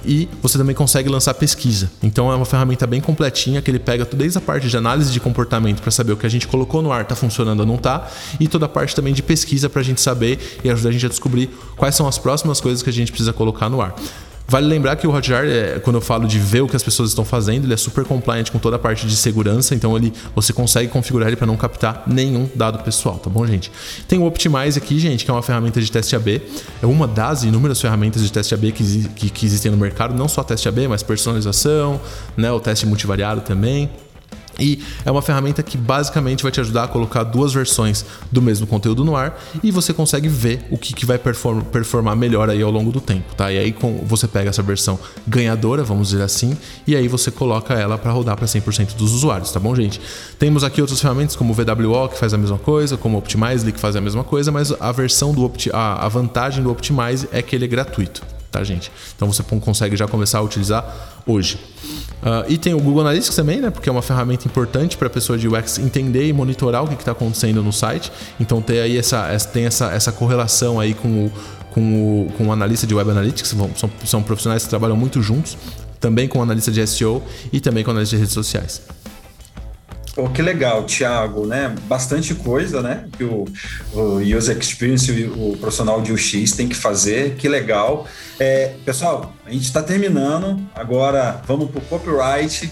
e 0.05 0.29
você 0.41 0.57
também 0.57 0.75
consegue 0.75 1.09
lançar 1.09 1.33
pesquisa. 1.33 1.91
Então 2.01 2.31
é 2.31 2.35
uma 2.35 2.45
ferramenta 2.45 2.85
bem 2.85 3.01
completinha 3.01 3.61
que 3.61 3.69
ele 3.69 3.79
pega 3.79 4.05
desde 4.05 4.37
a 4.37 4.41
parte 4.41 4.67
de 4.67 4.77
análise 4.77 5.11
de 5.11 5.19
comportamento 5.19 5.81
para 5.81 5.91
saber 5.91 6.13
o 6.13 6.17
que 6.17 6.25
a 6.25 6.29
gente 6.29 6.47
colocou 6.47 6.81
no 6.81 6.91
ar 6.91 7.01
está 7.01 7.15
funcionando 7.15 7.61
ou 7.61 7.65
não 7.65 7.75
está, 7.75 8.07
e 8.39 8.47
toda 8.47 8.65
a 8.65 8.69
parte 8.69 8.95
também 8.95 9.13
de 9.13 9.23
pesquisa 9.23 9.69
para 9.69 9.81
a 9.81 9.83
gente 9.83 10.01
saber 10.01 10.59
e 10.63 10.69
ajudar 10.69 10.89
a 10.89 10.91
gente 10.91 11.05
a 11.05 11.09
descobrir 11.09 11.49
quais 11.75 11.95
são 11.95 12.07
as 12.07 12.17
próximas 12.17 12.61
coisas 12.61 12.81
que 12.81 12.89
a 12.89 12.93
gente 12.93 13.11
precisa 13.11 13.33
colocar 13.33 13.69
no 13.69 13.81
ar. 13.81 13.95
Vale 14.47 14.67
lembrar 14.67 14.95
que 14.95 15.07
o 15.07 15.11
Hotjar, 15.11 15.43
é, 15.45 15.79
quando 15.79 15.95
eu 15.95 16.01
falo 16.01 16.27
de 16.27 16.37
ver 16.37 16.61
o 16.61 16.67
que 16.67 16.75
as 16.75 16.83
pessoas 16.83 17.09
estão 17.09 17.25
fazendo, 17.25 17.65
ele 17.65 17.73
é 17.73 17.77
super 17.77 18.05
compliant 18.05 18.51
com 18.51 18.59
toda 18.59 18.75
a 18.75 18.79
parte 18.79 19.07
de 19.07 19.15
segurança, 19.15 19.73
então 19.73 19.97
ele, 19.97 20.13
você 20.35 20.53
consegue 20.53 20.91
configurar 20.91 21.27
ele 21.27 21.35
para 21.35 21.47
não 21.47 21.57
captar 21.57 22.03
nenhum 22.05 22.47
dado 22.53 22.83
pessoal, 22.83 23.17
tá 23.17 23.29
bom, 23.29 23.45
gente? 23.47 23.71
Tem 24.07 24.19
o 24.19 24.25
Optimize 24.25 24.77
aqui, 24.77 24.99
gente, 24.99 25.25
que 25.25 25.31
é 25.31 25.33
uma 25.33 25.41
ferramenta 25.41 25.81
de 25.81 25.91
teste 25.91 26.15
AB. 26.15 26.41
É 26.81 26.85
uma 26.85 27.07
das 27.07 27.43
inúmeras 27.43 27.81
ferramentas 27.81 28.21
de 28.21 28.31
teste 28.31 28.53
AB 28.53 28.71
que, 28.71 29.07
que, 29.09 29.29
que 29.31 29.45
existem 29.45 29.71
no 29.71 29.77
mercado, 29.77 30.13
não 30.13 30.27
só 30.27 30.43
teste 30.43 30.69
AB, 30.69 30.87
mas 30.87 31.01
personalização, 31.01 31.99
né, 32.37 32.51
o 32.51 32.59
teste 32.59 32.85
multivariado 32.85 33.41
também. 33.41 33.89
E 34.59 34.81
é 35.05 35.11
uma 35.11 35.21
ferramenta 35.21 35.61
que 35.61 35.77
basicamente 35.77 36.43
vai 36.43 36.51
te 36.51 36.59
ajudar 36.59 36.83
a 36.83 36.87
colocar 36.87 37.23
duas 37.23 37.53
versões 37.53 38.05
do 38.31 38.41
mesmo 38.41 38.65
conteúdo 38.67 39.03
no 39.03 39.15
ar 39.15 39.39
e 39.63 39.71
você 39.71 39.93
consegue 39.93 40.27
ver 40.27 40.65
o 40.69 40.77
que, 40.77 40.93
que 40.93 41.05
vai 41.05 41.17
perform, 41.17 41.61
performar 41.61 42.15
melhor 42.15 42.49
aí 42.49 42.61
ao 42.61 42.71
longo 42.71 42.91
do 42.91 43.01
tempo, 43.01 43.35
tá? 43.35 43.51
E 43.51 43.57
aí 43.57 43.71
com, 43.71 44.03
você 44.05 44.27
pega 44.27 44.49
essa 44.49 44.63
versão 44.63 44.99
ganhadora, 45.27 45.83
vamos 45.83 46.09
dizer 46.09 46.23
assim, 46.23 46.57
e 46.87 46.95
aí 46.95 47.07
você 47.07 47.31
coloca 47.31 47.73
ela 47.73 47.97
para 47.97 48.11
rodar 48.11 48.35
para 48.35 48.45
100% 48.45 48.95
dos 48.95 49.13
usuários, 49.13 49.51
tá 49.51 49.59
bom, 49.59 49.75
gente? 49.75 49.99
Temos 50.39 50.63
aqui 50.63 50.81
outras 50.81 51.01
ferramentas 51.01 51.35
como 51.35 51.53
o 51.53 51.55
VWO 51.55 52.09
que 52.09 52.17
faz 52.17 52.33
a 52.33 52.37
mesma 52.37 52.57
coisa, 52.57 52.97
como 52.97 53.15
o 53.15 53.19
Optimizely 53.19 53.71
que 53.71 53.79
faz 53.79 53.95
a 53.95 54.01
mesma 54.01 54.23
coisa, 54.23 54.51
mas 54.51 54.71
a 54.79 54.91
versão 54.91 55.33
do 55.33 55.43
Opti 55.43 55.69
a, 55.73 56.05
a 56.05 56.07
vantagem 56.07 56.63
do 56.63 56.71
Optimize 56.71 57.27
é 57.31 57.41
que 57.41 57.55
ele 57.55 57.65
é 57.65 57.67
gratuito 57.67 58.34
tá, 58.55 58.63
gente? 58.63 58.91
Então 59.15 59.31
você 59.31 59.43
consegue 59.43 59.97
já 59.97 60.07
começar 60.07 60.39
a 60.39 60.41
utilizar 60.41 60.85
hoje. 61.27 61.59
Uh, 62.21 62.45
e 62.47 62.57
tem 62.57 62.73
o 62.73 62.79
Google 62.79 63.01
Analytics 63.01 63.35
também, 63.35 63.59
né? 63.59 63.69
Porque 63.69 63.89
é 63.89 63.91
uma 63.91 64.01
ferramenta 64.01 64.47
importante 64.47 64.97
para 64.97 65.07
a 65.07 65.09
pessoa 65.09 65.37
de 65.37 65.47
UX 65.47 65.77
entender 65.77 66.27
e 66.27 66.33
monitorar 66.33 66.83
o 66.83 66.87
que 66.87 66.93
está 66.95 67.11
acontecendo 67.11 67.61
no 67.61 67.73
site. 67.73 68.11
Então 68.39 68.61
tem 68.61 68.79
aí 68.79 68.97
essa, 68.97 69.27
essa, 69.27 69.47
tem 69.49 69.65
essa, 69.65 69.91
essa 69.91 70.11
correlação 70.11 70.79
aí 70.79 70.93
com 70.93 71.25
o, 71.25 71.31
com 71.71 71.81
o, 71.81 72.31
com 72.37 72.47
o 72.47 72.51
analista 72.51 72.87
de 72.87 72.95
Web 72.95 73.11
Analytics, 73.11 73.53
são, 73.75 73.91
são 74.05 74.23
profissionais 74.23 74.63
que 74.63 74.69
trabalham 74.69 74.95
muito 74.95 75.21
juntos, 75.21 75.57
também 75.99 76.27
com 76.27 76.39
o 76.39 76.41
analista 76.41 76.71
de 76.71 76.85
SEO 76.87 77.21
e 77.51 77.59
também 77.59 77.83
com 77.83 77.89
o 77.89 77.91
analista 77.91 78.15
de 78.15 78.21
redes 78.21 78.33
sociais. 78.33 78.81
Oh, 80.17 80.29
que 80.29 80.41
legal, 80.41 80.85
Thiago, 80.85 81.45
né? 81.45 81.75
Bastante 81.87 82.33
coisa, 82.33 82.81
né? 82.81 83.05
Que 83.17 83.25
o, 83.25 83.43
o 83.93 84.19
User 84.19 84.57
Experience, 84.57 85.11
o, 85.11 85.51
o 85.51 85.57
profissional 85.57 86.01
de 86.01 86.13
UX 86.13 86.53
tem 86.53 86.69
que 86.69 86.75
fazer, 86.75 87.35
que 87.35 87.49
legal. 87.49 88.07
É, 88.39 88.75
pessoal, 88.85 89.33
a 89.45 89.51
gente 89.51 89.65
está 89.65 89.83
terminando, 89.83 90.65
agora 90.73 91.41
vamos 91.45 91.69
para 91.69 91.79
o 91.79 91.85
copyright, 91.87 92.71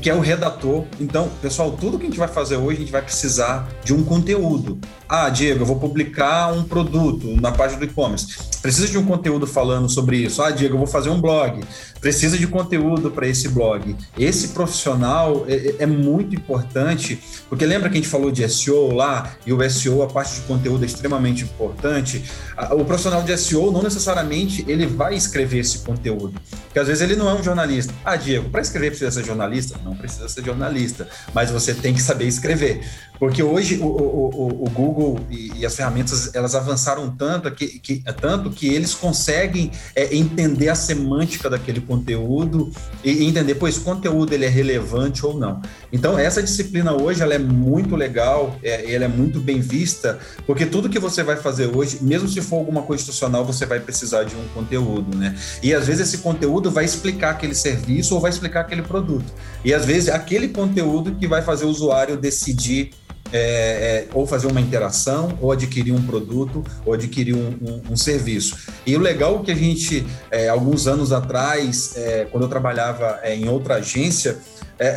que 0.00 0.08
é 0.08 0.14
o 0.14 0.20
redator. 0.20 0.84
Então, 1.00 1.28
pessoal, 1.42 1.72
tudo 1.72 1.98
que 1.98 2.04
a 2.04 2.08
gente 2.08 2.18
vai 2.18 2.28
fazer 2.28 2.56
hoje, 2.56 2.76
a 2.76 2.80
gente 2.80 2.92
vai 2.92 3.02
precisar 3.02 3.68
de 3.82 3.92
um 3.92 4.04
conteúdo. 4.04 4.78
Ah, 5.08 5.28
Diego, 5.28 5.62
eu 5.62 5.66
vou 5.66 5.78
publicar 5.78 6.52
um 6.52 6.64
produto 6.64 7.38
na 7.40 7.52
página 7.52 7.78
do 7.78 7.84
e-commerce. 7.84 8.38
Precisa 8.62 8.88
de 8.88 8.96
um 8.96 9.04
conteúdo 9.04 9.46
falando 9.46 9.88
sobre 9.88 10.16
isso. 10.16 10.42
Ah, 10.42 10.50
Diego, 10.50 10.74
eu 10.74 10.78
vou 10.78 10.86
fazer 10.86 11.10
um 11.10 11.20
blog. 11.20 11.62
Precisa 12.00 12.38
de 12.38 12.46
conteúdo 12.46 13.10
para 13.10 13.26
esse 13.26 13.48
blog. 13.48 13.94
Esse 14.18 14.48
profissional 14.48 15.44
é, 15.46 15.54
é, 15.54 15.76
é, 15.80 15.86
muito 15.86 16.34
importante, 16.34 17.18
porque 17.48 17.66
lembra 17.66 17.90
que 17.90 17.98
a 17.98 18.00
gente 18.00 18.08
falou 18.08 18.30
de 18.30 18.48
SEO 18.48 18.92
lá, 18.94 19.34
e 19.46 19.52
o 19.52 19.70
SEO, 19.70 20.02
a 20.02 20.06
parte 20.06 20.36
de 20.36 20.40
conteúdo 20.42 20.82
é 20.82 20.86
extremamente 20.86 21.44
importante. 21.44 22.24
O 22.72 22.84
profissional 22.84 23.22
de 23.22 23.36
SEO 23.36 23.70
não 23.70 23.82
necessariamente 23.82 24.64
ele 24.66 24.86
vai 24.86 25.14
escrever 25.14 25.58
esse 25.58 25.80
conteúdo, 25.80 26.34
porque 26.64 26.78
às 26.78 26.86
vezes 26.86 27.02
ele 27.02 27.16
não 27.16 27.28
é 27.28 27.34
um 27.34 27.42
jornalista. 27.42 27.92
Ah, 28.04 28.16
Diego, 28.16 28.48
para 28.48 28.62
escrever 28.62 28.90
precisa 28.90 29.10
ser 29.10 29.24
jornalista? 29.24 29.78
Não 29.84 29.94
precisa 29.94 30.28
ser 30.28 30.44
jornalista, 30.44 31.08
mas 31.34 31.50
você 31.50 31.74
tem 31.74 31.92
que 31.92 32.00
saber 32.00 32.26
escrever. 32.26 32.82
Porque 33.18 33.42
hoje 33.42 33.78
o, 33.78 33.86
o, 33.86 34.64
o 34.64 34.70
Google 34.70 35.20
e, 35.30 35.60
e, 35.60 35.66
as 35.66 35.76
ferramentas 35.76 36.34
elas 36.34 36.54
avançaram 36.54 37.10
tanto 37.10 37.50
que, 37.52 37.78
que 37.78 38.02
tanto 38.20 38.50
que 38.50 38.66
eles 38.66 38.92
conseguem 38.92 39.70
é, 39.94 40.14
entender 40.16 40.68
a 40.68 40.74
semântica 40.74 41.48
daquele 41.48 41.80
conteúdo 41.80 42.72
e, 43.04 43.24
entender, 43.24 43.54
pois, 43.54 43.78
conteúdo 43.78 44.32
ele 44.32 44.44
é 44.44 44.48
relevante 44.48 45.24
ou 45.24 45.38
não. 45.38 45.62
Então, 45.92 46.18
essa 46.18 46.42
disciplina 46.42 46.92
hoje 46.92 47.22
ela 47.22 47.34
é 47.34 47.38
muito 47.38 47.94
legal, 47.94 48.58
é, 48.62 48.92
ela 48.92 49.04
é 49.04 49.08
muito 49.08 49.38
bem 49.38 49.60
vista, 49.60 50.18
porque 50.46 50.66
tudo 50.66 50.88
que 50.88 50.98
você 50.98 51.22
vai 51.22 51.36
fazer 51.36 51.66
hoje, 51.66 51.98
mesmo 52.02 52.28
se 52.28 52.40
for 52.40 52.56
alguma 52.56 52.82
coisa 52.82 53.02
institucional, 53.02 53.44
você 53.44 53.64
vai 53.64 53.78
precisar 53.78 54.24
de 54.24 54.34
um 54.34 54.48
conteúdo, 54.48 55.16
né? 55.16 55.36
E 55.62 55.72
às 55.72 55.86
vezes 55.86 56.08
esse 56.08 56.18
conteúdo 56.18 56.70
vai 56.70 56.84
explicar 56.84 57.30
aquele 57.30 57.54
serviço 57.54 58.14
ou 58.14 58.20
vai 58.20 58.30
explicar 58.30 58.60
aquele 58.62 58.82
produto. 58.82 59.32
E 59.64 59.72
às 59.72 59.84
vezes 59.84 60.08
aquele 60.08 60.48
conteúdo 60.48 61.14
que 61.14 61.28
vai 61.28 61.42
fazer 61.42 61.64
o 61.64 61.68
usuário 61.68 62.16
decidir 62.16 62.90
é, 63.34 63.38
é, 63.38 64.08
ou 64.14 64.28
fazer 64.28 64.46
uma 64.46 64.60
interação, 64.60 65.36
ou 65.40 65.50
adquirir 65.50 65.92
um 65.92 66.00
produto, 66.00 66.62
ou 66.86 66.94
adquirir 66.94 67.34
um, 67.34 67.48
um, 67.60 67.82
um 67.90 67.96
serviço. 67.96 68.56
E 68.86 68.96
o 68.96 69.00
legal 69.00 69.40
é 69.40 69.44
que 69.46 69.50
a 69.50 69.56
gente, 69.56 70.06
é, 70.30 70.48
alguns 70.48 70.86
anos 70.86 71.10
atrás, 71.10 71.94
é, 71.96 72.28
quando 72.30 72.44
eu 72.44 72.48
trabalhava 72.48 73.18
é, 73.24 73.34
em 73.34 73.48
outra 73.48 73.74
agência, 73.76 74.38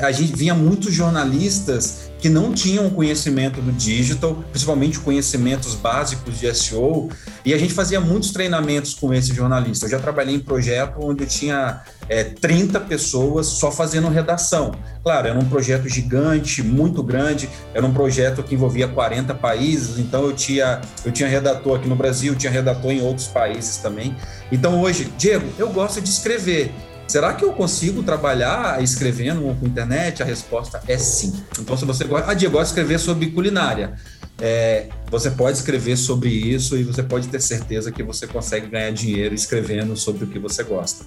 a 0.01 0.11
gente 0.11 0.35
vinha 0.35 0.55
muitos 0.55 0.91
jornalistas 0.91 2.09
que 2.19 2.29
não 2.29 2.51
tinham 2.51 2.89
conhecimento 2.89 3.61
do 3.61 3.71
digital, 3.71 4.43
principalmente 4.49 4.99
conhecimentos 4.99 5.75
básicos 5.75 6.39
de 6.39 6.53
SEO, 6.55 7.09
e 7.45 7.53
a 7.53 7.57
gente 7.59 7.75
fazia 7.75 7.99
muitos 7.99 8.31
treinamentos 8.31 8.95
com 8.95 9.13
esse 9.13 9.33
jornalista. 9.35 9.85
Eu 9.85 9.91
já 9.91 9.99
trabalhei 9.99 10.35
em 10.35 10.39
projeto 10.39 10.97
onde 10.99 11.23
eu 11.23 11.27
tinha 11.27 11.83
é, 12.09 12.23
30 12.23 12.79
pessoas 12.81 13.47
só 13.47 13.71
fazendo 13.71 14.07
redação. 14.09 14.71
Claro, 15.03 15.27
era 15.27 15.39
um 15.39 15.45
projeto 15.45 15.87
gigante, 15.87 16.61
muito 16.63 17.01
grande, 17.03 17.49
era 17.73 17.85
um 17.85 17.93
projeto 17.93 18.43
que 18.43 18.55
envolvia 18.55 18.87
40 18.87 19.33
países, 19.35 19.99
então 19.99 20.23
eu 20.23 20.33
tinha, 20.33 20.81
eu 21.05 21.11
tinha 21.11 21.27
redator 21.27 21.77
aqui 21.77 21.87
no 21.87 21.95
Brasil, 21.95 22.35
tinha 22.35 22.51
redator 22.51 22.91
em 22.91 23.01
outros 23.01 23.27
países 23.27 23.77
também. 23.77 24.15
Então 24.51 24.81
hoje, 24.81 25.11
Diego, 25.17 25.47
eu 25.57 25.69
gosto 25.69 26.01
de 26.01 26.09
escrever. 26.09 26.71
Será 27.07 27.33
que 27.33 27.45
eu 27.45 27.53
consigo 27.53 28.03
trabalhar 28.03 28.83
escrevendo 28.83 29.41
com 29.57 29.65
internet? 29.65 30.21
A 30.21 30.25
resposta 30.25 30.81
é 30.89 30.97
sim. 30.97 31.41
Então, 31.57 31.77
se 31.77 31.85
você 31.85 32.03
gosta, 32.03 32.29
ah, 32.29 32.33
Diego, 32.33 32.57
gosta 32.57 32.65
de 32.65 32.81
escrever 32.81 32.99
sobre 32.99 33.31
culinária. 33.31 33.93
É, 34.39 34.87
você 35.09 35.31
pode 35.31 35.57
escrever 35.57 35.95
sobre 35.95 36.29
isso 36.29 36.75
e 36.77 36.83
você 36.83 37.01
pode 37.01 37.29
ter 37.29 37.41
certeza 37.41 37.93
que 37.93 38.03
você 38.03 38.27
consegue 38.27 38.67
ganhar 38.67 38.91
dinheiro 38.91 39.33
escrevendo 39.33 39.95
sobre 39.95 40.25
o 40.25 40.27
que 40.27 40.37
você 40.37 40.63
gosta. 40.63 41.05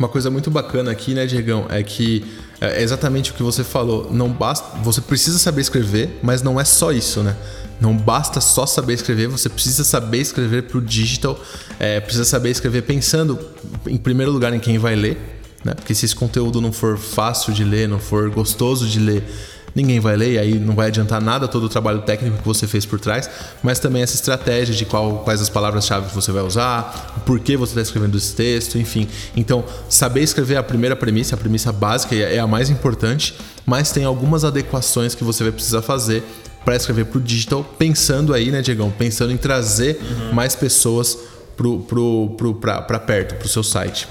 Uma 0.00 0.08
coisa 0.08 0.30
muito 0.30 0.50
bacana 0.50 0.90
aqui, 0.90 1.12
né, 1.12 1.26
Diegão, 1.26 1.66
é 1.68 1.82
que 1.82 2.24
é 2.58 2.82
exatamente 2.82 3.32
o 3.32 3.34
que 3.34 3.42
você 3.42 3.62
falou. 3.62 4.08
Não 4.10 4.30
basta, 4.30 4.78
você 4.78 4.98
precisa 4.98 5.38
saber 5.38 5.60
escrever, 5.60 6.18
mas 6.22 6.40
não 6.40 6.58
é 6.58 6.64
só 6.64 6.90
isso, 6.90 7.22
né? 7.22 7.36
Não 7.78 7.94
basta 7.94 8.40
só 8.40 8.64
saber 8.64 8.94
escrever, 8.94 9.28
você 9.28 9.50
precisa 9.50 9.84
saber 9.84 10.16
escrever 10.16 10.62
para 10.62 10.78
o 10.78 10.80
digital, 10.80 11.38
é, 11.78 12.00
precisa 12.00 12.24
saber 12.24 12.48
escrever 12.48 12.80
pensando, 12.84 13.38
em 13.86 13.98
primeiro 13.98 14.32
lugar, 14.32 14.54
em 14.54 14.58
quem 14.58 14.78
vai 14.78 14.96
ler, 14.96 15.18
né? 15.62 15.74
Porque 15.74 15.94
se 15.94 16.06
esse 16.06 16.16
conteúdo 16.16 16.62
não 16.62 16.72
for 16.72 16.96
fácil 16.96 17.52
de 17.52 17.62
ler, 17.62 17.86
não 17.86 17.98
for 17.98 18.30
gostoso 18.30 18.88
de 18.88 18.98
ler, 18.98 19.22
ninguém 19.74 20.00
vai 20.00 20.16
ler, 20.16 20.32
e 20.32 20.38
aí 20.38 20.58
não 20.58 20.74
vai 20.74 20.88
adiantar 20.88 21.20
nada 21.20 21.46
todo 21.48 21.64
o 21.64 21.68
trabalho 21.68 22.02
técnico 22.02 22.38
que 22.38 22.44
você 22.44 22.66
fez 22.66 22.84
por 22.84 22.98
trás, 23.00 23.28
mas 23.62 23.78
também 23.78 24.02
essa 24.02 24.14
estratégia 24.14 24.74
de 24.74 24.84
qual, 24.84 25.18
quais 25.18 25.40
as 25.40 25.48
palavras-chave 25.48 26.08
que 26.08 26.14
você 26.14 26.32
vai 26.32 26.42
usar, 26.42 27.22
por 27.24 27.40
que 27.40 27.56
você 27.56 27.72
está 27.72 27.82
escrevendo 27.82 28.16
esse 28.16 28.34
texto, 28.34 28.78
enfim. 28.78 29.08
Então, 29.36 29.64
saber 29.88 30.22
escrever 30.22 30.54
é 30.54 30.58
a 30.58 30.62
primeira 30.62 30.96
premissa, 30.96 31.34
a 31.34 31.38
premissa 31.38 31.72
básica 31.72 32.14
é 32.14 32.38
a 32.38 32.46
mais 32.46 32.70
importante, 32.70 33.34
mas 33.64 33.92
tem 33.92 34.04
algumas 34.04 34.44
adequações 34.44 35.14
que 35.14 35.24
você 35.24 35.44
vai 35.44 35.52
precisar 35.52 35.82
fazer 35.82 36.22
para 36.64 36.76
escrever 36.76 37.06
para 37.06 37.18
o 37.18 37.20
digital, 37.20 37.64
pensando 37.78 38.34
aí, 38.34 38.50
né, 38.50 38.60
Diegão? 38.60 38.90
Pensando 38.90 39.32
em 39.32 39.36
trazer 39.36 39.98
uhum. 40.02 40.34
mais 40.34 40.54
pessoas 40.54 41.16
para 41.56 42.98
perto, 42.98 43.34
para 43.36 43.46
o 43.46 43.48
seu 43.48 43.62
site. 43.62 44.08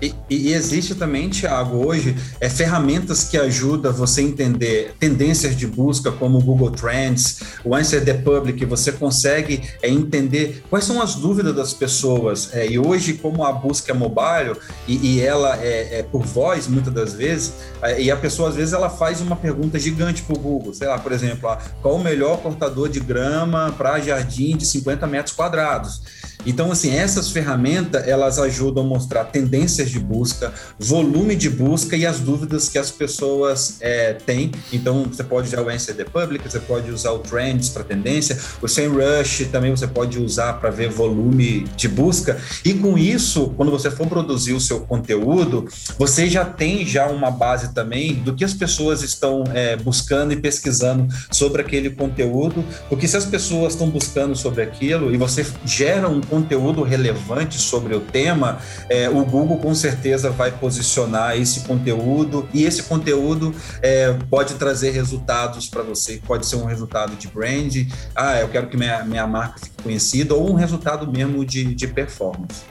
E, 0.00 0.14
e, 0.28 0.52
existe 0.52 0.94
também, 0.94 1.28
Thiago, 1.28 1.86
hoje, 1.86 2.16
é, 2.40 2.48
ferramentas 2.48 3.24
que 3.24 3.36
ajudam 3.36 3.92
você 3.92 4.20
a 4.20 4.24
entender 4.24 4.94
tendências 4.98 5.54
de 5.54 5.66
busca, 5.66 6.10
como 6.10 6.38
o 6.38 6.42
Google 6.42 6.70
Trends, 6.70 7.40
o 7.64 7.74
Answer 7.74 8.04
the 8.04 8.14
Public, 8.14 8.64
você 8.64 8.92
consegue 8.92 9.62
é, 9.82 9.88
entender 9.88 10.62
quais 10.70 10.84
são 10.84 11.02
as 11.02 11.14
dúvidas 11.14 11.54
das 11.54 11.74
pessoas. 11.74 12.50
É, 12.52 12.66
e 12.66 12.78
hoje, 12.78 13.14
como 13.14 13.44
a 13.44 13.52
busca 13.52 13.92
é 13.92 13.94
mobile 13.94 14.56
e, 14.88 15.14
e 15.14 15.20
ela 15.20 15.56
é, 15.62 15.98
é, 15.98 16.02
por 16.02 16.22
voz, 16.22 16.66
muitas 16.66 16.92
das 16.92 17.12
vezes, 17.12 17.52
é, 17.82 18.00
e 18.00 18.10
a 18.10 18.16
pessoa, 18.16 18.48
às 18.48 18.56
vezes, 18.56 18.72
ela 18.72 18.88
faz 18.88 19.20
uma 19.20 19.36
pergunta 19.36 19.78
gigante 19.78 20.22
para 20.22 20.36
o 20.36 20.38
Google, 20.38 20.72
sei 20.72 20.88
lá, 20.88 20.98
por 20.98 21.12
exemplo, 21.12 21.48
ah, 21.48 21.58
qual 21.82 21.96
o 21.96 22.02
melhor 22.02 22.38
cortador 22.38 22.88
de 22.88 23.00
grama 23.00 23.74
para 23.76 24.00
jardim 24.00 24.56
de 24.56 24.64
50 24.66 25.06
metros 25.06 25.34
quadrados? 25.34 26.00
Então, 26.46 26.72
assim, 26.72 26.90
essas 26.90 27.30
ferramentas, 27.30 28.06
elas 28.06 28.38
ajudam 28.38 28.84
a 28.84 28.86
mostrar 28.86 29.24
tendências 29.24 29.90
de 29.90 29.98
busca, 29.98 30.52
volume 30.78 31.36
de 31.36 31.50
busca 31.50 31.96
e 31.96 32.06
as 32.06 32.20
dúvidas 32.20 32.68
que 32.68 32.78
as 32.78 32.90
pessoas 32.90 33.76
é, 33.80 34.14
têm. 34.14 34.50
Então, 34.72 35.04
você 35.04 35.22
pode 35.22 35.48
usar 35.48 35.62
o 35.62 35.94
the 35.94 36.04
Public, 36.04 36.48
você 36.48 36.60
pode 36.60 36.90
usar 36.90 37.12
o 37.12 37.18
Trends 37.18 37.68
para 37.68 37.84
tendência, 37.84 38.38
o 38.60 38.68
SEMrush 38.68 39.46
também 39.46 39.70
você 39.70 39.86
pode 39.86 40.18
usar 40.18 40.54
para 40.54 40.70
ver 40.70 40.90
volume 40.90 41.66
de 41.76 41.88
busca. 41.88 42.38
E 42.64 42.74
com 42.74 42.96
isso, 42.96 43.52
quando 43.56 43.70
você 43.70 43.90
for 43.90 44.06
produzir 44.06 44.52
o 44.52 44.60
seu 44.60 44.80
conteúdo, 44.80 45.68
você 45.98 46.28
já 46.28 46.44
tem 46.44 46.86
já 46.86 47.06
uma 47.06 47.30
base 47.30 47.72
também 47.74 48.14
do 48.14 48.34
que 48.34 48.44
as 48.44 48.54
pessoas 48.54 49.02
estão 49.02 49.44
é, 49.52 49.76
buscando 49.76 50.32
e 50.32 50.36
pesquisando 50.36 51.08
sobre 51.30 51.62
aquele 51.62 51.90
conteúdo, 51.90 52.64
porque 52.88 53.06
se 53.06 53.16
as 53.16 53.24
pessoas 53.24 53.74
estão 53.74 53.88
buscando 53.88 54.36
sobre 54.36 54.62
aquilo 54.62 55.12
e 55.12 55.16
você 55.16 55.46
gera 55.64 56.08
um 56.08 56.20
conteúdo 56.30 56.82
relevante 56.82 57.58
sobre 57.58 57.94
o 57.94 58.00
tema, 58.00 58.58
é, 58.88 59.10
o 59.10 59.24
Google 59.24 59.58
com 59.58 59.74
certeza 59.74 60.30
vai 60.30 60.52
posicionar 60.52 61.36
esse 61.36 61.60
conteúdo 61.60 62.48
e 62.54 62.64
esse 62.64 62.84
conteúdo 62.84 63.52
é, 63.82 64.16
pode 64.30 64.54
trazer 64.54 64.92
resultados 64.92 65.68
para 65.68 65.82
você. 65.82 66.20
Pode 66.24 66.46
ser 66.46 66.56
um 66.56 66.64
resultado 66.64 67.16
de 67.16 67.26
brand, 67.28 67.74
ah, 68.14 68.40
eu 68.40 68.48
quero 68.48 68.68
que 68.68 68.76
minha, 68.76 69.04
minha 69.04 69.26
marca 69.26 69.58
fique 69.58 69.82
conhecida, 69.82 70.34
ou 70.34 70.50
um 70.50 70.54
resultado 70.54 71.10
mesmo 71.10 71.44
de, 71.44 71.74
de 71.74 71.88
performance. 71.88 72.62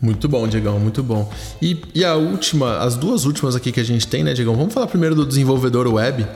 Muito 0.00 0.28
bom, 0.28 0.46
Diegão, 0.46 0.78
muito 0.78 1.02
bom. 1.02 1.28
E, 1.60 1.80
e 1.94 2.04
a 2.04 2.14
última, 2.14 2.78
as 2.78 2.94
duas 2.94 3.24
últimas 3.24 3.56
aqui 3.56 3.72
que 3.72 3.80
a 3.80 3.84
gente 3.84 4.06
tem, 4.06 4.22
né, 4.22 4.32
Diegão? 4.32 4.54
Vamos 4.54 4.72
falar 4.72 4.86
primeiro 4.86 5.14
do 5.14 5.26
desenvolvedor 5.26 5.86
web, 5.88 6.26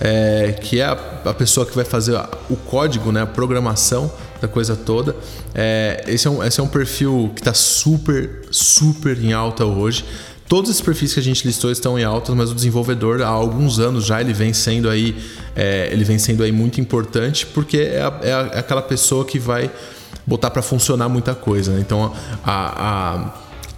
é, 0.00 0.52
que 0.52 0.80
é 0.80 0.84
a, 0.84 0.92
a, 1.26 1.34
pessoa 1.34 1.66
que 1.66 1.76
vai 1.76 1.84
fazer 1.84 2.18
o 2.48 2.56
código, 2.56 3.12
né, 3.12 3.22
a 3.22 3.26
programação 3.26 4.10
da 4.40 4.48
coisa 4.48 4.74
toda. 4.74 5.14
É, 5.54 6.04
esse, 6.08 6.26
é 6.26 6.30
um, 6.30 6.42
esse 6.42 6.60
é 6.60 6.62
um 6.62 6.68
perfil 6.68 7.30
que 7.34 7.40
está 7.40 7.54
super, 7.54 8.46
super 8.50 9.22
em 9.22 9.32
alta 9.32 9.64
hoje. 9.64 10.04
Todos 10.48 10.68
esses 10.68 10.82
perfis 10.82 11.14
que 11.14 11.20
a 11.20 11.22
gente 11.22 11.46
listou 11.46 11.70
estão 11.70 11.96
em 11.96 12.02
alta, 12.02 12.34
mas 12.34 12.50
o 12.50 12.54
desenvolvedor 12.56 13.22
há 13.22 13.28
alguns 13.28 13.78
anos 13.78 14.04
já 14.04 14.20
ele 14.20 14.32
vem 14.32 14.52
sendo 14.52 14.90
aí, 14.90 15.14
é, 15.54 15.88
ele 15.92 16.02
vem 16.02 16.18
sendo 16.18 16.42
aí 16.42 16.50
muito 16.50 16.80
importante 16.80 17.46
porque 17.46 17.78
é, 17.78 18.02
a, 18.02 18.18
é, 18.20 18.32
a, 18.32 18.50
é 18.54 18.58
aquela 18.58 18.82
pessoa 18.82 19.24
que 19.24 19.38
vai 19.38 19.70
botar 20.26 20.50
para 20.50 20.60
funcionar 20.60 21.08
muita 21.08 21.36
coisa. 21.36 21.72
Né? 21.72 21.80
Então 21.80 22.12
a, 22.42 23.32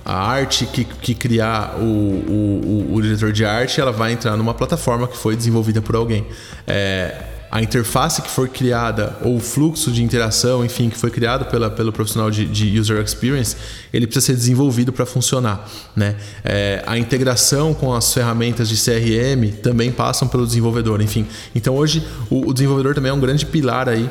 a, 0.07 0.13
a, 0.15 0.27
arte 0.31 0.65
que, 0.65 0.85
que 0.85 1.15
criar 1.15 1.77
o, 1.79 1.85
o, 1.85 2.95
o, 2.95 3.03
diretor 3.03 3.33
de 3.33 3.45
arte, 3.45 3.79
ela 3.79 3.93
vai 3.93 4.13
entrar 4.13 4.35
numa 4.39 4.55
plataforma 4.55 5.07
que 5.07 5.19
foi 5.19 5.37
desenvolvida 5.37 5.83
por 5.83 5.95
alguém. 5.95 6.27
É, 6.67 7.32
a 7.53 7.61
interface 7.61 8.23
que 8.23 8.31
for 8.31 8.49
criada 8.49 9.15
ou 9.21 9.37
o 9.37 9.39
fluxo 9.39 9.93
de 9.93 10.03
interação, 10.03 10.65
enfim, 10.65 10.89
que 10.89 10.97
foi 10.97 11.11
criado 11.11 11.45
pela, 11.45 11.69
pelo 11.69 11.93
profissional 11.93 12.31
de, 12.31 12.47
de 12.47 12.81
user 12.81 12.99
experience, 13.03 13.55
ele 13.93 14.07
precisa 14.07 14.29
ser 14.29 14.37
desenvolvido 14.37 14.91
para 14.91 15.05
funcionar. 15.05 15.71
Né? 15.95 16.17
É, 16.43 16.83
a 16.87 16.97
integração 16.97 17.75
com 17.75 17.93
as 17.93 18.11
ferramentas 18.15 18.71
de 18.71 18.77
CRM 18.77 19.53
também 19.63 19.93
passam 19.93 20.27
pelo 20.27 20.47
desenvolvedor, 20.47 21.03
enfim. 21.03 21.27
Então 21.55 21.77
hoje 21.77 22.03
o, 22.31 22.49
o 22.49 22.55
desenvolvedor 22.55 22.95
também 22.95 23.11
é 23.11 23.15
um 23.15 23.21
grande 23.21 23.45
pilar 23.45 23.87
aí 23.87 24.09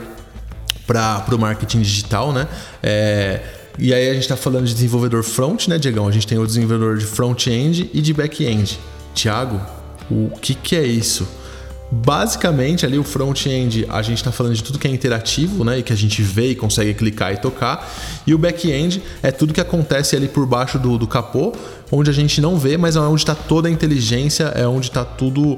para 0.86 1.26
o 1.32 1.40
marketing 1.40 1.82
digital, 1.82 2.32
né? 2.32 2.48
É, 2.84 3.42
e 3.80 3.92
aí 3.92 4.08
a 4.08 4.14
gente 4.14 4.24
está 4.24 4.38
falando 4.38 4.68
de 4.68 4.74
desenvolvedor 4.76 5.24
front, 5.24 5.68
né, 5.68 5.80
Diegão? 5.80 6.08
A 6.08 6.12
gente 6.12 6.28
tem 6.28 6.38
o 6.38 6.46
desenvolvedor 6.46 6.96
de 6.96 7.08
front-end 7.08 7.90
e 7.92 8.02
de 8.02 8.14
back-end. 8.14 8.80
Tiago, 9.16 9.60
o 10.12 10.30
que, 10.40 10.54
que 10.54 10.76
é 10.76 10.86
isso? 10.86 11.41
Basicamente, 11.92 12.86
ali 12.86 12.98
o 12.98 13.04
front-end, 13.04 13.86
a 13.90 14.02
gente 14.02 14.20
está 14.20 14.32
falando 14.32 14.54
de 14.54 14.64
tudo 14.64 14.80
que 14.80 14.88
é 14.88 14.92
interativo, 14.92 15.66
né? 15.66 15.80
E 15.80 15.84
que 15.84 15.92
a 15.92 15.96
gente 15.96 16.22
vê 16.22 16.52
e 16.52 16.56
consegue 16.56 16.94
clicar 16.94 17.34
e 17.34 17.38
tocar. 17.38 17.92
E 18.26 18.34
o 18.34 18.38
back-end 18.38 19.04
é 19.22 19.30
tudo 19.30 19.54
que 19.54 19.60
acontece 19.60 20.16
ali 20.16 20.30
por 20.30 20.46
baixo 20.46 20.80
do, 20.80 20.98
do 20.98 21.06
capô, 21.06 21.54
onde 21.92 22.10
a 22.10 22.14
gente 22.14 22.40
não 22.40 22.58
vê, 22.58 22.78
mas 22.78 22.96
é 22.96 23.00
onde 23.02 23.22
está 23.22 23.36
toda 23.36 23.68
a 23.68 23.72
inteligência, 23.72 24.46
é 24.56 24.66
onde 24.66 24.88
está 24.88 25.04
tudo 25.04 25.58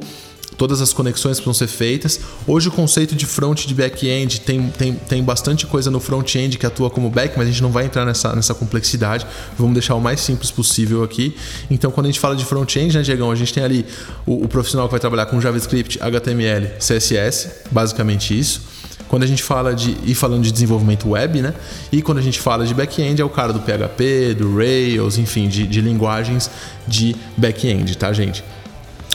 todas 0.57 0.81
as 0.81 0.93
conexões 0.93 1.39
que 1.39 1.45
vão 1.45 1.53
ser 1.53 1.67
feitas. 1.67 2.19
Hoje 2.47 2.69
o 2.69 2.71
conceito 2.71 3.15
de 3.15 3.25
front 3.25 3.63
e 3.63 3.67
de 3.67 3.73
back-end 3.73 4.41
tem, 4.41 4.69
tem, 4.69 4.93
tem 4.93 5.23
bastante 5.23 5.65
coisa 5.65 5.89
no 5.89 5.99
front-end 5.99 6.57
que 6.57 6.65
atua 6.65 6.89
como 6.89 7.09
back, 7.09 7.37
mas 7.37 7.47
a 7.47 7.51
gente 7.51 7.61
não 7.61 7.71
vai 7.71 7.85
entrar 7.85 8.05
nessa, 8.05 8.35
nessa 8.35 8.53
complexidade. 8.53 9.25
Vamos 9.57 9.73
deixar 9.73 9.95
o 9.95 10.01
mais 10.01 10.19
simples 10.21 10.51
possível 10.51 11.03
aqui. 11.03 11.35
Então, 11.69 11.91
quando 11.91 12.05
a 12.05 12.09
gente 12.09 12.19
fala 12.19 12.35
de 12.35 12.45
front-end, 12.45 12.97
né, 12.97 13.03
Diegão, 13.03 13.31
a 13.31 13.35
gente 13.35 13.53
tem 13.53 13.63
ali 13.63 13.85
o, 14.25 14.43
o 14.43 14.47
profissional 14.47 14.87
que 14.87 14.91
vai 14.91 14.99
trabalhar 14.99 15.25
com 15.25 15.39
JavaScript, 15.39 15.99
HTML, 16.01 16.71
CSS, 16.79 17.63
basicamente 17.71 18.37
isso 18.37 18.73
quando 19.13 19.21
a 19.21 19.27
gente 19.27 19.43
fala 19.43 19.75
de 19.75 19.95
e 20.03 20.15
falando 20.15 20.41
de 20.41 20.51
desenvolvimento 20.51 21.09
web, 21.09 21.39
né? 21.39 21.53
E 21.91 22.01
quando 22.01 22.17
a 22.17 22.21
gente 22.21 22.39
fala 22.39 22.65
de 22.65 22.73
back-end 22.73 23.21
é 23.21 23.23
o 23.23 23.29
cara 23.29 23.53
do 23.53 23.59
PHP, 23.59 24.33
do 24.33 24.55
Rails, 24.57 25.19
enfim, 25.19 25.47
de, 25.47 25.67
de 25.67 25.81
linguagens 25.81 26.49
de 26.87 27.15
back-end, 27.37 27.95
tá, 27.95 28.11
gente? 28.11 28.43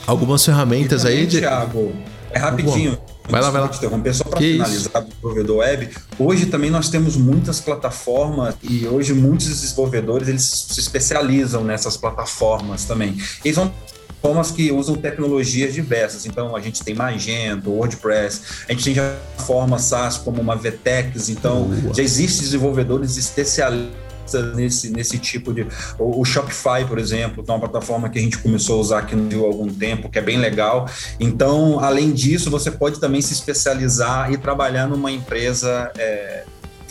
Algumas 0.09 0.45
ferramentas 0.45 1.03
também, 1.03 1.19
aí 1.19 1.27
de. 1.27 1.41
Thiago, 1.41 1.93
é 2.31 2.39
rapidinho. 2.39 2.99
Vai 3.29 3.43
lá, 3.43 3.51
vai 3.51 3.61
lá. 3.61 3.67
Interromper 3.67 4.15
só 4.15 4.25
para 4.25 4.41
finalizar 4.41 5.03
do 5.03 5.09
desenvolvedor 5.09 5.59
web. 5.59 5.91
Hoje 6.19 6.47
também 6.47 6.71
nós 6.71 6.89
temos 6.89 7.15
muitas 7.15 7.61
plataformas 7.61 8.55
e 8.63 8.87
hoje 8.87 9.13
muitos 9.13 9.49
desenvolvedores 9.49 10.29
eles 10.29 10.45
se 10.45 10.81
especializam 10.81 11.63
nessas 11.63 11.95
plataformas 11.99 12.87
também. 12.87 13.19
Eles 13.45 13.55
são 13.55 13.71
plataformas 14.07 14.51
que 14.51 14.73
usam 14.73 14.95
tecnologias 14.95 15.75
diversas. 15.75 16.25
Então 16.25 16.57
a 16.57 16.61
gente 16.61 16.83
tem 16.83 16.95
Magento, 16.95 17.71
WordPress, 17.71 18.41
a 18.67 18.73
gente 18.73 18.85
tem 18.85 18.95
já 18.95 19.15
forma 19.37 19.79
SaaS 19.79 20.17
como 20.17 20.41
uma 20.41 20.57
Vtex. 20.57 21.29
Então 21.29 21.65
Boa. 21.65 21.95
já 21.95 22.03
existem 22.03 22.45
desenvolvedores 22.45 23.19
especialistas 23.19 24.08
nesse, 24.55 24.91
nesse 24.91 25.19
tipo 25.19 25.53
de. 25.53 25.67
O, 25.99 26.21
o, 26.21 26.25
Shopify, 26.25 26.85
por 26.87 26.99
exemplo, 26.99 27.45
é 27.47 27.51
uma 27.51 27.61
plataforma 27.61 28.09
que 28.09 28.19
a 28.19 28.23
gente 28.23 28.39
começou 28.39 28.79
a 28.79 28.81
usar 28.81 28.99
aqui 29.01 29.15
no 29.15 29.29
Rio 29.29 29.45
há 29.45 29.47
algum 29.47 29.69
tempo, 29.69 30.09
que 30.09 30.19
é 30.19 30.23
bem 30.23 30.39
legal. 30.39 30.89
Então, 31.19 31.81
além 31.81 32.13
disso, 32.13 32.51
você 32.51 32.71
pode 32.71 33.01
também 33.01 33.21
se 33.21 33.33
especializar 33.33 34.33
e 34.33 34.37
trabalhar 34.37 34.87
numa 34.87 35.11
empresa. 35.11 35.91
É, 35.99 36.45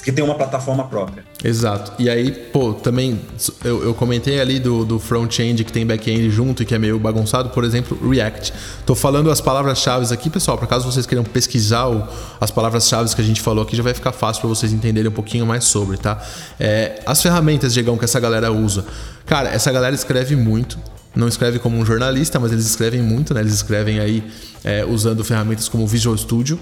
que 0.03 0.11
tem 0.13 0.23
uma 0.23 0.35
plataforma 0.35 0.87
própria. 0.87 1.25
Exato. 1.43 1.91
E 1.99 2.09
aí, 2.09 2.31
pô, 2.31 2.73
também 2.73 3.19
eu, 3.63 3.83
eu 3.83 3.93
comentei 3.93 4.41
ali 4.41 4.59
do, 4.59 4.83
do 4.83 4.99
front-end 4.99 5.63
que 5.63 5.71
tem 5.71 5.85
back-end 5.85 6.31
junto 6.31 6.63
e 6.63 6.65
que 6.65 6.73
é 6.73 6.79
meio 6.79 6.97
bagunçado, 6.97 7.49
por 7.49 7.63
exemplo, 7.63 7.97
React. 8.09 8.51
Tô 8.85 8.95
falando 8.95 9.29
as 9.29 9.39
palavras-chave 9.39 10.11
aqui, 10.11 10.31
pessoal, 10.31 10.57
para 10.57 10.65
caso 10.65 10.91
vocês 10.91 11.05
queiram 11.05 11.23
pesquisar 11.23 11.87
o, 11.87 12.07
as 12.41 12.49
palavras-chave 12.49 13.13
que 13.13 13.21
a 13.21 13.23
gente 13.23 13.39
falou 13.39 13.63
aqui, 13.63 13.75
já 13.75 13.83
vai 13.83 13.93
ficar 13.93 14.11
fácil 14.11 14.41
para 14.41 14.49
vocês 14.49 14.73
entenderem 14.73 15.09
um 15.09 15.13
pouquinho 15.13 15.45
mais 15.45 15.65
sobre, 15.65 15.97
tá? 15.97 16.19
É, 16.59 17.01
as 17.05 17.21
ferramentas, 17.21 17.71
Diegão, 17.71 17.97
que 17.97 18.05
essa 18.05 18.19
galera 18.19 18.51
usa. 18.51 18.83
Cara, 19.25 19.49
essa 19.49 19.71
galera 19.71 19.93
escreve 19.93 20.35
muito, 20.35 20.79
não 21.15 21.27
escreve 21.27 21.59
como 21.59 21.77
um 21.77 21.85
jornalista, 21.85 22.39
mas 22.39 22.51
eles 22.51 22.65
escrevem 22.65 23.01
muito, 23.01 23.33
né? 23.35 23.41
Eles 23.41 23.53
escrevem 23.53 23.99
aí 23.99 24.23
é, 24.63 24.83
usando 24.83 25.23
ferramentas 25.23 25.69
como 25.69 25.85
Visual 25.85 26.17
Studio. 26.17 26.59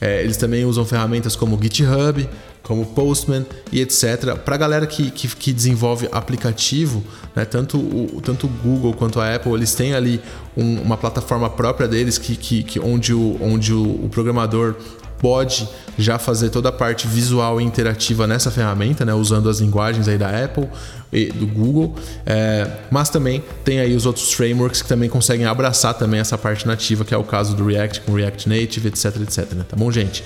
É, 0.00 0.22
eles 0.22 0.36
também 0.36 0.64
usam 0.64 0.84
ferramentas 0.84 1.36
como 1.36 1.58
GitHub, 1.62 2.28
como 2.64 2.84
Postman 2.86 3.46
e 3.70 3.80
etc. 3.80 4.36
Para 4.44 4.54
a 4.56 4.58
galera 4.58 4.86
que, 4.86 5.10
que, 5.10 5.28
que, 5.28 5.52
desenvolve 5.52 6.08
aplicativo, 6.10 7.04
né, 7.36 7.44
tanto, 7.44 7.78
o, 7.78 8.20
tanto 8.24 8.46
o 8.46 8.50
Google 8.50 8.94
quanto 8.94 9.20
a 9.20 9.34
Apple, 9.34 9.52
eles 9.52 9.74
têm 9.74 9.94
ali 9.94 10.20
um, 10.56 10.80
uma 10.80 10.96
plataforma 10.96 11.48
própria 11.48 11.86
deles 11.86 12.18
que, 12.18 12.34
que, 12.34 12.62
que 12.64 12.80
onde, 12.80 13.12
o, 13.12 13.38
onde 13.40 13.72
o, 13.72 14.04
o, 14.04 14.08
programador 14.08 14.74
pode 15.18 15.68
já 15.98 16.18
fazer 16.18 16.50
toda 16.50 16.70
a 16.70 16.72
parte 16.72 17.06
visual 17.06 17.60
e 17.60 17.64
interativa 17.64 18.26
nessa 18.26 18.50
ferramenta, 18.50 19.04
né, 19.04 19.12
usando 19.12 19.48
as 19.48 19.60
linguagens 19.60 20.08
aí 20.08 20.16
da 20.16 20.44
Apple 20.44 20.68
e 21.12 21.26
do 21.26 21.46
Google, 21.46 21.94
é, 22.24 22.68
mas 22.90 23.10
também 23.10 23.44
tem 23.62 23.78
aí 23.78 23.94
os 23.94 24.06
outros 24.06 24.32
frameworks 24.32 24.80
que 24.80 24.88
também 24.88 25.08
conseguem 25.08 25.44
abraçar 25.44 25.94
também 25.94 26.18
essa 26.18 26.38
parte 26.38 26.66
nativa, 26.66 27.04
que 27.04 27.14
é 27.14 27.16
o 27.16 27.24
caso 27.24 27.54
do 27.54 27.66
React 27.66 28.00
com 28.00 28.14
React 28.14 28.48
Native, 28.48 28.88
etc, 28.88 29.16
etc. 29.20 29.52
Né? 29.52 29.64
Tá 29.68 29.76
bom, 29.76 29.92
gente? 29.92 30.24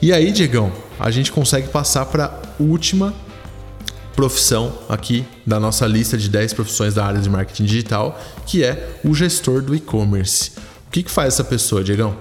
E 0.00 0.12
aí, 0.12 0.30
Diegão, 0.30 0.72
a 0.98 1.10
gente 1.10 1.30
consegue 1.30 1.68
passar 1.68 2.06
para 2.06 2.26
a 2.26 2.62
última 2.62 3.14
profissão 4.14 4.76
aqui 4.88 5.24
da 5.46 5.60
nossa 5.60 5.86
lista 5.86 6.18
de 6.18 6.28
10 6.28 6.52
profissões 6.52 6.94
da 6.94 7.04
área 7.04 7.20
de 7.20 7.30
marketing 7.30 7.64
digital, 7.64 8.20
que 8.44 8.64
é 8.64 8.98
o 9.04 9.14
gestor 9.14 9.62
do 9.62 9.74
e-commerce. 9.76 10.50
O 10.88 10.90
que, 10.90 11.04
que 11.04 11.10
faz 11.10 11.34
essa 11.34 11.44
pessoa, 11.44 11.84
Diegão? 11.84 12.16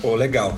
Pô, 0.00 0.14
legal. 0.14 0.56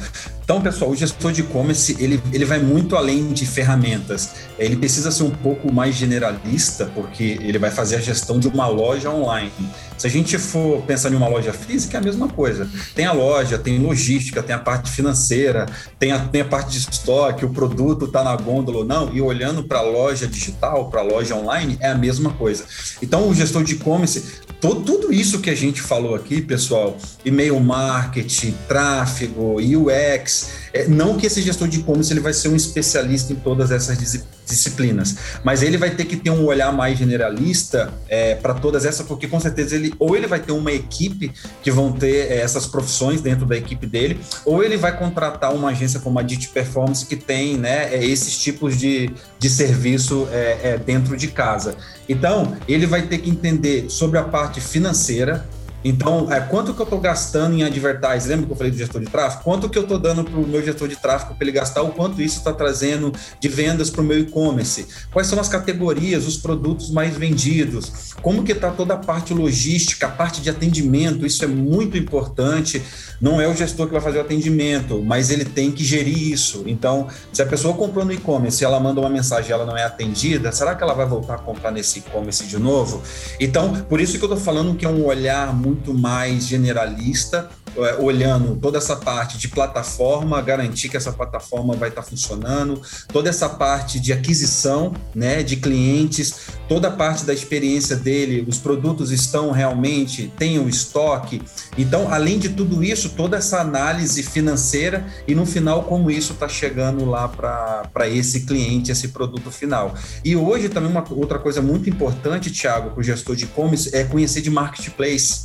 Então, 0.50 0.60
pessoal, 0.60 0.90
o 0.90 0.96
gestor 0.96 1.30
de 1.30 1.42
e-commerce 1.42 1.96
ele, 2.00 2.20
ele 2.32 2.44
vai 2.44 2.58
muito 2.58 2.96
além 2.96 3.28
de 3.28 3.46
ferramentas. 3.46 4.30
Ele 4.58 4.74
precisa 4.74 5.12
ser 5.12 5.22
um 5.22 5.30
pouco 5.30 5.72
mais 5.72 5.94
generalista, 5.94 6.86
porque 6.92 7.38
ele 7.40 7.56
vai 7.56 7.70
fazer 7.70 7.94
a 7.94 8.00
gestão 8.00 8.36
de 8.36 8.48
uma 8.48 8.66
loja 8.66 9.08
online. 9.10 9.52
Se 9.96 10.08
a 10.08 10.10
gente 10.10 10.36
for 10.38 10.82
pensar 10.82 11.12
em 11.12 11.14
uma 11.14 11.28
loja 11.28 11.52
física, 11.52 11.98
é 11.98 12.00
a 12.00 12.02
mesma 12.02 12.26
coisa. 12.26 12.68
Tem 12.96 13.06
a 13.06 13.12
loja, 13.12 13.58
tem 13.58 13.78
logística, 13.78 14.42
tem 14.42 14.56
a 14.56 14.58
parte 14.58 14.90
financeira, 14.90 15.66
tem 16.00 16.10
a, 16.10 16.18
tem 16.18 16.40
a 16.40 16.44
parte 16.44 16.72
de 16.72 16.78
estoque, 16.78 17.44
o 17.44 17.50
produto 17.50 18.06
está 18.06 18.24
na 18.24 18.34
gôndola 18.34 18.78
ou 18.78 18.84
não, 18.84 19.14
e 19.14 19.20
olhando 19.20 19.62
para 19.62 19.78
a 19.78 19.82
loja 19.82 20.26
digital, 20.26 20.90
para 20.90 21.00
a 21.00 21.04
loja 21.04 21.36
online, 21.36 21.78
é 21.78 21.90
a 21.90 21.94
mesma 21.94 22.32
coisa. 22.32 22.64
Então, 23.00 23.28
o 23.28 23.32
gestor 23.32 23.62
de 23.62 23.74
e-commerce, 23.74 24.24
tudo 24.60 25.12
isso 25.12 25.40
que 25.40 25.48
a 25.48 25.54
gente 25.54 25.80
falou 25.80 26.14
aqui, 26.14 26.42
pessoal, 26.42 26.98
e-mail 27.24 27.58
marketing, 27.58 28.54
tráfego, 28.68 29.56
UX, 29.58 30.59
é, 30.72 30.86
não 30.86 31.16
que 31.16 31.26
esse 31.26 31.42
gestor 31.42 31.68
de 31.68 31.80
e-commerce 31.80 32.12
ele 32.12 32.20
vai 32.20 32.32
ser 32.32 32.48
um 32.48 32.56
especialista 32.56 33.32
em 33.32 33.36
todas 33.36 33.70
essas 33.70 33.98
disciplinas, 34.46 35.16
mas 35.44 35.62
ele 35.62 35.76
vai 35.76 35.90
ter 35.90 36.04
que 36.04 36.16
ter 36.16 36.30
um 36.30 36.44
olhar 36.44 36.72
mais 36.72 36.98
generalista 36.98 37.92
é, 38.08 38.34
para 38.34 38.54
todas 38.54 38.84
essas, 38.84 39.06
porque 39.06 39.26
com 39.26 39.40
certeza 39.40 39.76
ele 39.76 39.92
ou 39.98 40.16
ele 40.16 40.26
vai 40.26 40.40
ter 40.40 40.52
uma 40.52 40.72
equipe 40.72 41.32
que 41.62 41.70
vão 41.70 41.92
ter 41.92 42.30
é, 42.30 42.40
essas 42.40 42.66
profissões 42.66 43.20
dentro 43.20 43.46
da 43.46 43.56
equipe 43.56 43.86
dele, 43.86 44.20
ou 44.44 44.62
ele 44.62 44.76
vai 44.76 44.96
contratar 44.96 45.54
uma 45.54 45.70
agência 45.70 46.00
como 46.00 46.18
a 46.18 46.22
Dit 46.22 46.48
Performance 46.48 47.06
que 47.06 47.16
tem 47.16 47.56
né, 47.56 47.94
é, 47.94 48.04
esses 48.04 48.38
tipos 48.38 48.76
de, 48.76 49.10
de 49.38 49.50
serviço 49.50 50.28
é, 50.32 50.58
é, 50.62 50.78
dentro 50.78 51.16
de 51.16 51.28
casa. 51.28 51.76
Então, 52.08 52.56
ele 52.66 52.86
vai 52.86 53.02
ter 53.02 53.18
que 53.18 53.30
entender 53.30 53.88
sobre 53.88 54.18
a 54.18 54.24
parte 54.24 54.60
financeira, 54.60 55.46
então, 55.84 56.30
é, 56.30 56.40
quanto 56.40 56.74
que 56.74 56.80
eu 56.80 56.84
estou 56.84 57.00
gastando 57.00 57.54
em 57.54 57.62
advertising? 57.62 58.28
Lembra 58.28 58.46
que 58.46 58.52
eu 58.52 58.56
falei 58.56 58.70
do 58.70 58.78
gestor 58.78 59.00
de 59.00 59.06
tráfego? 59.06 59.44
Quanto 59.44 59.68
que 59.68 59.78
eu 59.78 59.82
estou 59.82 59.98
dando 59.98 60.24
para 60.24 60.38
o 60.38 60.46
meu 60.46 60.62
gestor 60.62 60.88
de 60.88 60.96
tráfego 60.96 61.34
para 61.34 61.44
ele 61.44 61.52
gastar? 61.52 61.82
O 61.82 61.88
quanto 61.88 62.20
isso 62.20 62.38
está 62.38 62.52
trazendo 62.52 63.12
de 63.38 63.48
vendas 63.48 63.88
para 63.88 64.02
o 64.02 64.04
meu 64.04 64.18
e-commerce? 64.18 64.86
Quais 65.10 65.26
são 65.26 65.40
as 65.40 65.48
categorias, 65.48 66.26
os 66.26 66.36
produtos 66.36 66.90
mais 66.90 67.16
vendidos? 67.16 68.14
Como 68.20 68.44
que 68.44 68.52
está 68.52 68.70
toda 68.70 68.94
a 68.94 68.98
parte 68.98 69.32
logística, 69.32 70.06
a 70.06 70.10
parte 70.10 70.42
de 70.42 70.50
atendimento? 70.50 71.24
Isso 71.24 71.42
é 71.44 71.48
muito 71.48 71.96
importante. 71.96 72.82
Não 73.18 73.40
é 73.40 73.48
o 73.48 73.54
gestor 73.54 73.86
que 73.86 73.92
vai 73.92 74.02
fazer 74.02 74.18
o 74.18 74.22
atendimento, 74.22 75.02
mas 75.02 75.30
ele 75.30 75.44
tem 75.44 75.70
que 75.72 75.82
gerir 75.82 76.30
isso. 76.30 76.62
Então, 76.66 77.08
se 77.32 77.40
a 77.40 77.46
pessoa 77.46 77.74
comprou 77.74 78.04
no 78.04 78.12
e-commerce 78.12 78.62
e 78.62 78.66
ela 78.66 78.78
manda 78.78 79.00
uma 79.00 79.10
mensagem 79.10 79.50
e 79.50 79.52
ela 79.52 79.64
não 79.64 79.76
é 79.76 79.84
atendida, 79.84 80.52
será 80.52 80.74
que 80.74 80.82
ela 80.82 80.92
vai 80.92 81.06
voltar 81.06 81.36
a 81.36 81.38
comprar 81.38 81.70
nesse 81.70 82.00
e-commerce 82.00 82.44
de 82.44 82.58
novo? 82.58 83.02
Então, 83.38 83.72
por 83.88 84.00
isso 84.00 84.18
que 84.18 84.24
eu 84.24 84.28
estou 84.28 84.42
falando 84.42 84.74
que 84.74 84.84
é 84.84 84.88
um 84.88 85.04
olhar 85.06 85.54
muito 85.54 85.69
muito 85.70 85.94
mais 85.94 86.46
generalista, 86.46 87.48
é, 87.76 87.94
olhando 88.00 88.56
toda 88.56 88.78
essa 88.78 88.96
parte 88.96 89.38
de 89.38 89.46
plataforma, 89.46 90.42
garantir 90.42 90.88
que 90.88 90.96
essa 90.96 91.12
plataforma 91.12 91.74
vai 91.74 91.88
estar 91.88 92.02
funcionando, 92.02 92.82
toda 93.12 93.28
essa 93.28 93.48
parte 93.48 94.00
de 94.00 94.12
aquisição 94.12 94.92
né, 95.14 95.44
de 95.44 95.56
clientes, 95.56 96.48
toda 96.68 96.88
a 96.88 96.90
parte 96.90 97.24
da 97.24 97.32
experiência 97.32 97.94
dele, 97.94 98.44
os 98.48 98.58
produtos 98.58 99.12
estão 99.12 99.52
realmente, 99.52 100.32
tem 100.36 100.58
o 100.58 100.68
estoque. 100.68 101.40
Então, 101.78 102.12
além 102.12 102.40
de 102.40 102.48
tudo 102.48 102.82
isso, 102.82 103.10
toda 103.10 103.36
essa 103.36 103.60
análise 103.60 104.20
financeira 104.24 105.06
e 105.28 105.34
no 105.34 105.46
final, 105.46 105.84
como 105.84 106.10
isso 106.10 106.32
está 106.32 106.48
chegando 106.48 107.04
lá 107.04 107.28
para 107.28 108.08
esse 108.08 108.40
cliente, 108.40 108.90
esse 108.90 109.08
produto 109.08 109.48
final. 109.52 109.94
E 110.24 110.34
hoje 110.34 110.68
também 110.68 110.90
uma 110.90 111.04
outra 111.12 111.38
coisa 111.38 111.62
muito 111.62 111.88
importante, 111.88 112.50
Thiago, 112.50 112.90
para 112.90 113.00
o 113.00 113.02
gestor 113.02 113.36
de 113.36 113.44
e-commerce, 113.44 113.94
é 113.94 114.02
conhecer 114.02 114.40
de 114.40 114.50
marketplace. 114.50 115.44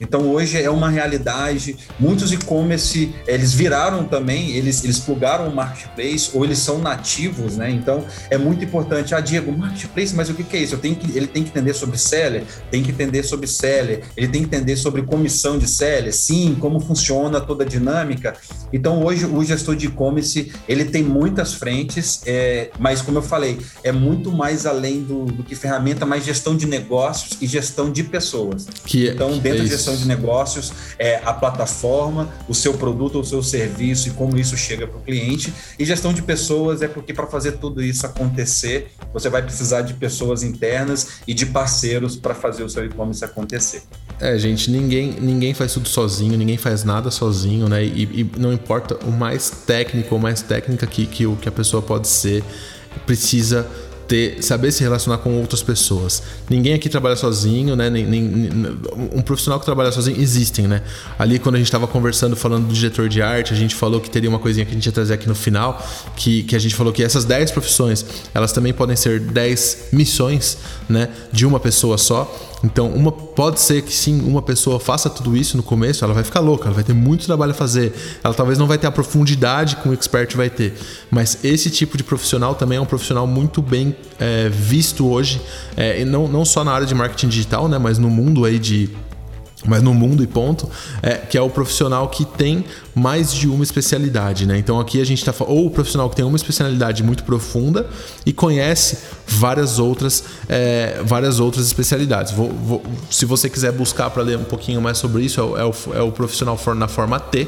Então 0.00 0.28
hoje 0.28 0.60
é 0.60 0.70
uma 0.70 0.88
realidade. 0.88 1.76
Muitos 1.98 2.32
e-commerce 2.32 3.14
eles 3.26 3.52
viraram 3.52 4.04
também, 4.04 4.50
eles 4.50 4.84
eles 4.84 4.98
plugaram 4.98 5.48
o 5.48 5.54
marketplace 5.54 6.30
ou 6.34 6.44
eles 6.44 6.58
são 6.58 6.78
nativos, 6.78 7.56
né? 7.56 7.70
Então 7.70 8.04
é 8.30 8.36
muito 8.36 8.64
importante. 8.64 9.14
Ah, 9.14 9.20
Diego, 9.20 9.52
marketplace, 9.52 10.14
mas 10.14 10.28
o 10.28 10.34
que, 10.34 10.42
que 10.42 10.56
é 10.56 10.60
isso? 10.60 10.74
Eu 10.74 10.78
tenho 10.78 10.96
que, 10.96 11.16
ele 11.16 11.26
tem 11.26 11.42
que 11.42 11.50
entender 11.50 11.74
sobre 11.74 11.98
seller, 11.98 12.44
tem 12.70 12.82
que 12.82 12.90
entender 12.90 13.22
sobre 13.22 13.46
seller, 13.46 14.02
ele 14.16 14.28
tem 14.28 14.42
que 14.42 14.46
entender 14.46 14.76
sobre 14.76 15.02
comissão 15.02 15.58
de 15.58 15.68
seller, 15.68 16.12
sim, 16.14 16.56
como 16.60 16.80
funciona 16.80 17.40
toda 17.40 17.64
a 17.64 17.66
dinâmica. 17.66 18.34
Então 18.72 19.02
hoje 19.04 19.24
o 19.24 19.42
gestor 19.44 19.76
de 19.76 19.86
e-commerce 19.86 20.52
ele 20.68 20.84
tem 20.84 21.02
muitas 21.02 21.54
frentes, 21.54 22.20
é, 22.26 22.70
mas 22.78 23.00
como 23.02 23.18
eu 23.18 23.22
falei, 23.22 23.58
é 23.82 23.92
muito 23.92 24.30
mais 24.30 24.66
além 24.66 25.02
do, 25.02 25.24
do 25.24 25.42
que 25.42 25.54
ferramenta, 25.54 26.04
mais 26.04 26.24
gestão 26.24 26.56
de 26.56 26.66
negócios 26.66 27.38
e 27.40 27.46
gestão 27.46 27.90
de 27.90 28.02
pessoas. 28.04 28.66
Que, 28.84 29.08
então 29.08 29.38
dentro 29.38 29.60
é 29.60 29.64
de 29.64 29.68
gestão 29.86 29.96
de 29.96 30.06
negócios 30.06 30.72
é 30.98 31.20
a 31.24 31.32
plataforma, 31.32 32.28
o 32.48 32.54
seu 32.54 32.74
produto, 32.74 33.20
o 33.20 33.24
seu 33.24 33.42
serviço 33.42 34.08
e 34.08 34.10
como 34.12 34.36
isso 34.36 34.56
chega 34.56 34.86
para 34.86 34.98
o 34.98 35.00
cliente. 35.00 35.52
E 35.78 35.84
gestão 35.84 36.12
de 36.12 36.22
pessoas 36.22 36.82
é 36.82 36.88
porque 36.88 37.14
para 37.14 37.26
fazer 37.26 37.52
tudo 37.52 37.82
isso 37.82 38.04
acontecer, 38.04 38.92
você 39.12 39.28
vai 39.28 39.42
precisar 39.42 39.82
de 39.82 39.94
pessoas 39.94 40.42
internas 40.42 41.20
e 41.26 41.32
de 41.32 41.46
parceiros 41.46 42.16
para 42.16 42.34
fazer 42.34 42.64
o 42.64 42.68
seu 42.68 42.84
e-commerce 42.84 43.24
acontecer. 43.24 43.82
É, 44.18 44.36
gente, 44.38 44.70
ninguém, 44.70 45.12
ninguém 45.20 45.54
faz 45.54 45.74
tudo 45.74 45.88
sozinho, 45.88 46.36
ninguém 46.36 46.56
faz 46.56 46.82
nada 46.84 47.10
sozinho, 47.10 47.68
né? 47.68 47.84
E, 47.84 48.02
e 48.02 48.30
não 48.38 48.52
importa 48.52 48.96
o 49.04 49.12
mais 49.12 49.50
técnico 49.50 50.14
ou 50.14 50.20
mais 50.20 50.42
técnica 50.42 50.86
que, 50.86 51.06
que, 51.06 51.24
que 51.36 51.48
a 51.48 51.52
pessoa 51.52 51.82
pode 51.82 52.08
ser, 52.08 52.42
precisa 53.04 53.66
ter, 54.06 54.42
saber 54.42 54.72
se 54.72 54.82
relacionar 54.82 55.18
com 55.18 55.38
outras 55.38 55.62
pessoas. 55.62 56.22
Ninguém 56.48 56.74
aqui 56.74 56.88
trabalha 56.88 57.16
sozinho, 57.16 57.74
né? 57.74 57.90
Nem, 57.90 58.04
nem, 58.04 58.22
um 59.12 59.22
profissional 59.22 59.58
que 59.58 59.64
trabalha 59.64 59.90
sozinho 59.92 60.20
existem, 60.20 60.66
né? 60.66 60.82
Ali 61.18 61.38
quando 61.38 61.56
a 61.56 61.58
gente 61.58 61.66
estava 61.68 61.86
conversando, 61.86 62.36
falando 62.36 62.68
do 62.68 62.74
diretor 62.74 63.08
de 63.08 63.20
arte, 63.20 63.52
a 63.52 63.56
gente 63.56 63.74
falou 63.74 64.00
que 64.00 64.08
teria 64.08 64.28
uma 64.28 64.38
coisinha 64.38 64.64
que 64.64 64.72
a 64.72 64.74
gente 64.74 64.86
ia 64.86 64.92
trazer 64.92 65.14
aqui 65.14 65.28
no 65.28 65.34
final, 65.34 65.84
que, 66.16 66.42
que 66.44 66.56
a 66.56 66.58
gente 66.58 66.74
falou 66.74 66.92
que 66.92 67.02
essas 67.02 67.24
10 67.24 67.50
profissões, 67.50 68.04
elas 68.34 68.52
também 68.52 68.72
podem 68.72 68.96
ser 68.96 69.20
10 69.20 69.88
missões, 69.92 70.58
né? 70.88 71.08
De 71.32 71.44
uma 71.44 71.60
pessoa 71.60 71.98
só. 71.98 72.55
Então, 72.64 72.88
uma 72.88 73.12
pode 73.12 73.60
ser 73.60 73.82
que 73.82 73.92
sim, 73.92 74.20
uma 74.22 74.40
pessoa 74.40 74.80
faça 74.80 75.10
tudo 75.10 75.36
isso 75.36 75.56
no 75.56 75.62
começo, 75.62 76.04
ela 76.04 76.14
vai 76.14 76.24
ficar 76.24 76.40
louca, 76.40 76.66
ela 76.66 76.74
vai 76.74 76.84
ter 76.84 76.94
muito 76.94 77.26
trabalho 77.26 77.52
a 77.52 77.54
fazer. 77.54 77.94
Ela 78.24 78.34
talvez 78.34 78.58
não 78.58 78.66
vai 78.66 78.78
ter 78.78 78.86
a 78.86 78.90
profundidade 78.90 79.76
que 79.76 79.88
um 79.88 79.92
expert 79.92 80.34
vai 80.36 80.48
ter. 80.48 80.74
Mas 81.10 81.38
esse 81.44 81.70
tipo 81.70 81.96
de 81.96 82.04
profissional 82.04 82.54
também 82.54 82.78
é 82.78 82.80
um 82.80 82.86
profissional 82.86 83.26
muito 83.26 83.60
bem 83.60 83.94
é, 84.18 84.48
visto 84.48 85.06
hoje, 85.06 85.40
é, 85.76 86.04
não, 86.04 86.26
não 86.26 86.44
só 86.44 86.64
na 86.64 86.72
área 86.72 86.86
de 86.86 86.94
marketing 86.94 87.28
digital, 87.28 87.68
né, 87.68 87.78
mas 87.78 87.98
no 87.98 88.08
mundo 88.08 88.44
aí 88.44 88.58
de 88.58 88.90
mas 89.66 89.82
no 89.82 89.92
mundo 89.92 90.22
e 90.22 90.26
ponto, 90.26 90.68
é, 91.02 91.14
que 91.14 91.36
é 91.36 91.42
o 91.42 91.50
profissional 91.50 92.08
que 92.08 92.24
tem 92.24 92.64
mais 92.94 93.32
de 93.32 93.48
uma 93.48 93.62
especialidade, 93.62 94.46
né? 94.46 94.56
Então 94.58 94.80
aqui 94.80 95.00
a 95.00 95.04
gente 95.04 95.18
está 95.18 95.34
ou 95.44 95.66
o 95.66 95.70
profissional 95.70 96.08
que 96.08 96.16
tem 96.16 96.24
uma 96.24 96.36
especialidade 96.36 97.02
muito 97.02 97.24
profunda 97.24 97.86
e 98.24 98.32
conhece 98.32 98.98
várias 99.26 99.78
outras, 99.78 100.24
é, 100.48 101.02
várias 101.04 101.38
outras 101.38 101.66
especialidades. 101.66 102.32
Vou, 102.32 102.48
vou, 102.50 102.82
se 103.10 103.26
você 103.26 103.50
quiser 103.50 103.72
buscar 103.72 104.08
para 104.10 104.22
ler 104.22 104.38
um 104.38 104.44
pouquinho 104.44 104.80
mais 104.80 104.96
sobre 104.96 105.22
isso, 105.22 105.40
é 105.40 105.56
é 105.56 105.64
o, 105.64 105.74
é 105.94 106.02
o 106.02 106.12
profissional 106.12 106.58
na 106.74 106.88
forma 106.88 107.18
T. 107.18 107.46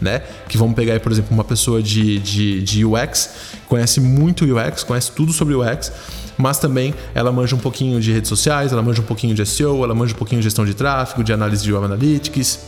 Né? 0.00 0.22
Que 0.48 0.56
vamos 0.56 0.74
pegar 0.74 0.94
aí, 0.94 0.98
por 0.98 1.12
exemplo, 1.12 1.34
uma 1.34 1.44
pessoa 1.44 1.82
de, 1.82 2.18
de, 2.18 2.62
de 2.62 2.84
UX, 2.84 3.30
conhece 3.68 4.00
muito 4.00 4.44
UX, 4.44 4.82
conhece 4.82 5.12
tudo 5.12 5.30
sobre 5.32 5.54
UX, 5.54 5.92
mas 6.38 6.58
também 6.58 6.94
ela 7.14 7.30
manja 7.30 7.54
um 7.54 7.58
pouquinho 7.58 8.00
de 8.00 8.10
redes 8.10 8.28
sociais, 8.28 8.72
ela 8.72 8.82
manja 8.82 9.02
um 9.02 9.04
pouquinho 9.04 9.34
de 9.34 9.44
SEO, 9.44 9.84
ela 9.84 9.94
manja 9.94 10.14
um 10.14 10.16
pouquinho 10.16 10.40
de 10.40 10.44
gestão 10.44 10.64
de 10.64 10.72
tráfego, 10.72 11.22
de 11.22 11.32
análise 11.34 11.62
de 11.62 11.70
web 11.70 11.84
analytics, 11.84 12.60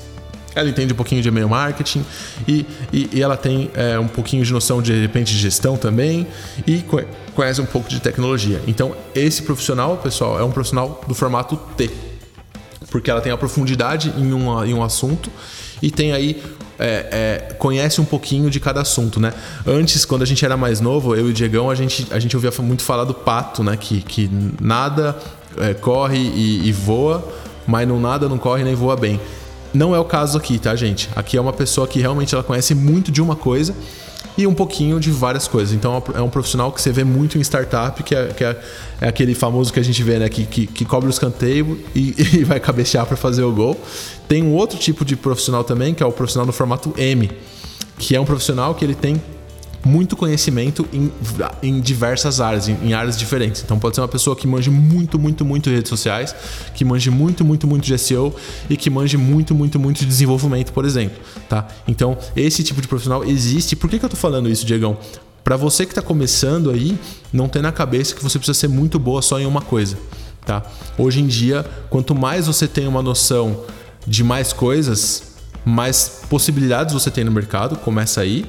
ela 0.54 0.68
entende 0.68 0.92
um 0.92 0.96
pouquinho 0.96 1.22
de 1.22 1.28
e-mail 1.28 1.48
marketing 1.48 2.04
e, 2.46 2.66
e, 2.92 3.08
e 3.12 3.22
ela 3.22 3.36
tem 3.36 3.70
é, 3.74 3.98
um 3.98 4.08
pouquinho 4.08 4.44
de 4.44 4.52
noção 4.52 4.82
de, 4.82 4.92
de 4.92 5.00
repente 5.00 5.32
de 5.32 5.38
gestão 5.38 5.76
também 5.76 6.26
e 6.66 6.84
conhece 7.34 7.60
um 7.60 7.66
pouco 7.66 7.88
de 7.88 8.00
tecnologia. 8.00 8.60
Então, 8.66 8.94
esse 9.14 9.42
profissional, 9.42 9.96
pessoal, 9.96 10.38
é 10.38 10.44
um 10.44 10.50
profissional 10.50 11.00
do 11.06 11.14
formato 11.14 11.56
T, 11.76 11.90
porque 12.90 13.10
ela 13.10 13.20
tem 13.20 13.32
a 13.32 13.36
profundidade 13.36 14.12
em, 14.16 14.32
uma, 14.32 14.66
em 14.66 14.74
um 14.74 14.82
assunto 14.82 15.30
e 15.82 15.90
tem 15.90 16.12
aí 16.12 16.40
é, 16.78 17.48
é, 17.50 17.54
conhece 17.54 18.00
um 18.00 18.04
pouquinho 18.04 18.50
de 18.50 18.58
cada 18.58 18.80
assunto, 18.80 19.20
né? 19.20 19.32
Antes, 19.66 20.04
quando 20.04 20.22
a 20.22 20.24
gente 20.24 20.44
era 20.44 20.56
mais 20.56 20.80
novo, 20.80 21.14
eu 21.14 21.28
e 21.28 21.30
o 21.30 21.32
Diegão, 21.32 21.70
a 21.70 21.74
gente, 21.74 22.06
a 22.10 22.18
gente 22.18 22.34
ouvia 22.34 22.50
muito 22.60 22.82
falar 22.82 23.04
do 23.04 23.14
pato, 23.14 23.62
né? 23.62 23.76
Que, 23.76 24.00
que 24.00 24.30
nada 24.60 25.16
é, 25.58 25.74
corre 25.74 26.18
e, 26.18 26.66
e 26.66 26.72
voa, 26.72 27.26
mas 27.66 27.86
não 27.86 28.00
nada, 28.00 28.28
não 28.28 28.38
corre 28.38 28.64
nem 28.64 28.74
voa 28.74 28.96
bem. 28.96 29.20
Não 29.74 29.94
é 29.94 29.98
o 29.98 30.04
caso 30.04 30.36
aqui, 30.36 30.58
tá, 30.58 30.74
gente? 30.76 31.08
Aqui 31.16 31.36
é 31.36 31.40
uma 31.40 31.52
pessoa 31.52 31.86
que 31.86 32.00
realmente 32.00 32.34
ela 32.34 32.44
conhece 32.44 32.74
muito 32.74 33.10
de 33.10 33.22
uma 33.22 33.34
coisa 33.34 33.74
e 34.36 34.46
um 34.46 34.54
pouquinho 34.54 34.98
de 35.00 35.10
várias 35.10 35.46
coisas. 35.48 35.74
Então 35.74 36.02
é 36.14 36.20
um 36.20 36.28
profissional 36.28 36.72
que 36.72 36.80
você 36.80 36.90
vê 36.90 37.04
muito 37.04 37.38
em 37.38 37.40
startup, 37.40 38.02
que 38.02 38.14
é, 38.14 38.26
que 38.28 38.44
é, 38.44 38.60
é 39.00 39.08
aquele 39.08 39.34
famoso 39.34 39.72
que 39.72 39.80
a 39.80 39.82
gente 39.82 40.02
vê, 40.02 40.18
né? 40.18 40.28
Que, 40.28 40.44
que, 40.46 40.66
que 40.66 40.84
cobre 40.84 41.08
o 41.08 41.10
escanteio 41.10 41.82
e, 41.94 42.14
e 42.38 42.44
vai 42.44 42.60
cabecear 42.60 43.06
para 43.06 43.16
fazer 43.16 43.42
o 43.42 43.52
gol. 43.52 43.78
Tem 44.28 44.42
um 44.42 44.52
outro 44.52 44.78
tipo 44.78 45.04
de 45.04 45.16
profissional 45.16 45.64
também, 45.64 45.94
que 45.94 46.02
é 46.02 46.06
o 46.06 46.12
profissional 46.12 46.46
no 46.46 46.52
formato 46.52 46.94
M, 46.96 47.30
que 47.98 48.14
é 48.16 48.20
um 48.20 48.24
profissional 48.24 48.74
que 48.74 48.84
ele 48.84 48.94
tem 48.94 49.20
muito 49.84 50.16
conhecimento 50.16 50.86
em, 50.92 51.10
em 51.62 51.80
diversas 51.80 52.40
áreas, 52.40 52.68
em, 52.68 52.74
em, 52.82 52.94
áreas 52.94 53.18
diferentes. 53.18 53.62
Então 53.62 53.78
pode 53.78 53.96
ser 53.96 54.00
uma 54.00 54.08
pessoa 54.08 54.36
que 54.36 54.46
manje 54.46 54.70
muito, 54.70 55.18
muito, 55.18 55.44
muito 55.44 55.68
de 55.68 55.76
redes 55.76 55.88
sociais, 55.88 56.34
que 56.74 56.84
manje 56.84 57.10
muito, 57.10 57.44
muito, 57.44 57.66
muito 57.66 57.84
de 57.84 57.98
SEO 57.98 58.34
e 58.70 58.76
que 58.76 58.88
manje 58.88 59.16
muito, 59.16 59.54
muito, 59.54 59.78
muito 59.78 60.00
de 60.00 60.06
desenvolvimento, 60.06 60.72
por 60.72 60.84
exemplo. 60.84 61.18
Tá? 61.48 61.66
Então 61.86 62.16
esse 62.36 62.62
tipo 62.62 62.80
de 62.80 62.88
profissional 62.88 63.24
existe. 63.24 63.74
Por 63.74 63.90
que, 63.90 63.98
que 63.98 64.04
eu 64.04 64.08
tô 64.08 64.16
falando 64.16 64.48
isso, 64.48 64.64
Diegão? 64.64 64.96
Para 65.42 65.56
você 65.56 65.84
que 65.84 65.90
está 65.90 66.02
começando 66.02 66.70
aí, 66.70 66.96
não 67.32 67.48
ter 67.48 67.62
na 67.62 67.72
cabeça 67.72 68.14
que 68.14 68.22
você 68.22 68.38
precisa 68.38 68.58
ser 68.58 68.68
muito 68.68 68.98
boa 68.98 69.20
só 69.20 69.40
em 69.40 69.46
uma 69.46 69.60
coisa. 69.60 69.98
Tá? 70.46 70.62
Hoje 70.96 71.20
em 71.20 71.26
dia, 71.26 71.64
quanto 71.90 72.14
mais 72.14 72.46
você 72.46 72.68
tem 72.68 72.86
uma 72.86 73.02
noção 73.02 73.64
de 74.06 74.22
mais 74.22 74.52
coisas, 74.52 75.34
mais 75.64 76.22
possibilidades 76.28 76.92
você 76.92 77.10
tem 77.10 77.24
no 77.24 77.32
mercado, 77.32 77.76
começa 77.76 78.20
aí. 78.20 78.44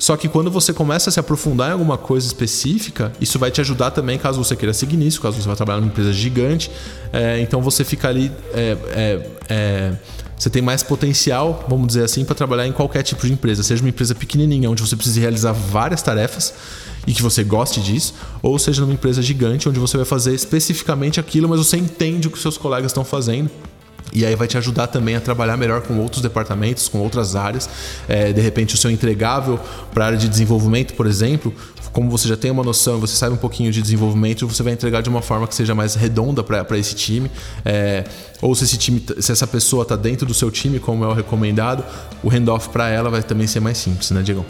Só 0.00 0.16
que 0.16 0.30
quando 0.30 0.50
você 0.50 0.72
começa 0.72 1.10
a 1.10 1.12
se 1.12 1.20
aprofundar 1.20 1.68
em 1.68 1.72
alguma 1.72 1.98
coisa 1.98 2.26
específica, 2.26 3.12
isso 3.20 3.38
vai 3.38 3.50
te 3.50 3.60
ajudar 3.60 3.90
também 3.90 4.18
caso 4.18 4.42
você 4.42 4.56
queira 4.56 4.72
seguir 4.72 4.96
nisso, 4.96 5.20
caso 5.20 5.40
você 5.40 5.46
vá 5.46 5.54
trabalhar 5.54 5.78
numa 5.78 5.92
empresa 5.92 6.10
gigante. 6.10 6.70
É, 7.12 7.38
então 7.40 7.60
você 7.60 7.84
fica 7.84 8.08
ali. 8.08 8.32
É, 8.54 8.76
é, 8.94 9.30
é 9.50 9.92
você 10.38 10.48
tem 10.48 10.62
mais 10.62 10.82
potencial, 10.82 11.66
vamos 11.68 11.88
dizer 11.88 12.02
assim, 12.02 12.24
para 12.24 12.34
trabalhar 12.34 12.66
em 12.66 12.72
qualquer 12.72 13.02
tipo 13.02 13.26
de 13.26 13.30
empresa, 13.30 13.62
seja 13.62 13.82
uma 13.82 13.90
empresa 13.90 14.14
pequenininha, 14.14 14.70
onde 14.70 14.80
você 14.80 14.96
precisa 14.96 15.20
realizar 15.20 15.52
várias 15.52 16.00
tarefas 16.00 16.54
e 17.06 17.12
que 17.12 17.22
você 17.22 17.44
goste 17.44 17.78
disso, 17.78 18.14
ou 18.42 18.58
seja 18.58 18.80
numa 18.80 18.94
empresa 18.94 19.20
gigante, 19.20 19.68
onde 19.68 19.78
você 19.78 19.98
vai 19.98 20.06
fazer 20.06 20.34
especificamente 20.34 21.20
aquilo, 21.20 21.46
mas 21.46 21.58
você 21.58 21.76
entende 21.76 22.26
o 22.26 22.30
que 22.30 22.38
seus 22.38 22.56
colegas 22.56 22.90
estão 22.90 23.04
fazendo 23.04 23.50
e 24.12 24.24
aí 24.26 24.34
vai 24.34 24.48
te 24.48 24.58
ajudar 24.58 24.88
também 24.88 25.16
a 25.16 25.20
trabalhar 25.20 25.56
melhor 25.56 25.82
com 25.82 25.98
outros 25.98 26.22
departamentos, 26.22 26.88
com 26.88 26.98
outras 26.98 27.36
áreas. 27.36 27.68
É, 28.08 28.32
de 28.32 28.40
repente, 28.40 28.74
o 28.74 28.78
seu 28.78 28.90
entregável 28.90 29.58
para 29.92 30.04
a 30.04 30.06
área 30.08 30.18
de 30.18 30.28
desenvolvimento, 30.28 30.94
por 30.94 31.06
exemplo, 31.06 31.54
como 31.92 32.10
você 32.10 32.28
já 32.28 32.36
tem 32.36 32.50
uma 32.50 32.62
noção, 32.62 33.00
você 33.00 33.16
sabe 33.16 33.34
um 33.34 33.38
pouquinho 33.38 33.72
de 33.72 33.82
desenvolvimento, 33.82 34.46
você 34.46 34.62
vai 34.62 34.72
entregar 34.72 35.02
de 35.02 35.08
uma 35.08 35.22
forma 35.22 35.46
que 35.46 35.54
seja 35.54 35.74
mais 35.74 35.94
redonda 35.94 36.42
para 36.42 36.78
esse 36.78 36.94
time. 36.94 37.30
É, 37.64 38.04
ou 38.40 38.54
se 38.54 38.64
esse 38.64 38.76
time, 38.76 39.04
se 39.18 39.32
essa 39.32 39.46
pessoa 39.46 39.82
está 39.82 39.96
dentro 39.96 40.26
do 40.26 40.34
seu 40.34 40.50
time, 40.50 40.78
como 40.78 41.04
é 41.04 41.08
o 41.08 41.12
recomendado, 41.12 41.84
o 42.22 42.28
handoff 42.28 42.68
para 42.68 42.88
ela 42.88 43.10
vai 43.10 43.22
também 43.22 43.46
ser 43.46 43.60
mais 43.60 43.78
simples, 43.78 44.10
né, 44.10 44.22
Diego? 44.22 44.44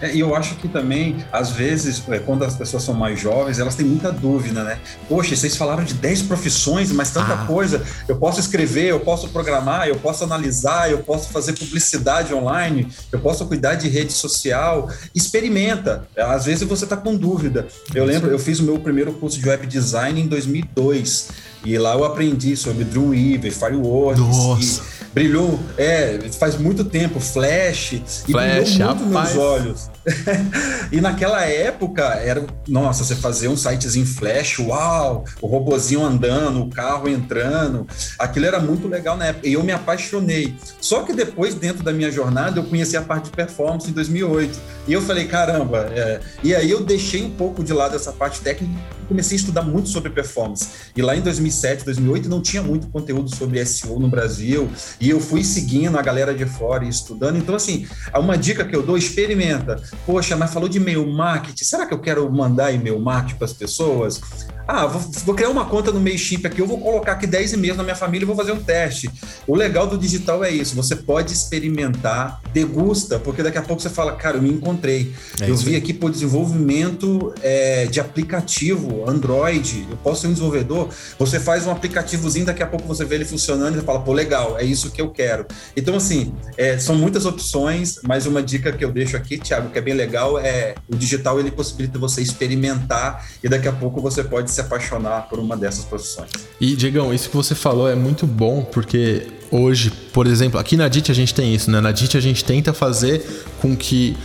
É, 0.00 0.14
e 0.14 0.20
eu 0.20 0.34
acho 0.34 0.56
que 0.56 0.68
também, 0.68 1.24
às 1.32 1.50
vezes, 1.50 2.02
é, 2.08 2.18
quando 2.18 2.44
as 2.44 2.54
pessoas 2.54 2.82
são 2.82 2.94
mais 2.94 3.18
jovens, 3.18 3.58
elas 3.58 3.74
têm 3.74 3.86
muita 3.86 4.12
dúvida, 4.12 4.62
né? 4.62 4.78
Poxa, 5.08 5.34
vocês 5.34 5.56
falaram 5.56 5.84
de 5.84 5.94
10 5.94 6.22
profissões, 6.22 6.92
mas 6.92 7.10
tanta 7.10 7.34
ah. 7.34 7.46
coisa. 7.46 7.82
Eu 8.06 8.16
posso 8.16 8.40
escrever, 8.40 8.90
eu 8.90 9.00
posso 9.00 9.28
programar, 9.28 9.88
eu 9.88 9.96
posso 9.96 10.24
analisar, 10.24 10.90
eu 10.90 10.98
posso 10.98 11.30
fazer 11.30 11.54
publicidade 11.54 12.34
online, 12.34 12.88
eu 13.10 13.18
posso 13.18 13.46
cuidar 13.46 13.74
de 13.74 13.88
rede 13.88 14.12
social. 14.12 14.90
Experimenta. 15.14 16.06
Às 16.16 16.44
vezes 16.46 16.66
você 16.68 16.84
está 16.84 16.96
com 16.96 17.16
dúvida. 17.16 17.66
Eu 17.94 18.04
lembro, 18.04 18.30
eu 18.30 18.38
fiz 18.38 18.60
o 18.60 18.64
meu 18.64 18.78
primeiro 18.78 19.12
curso 19.14 19.38
de 19.38 19.48
web 19.48 19.66
design 19.66 20.20
em 20.20 20.26
2002. 20.26 21.28
E 21.64 21.76
lá 21.78 21.94
eu 21.94 22.04
aprendi 22.04 22.56
sobre 22.56 22.84
Dreamweaver, 22.84 23.52
Fireworks. 23.52 24.20
Nossa 24.20 24.95
brilhou, 25.16 25.58
é, 25.78 26.18
faz 26.38 26.58
muito 26.58 26.84
tempo, 26.84 27.18
Flash, 27.18 27.94
e 28.28 28.32
Flash, 28.32 28.78
brilhou 28.78 28.84
muito 28.84 29.04
rapaz. 29.06 29.34
meus 29.34 29.46
olhos. 29.46 29.90
e 30.92 31.00
naquela 31.00 31.44
época 31.44 32.02
era, 32.02 32.44
nossa, 32.68 33.04
você 33.04 33.16
fazia 33.16 33.50
um 33.50 33.56
em 33.96 34.04
Flash, 34.04 34.58
uau, 34.60 35.24
o 35.40 35.46
robozinho 35.46 36.04
andando, 36.04 36.62
o 36.62 36.70
carro 36.70 37.08
entrando, 37.08 37.86
aquilo 38.18 38.46
era 38.46 38.60
muito 38.60 38.86
legal 38.86 39.16
na 39.16 39.26
época, 39.26 39.48
e 39.48 39.54
eu 39.54 39.62
me 39.62 39.72
apaixonei. 39.72 40.54
Só 40.80 41.02
que 41.02 41.12
depois, 41.12 41.54
dentro 41.54 41.82
da 41.82 41.92
minha 41.92 42.10
jornada, 42.10 42.58
eu 42.58 42.64
conheci 42.64 42.96
a 42.96 43.02
parte 43.02 43.24
de 43.24 43.30
performance 43.30 43.88
em 43.90 43.92
2008, 43.92 44.58
e 44.86 44.92
eu 44.92 45.02
falei, 45.02 45.26
caramba, 45.26 45.88
é... 45.92 46.20
e 46.42 46.54
aí 46.54 46.70
eu 46.70 46.84
deixei 46.84 47.24
um 47.24 47.30
pouco 47.30 47.64
de 47.64 47.72
lado 47.72 47.96
essa 47.96 48.12
parte 48.12 48.40
técnica 48.40 48.96
comecei 49.06 49.36
a 49.36 49.40
estudar 49.40 49.62
muito 49.62 49.88
sobre 49.88 50.10
performance. 50.10 50.68
E 50.96 51.02
lá 51.02 51.16
em 51.16 51.20
2007, 51.20 51.84
2008 51.84 52.28
não 52.28 52.42
tinha 52.42 52.62
muito 52.62 52.88
conteúdo 52.88 53.34
sobre 53.34 53.64
SEO 53.64 53.98
no 53.98 54.08
Brasil. 54.08 54.68
E 55.00 55.06
E 55.06 55.10
eu 55.10 55.20
fui 55.20 55.44
seguindo 55.44 55.96
a 55.96 56.02
galera 56.02 56.34
de 56.34 56.44
fora 56.44 56.84
e 56.84 56.88
estudando. 56.88 57.38
Então, 57.38 57.54
assim, 57.54 57.86
uma 58.18 58.36
dica 58.36 58.64
que 58.64 58.74
eu 58.74 58.82
dou, 58.82 58.98
experimenta. 58.98 59.80
Poxa, 60.04 60.36
mas 60.36 60.52
falou 60.52 60.68
de 60.68 60.78
e-mail 60.78 61.06
marketing. 61.06 61.64
Será 61.64 61.86
que 61.86 61.94
eu 61.94 62.00
quero 62.00 62.30
mandar 62.30 62.72
e-mail 62.72 62.98
marketing 63.00 63.36
para 63.36 63.44
as 63.46 63.52
pessoas? 63.52 64.20
Ah, 64.68 64.84
vou, 64.84 65.00
vou, 65.24 65.34
criar 65.34 65.48
uma 65.48 65.64
conta 65.64 65.92
no 65.92 66.00
MailChimp 66.00 66.44
aqui, 66.44 66.60
eu 66.60 66.66
vou 66.66 66.78
colocar 66.78 67.12
aqui 67.12 67.26
10 67.26 67.52
e-mails 67.52 67.76
na 67.76 67.84
minha 67.84 67.94
família 67.94 68.24
e 68.24 68.26
vou 68.26 68.34
fazer 68.34 68.50
um 68.50 68.60
teste. 68.60 69.08
O 69.46 69.54
legal 69.54 69.86
do 69.86 69.96
digital 69.96 70.42
é 70.42 70.50
isso, 70.50 70.74
você 70.74 70.96
pode 70.96 71.32
experimentar, 71.32 72.40
degusta, 72.52 73.16
porque 73.18 73.44
daqui 73.44 73.58
a 73.58 73.62
pouco 73.62 73.80
você 73.80 73.88
fala, 73.88 74.16
cara, 74.16 74.38
eu 74.38 74.42
me 74.42 74.50
encontrei. 74.50 75.14
É 75.40 75.48
eu 75.48 75.56
vi 75.56 75.76
aqui 75.76 75.94
por 75.94 76.10
desenvolvimento 76.10 77.32
é, 77.42 77.86
de 77.86 78.00
aplicativo, 78.00 79.08
Android, 79.08 79.86
eu 79.88 79.96
posso 79.98 80.22
ser 80.22 80.26
um 80.26 80.32
desenvolvedor, 80.32 80.88
você 81.16 81.38
faz 81.38 81.64
um 81.64 81.70
aplicativozinho, 81.70 82.46
daqui 82.46 82.62
a 82.62 82.66
pouco 82.66 82.88
você 82.88 83.04
vê 83.04 83.14
ele 83.14 83.24
funcionando 83.24 83.78
e 83.78 83.82
fala, 83.82 84.00
pô, 84.00 84.12
legal, 84.12 84.58
é 84.58 84.64
isso 84.64 84.90
que 84.90 85.00
eu 85.00 85.10
quero. 85.10 85.46
Então, 85.76 85.94
assim, 85.94 86.34
é, 86.56 86.76
são 86.76 86.96
muitas 86.96 87.24
opções, 87.24 88.00
mas 88.02 88.26
uma 88.26 88.42
dica 88.42 88.72
que 88.72 88.84
eu 88.84 88.90
deixo 88.90 89.16
aqui, 89.16 89.38
Thiago, 89.38 89.70
que 89.70 89.78
é 89.78 89.82
bem 89.86 89.94
legal, 89.94 90.36
é 90.36 90.74
o 90.88 90.96
digital 90.96 91.38
ele 91.38 91.52
possibilita 91.52 91.96
você 91.96 92.20
experimentar 92.20 93.24
e 93.42 93.48
daqui 93.48 93.68
a 93.68 93.72
pouco 93.72 94.00
você 94.00 94.24
pode 94.24 94.50
se 94.50 94.60
apaixonar 94.60 95.28
por 95.28 95.38
uma 95.38 95.56
dessas 95.56 95.84
profissões. 95.84 96.28
E, 96.60 96.74
Diegão, 96.74 97.14
isso 97.14 97.30
que 97.30 97.36
você 97.36 97.54
falou 97.54 97.88
é 97.88 97.94
muito 97.94 98.26
bom, 98.26 98.64
porque 98.64 99.28
hoje, 99.48 99.92
por 100.12 100.26
exemplo, 100.26 100.58
aqui 100.58 100.76
na 100.76 100.88
DIT 100.88 101.12
a 101.12 101.14
gente 101.14 101.32
tem 101.32 101.54
isso, 101.54 101.70
né? 101.70 101.80
Na 101.80 101.92
DIT 101.92 102.16
a 102.16 102.20
gente 102.20 102.44
tenta 102.44 102.72
fazer 102.72 103.24
com 103.60 103.76
que 103.76 104.16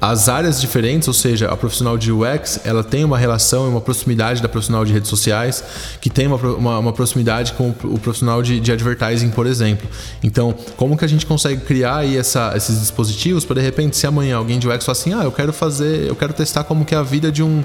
as 0.00 0.28
áreas 0.28 0.60
diferentes, 0.60 1.06
ou 1.08 1.14
seja, 1.14 1.48
a 1.48 1.56
profissional 1.56 1.98
de 1.98 2.10
UX, 2.10 2.60
ela 2.64 2.82
tem 2.82 3.04
uma 3.04 3.18
relação 3.18 3.66
e 3.66 3.68
uma 3.68 3.80
proximidade 3.80 4.40
da 4.40 4.48
profissional 4.48 4.84
de 4.84 4.92
redes 4.92 5.10
sociais, 5.10 5.62
que 6.00 6.08
tem 6.08 6.26
uma, 6.26 6.36
uma, 6.36 6.78
uma 6.78 6.92
proximidade 6.92 7.52
com 7.52 7.74
o 7.84 7.98
profissional 7.98 8.42
de, 8.42 8.58
de, 8.60 8.72
advertising, 8.72 9.30
por 9.30 9.46
exemplo. 9.46 9.88
Então, 10.22 10.54
como 10.76 10.96
que 10.96 11.04
a 11.04 11.08
gente 11.08 11.26
consegue 11.26 11.60
criar 11.62 11.98
aí 11.98 12.16
essa, 12.16 12.52
esses 12.56 12.80
dispositivos 12.80 13.44
para 13.44 13.56
de 13.56 13.62
repente, 13.62 13.96
se 13.96 14.06
amanhã 14.06 14.36
alguém 14.36 14.58
de 14.58 14.66
UX 14.66 14.84
falar 14.84 14.92
assim, 14.92 15.12
ah, 15.12 15.24
eu 15.24 15.32
quero 15.32 15.52
fazer, 15.52 16.08
eu 16.08 16.16
quero 16.16 16.32
testar 16.32 16.64
como 16.64 16.84
que 16.84 16.94
é 16.94 16.98
a 16.98 17.02
vida 17.02 17.30
de 17.30 17.42
um 17.42 17.62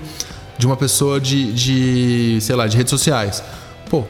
de 0.58 0.66
uma 0.66 0.78
pessoa 0.78 1.20
de, 1.20 1.52
de 1.52 2.40
sei 2.42 2.56
lá, 2.56 2.68
de 2.68 2.78
redes 2.78 2.90
sociais. 2.90 3.44
Pô, 3.90 4.06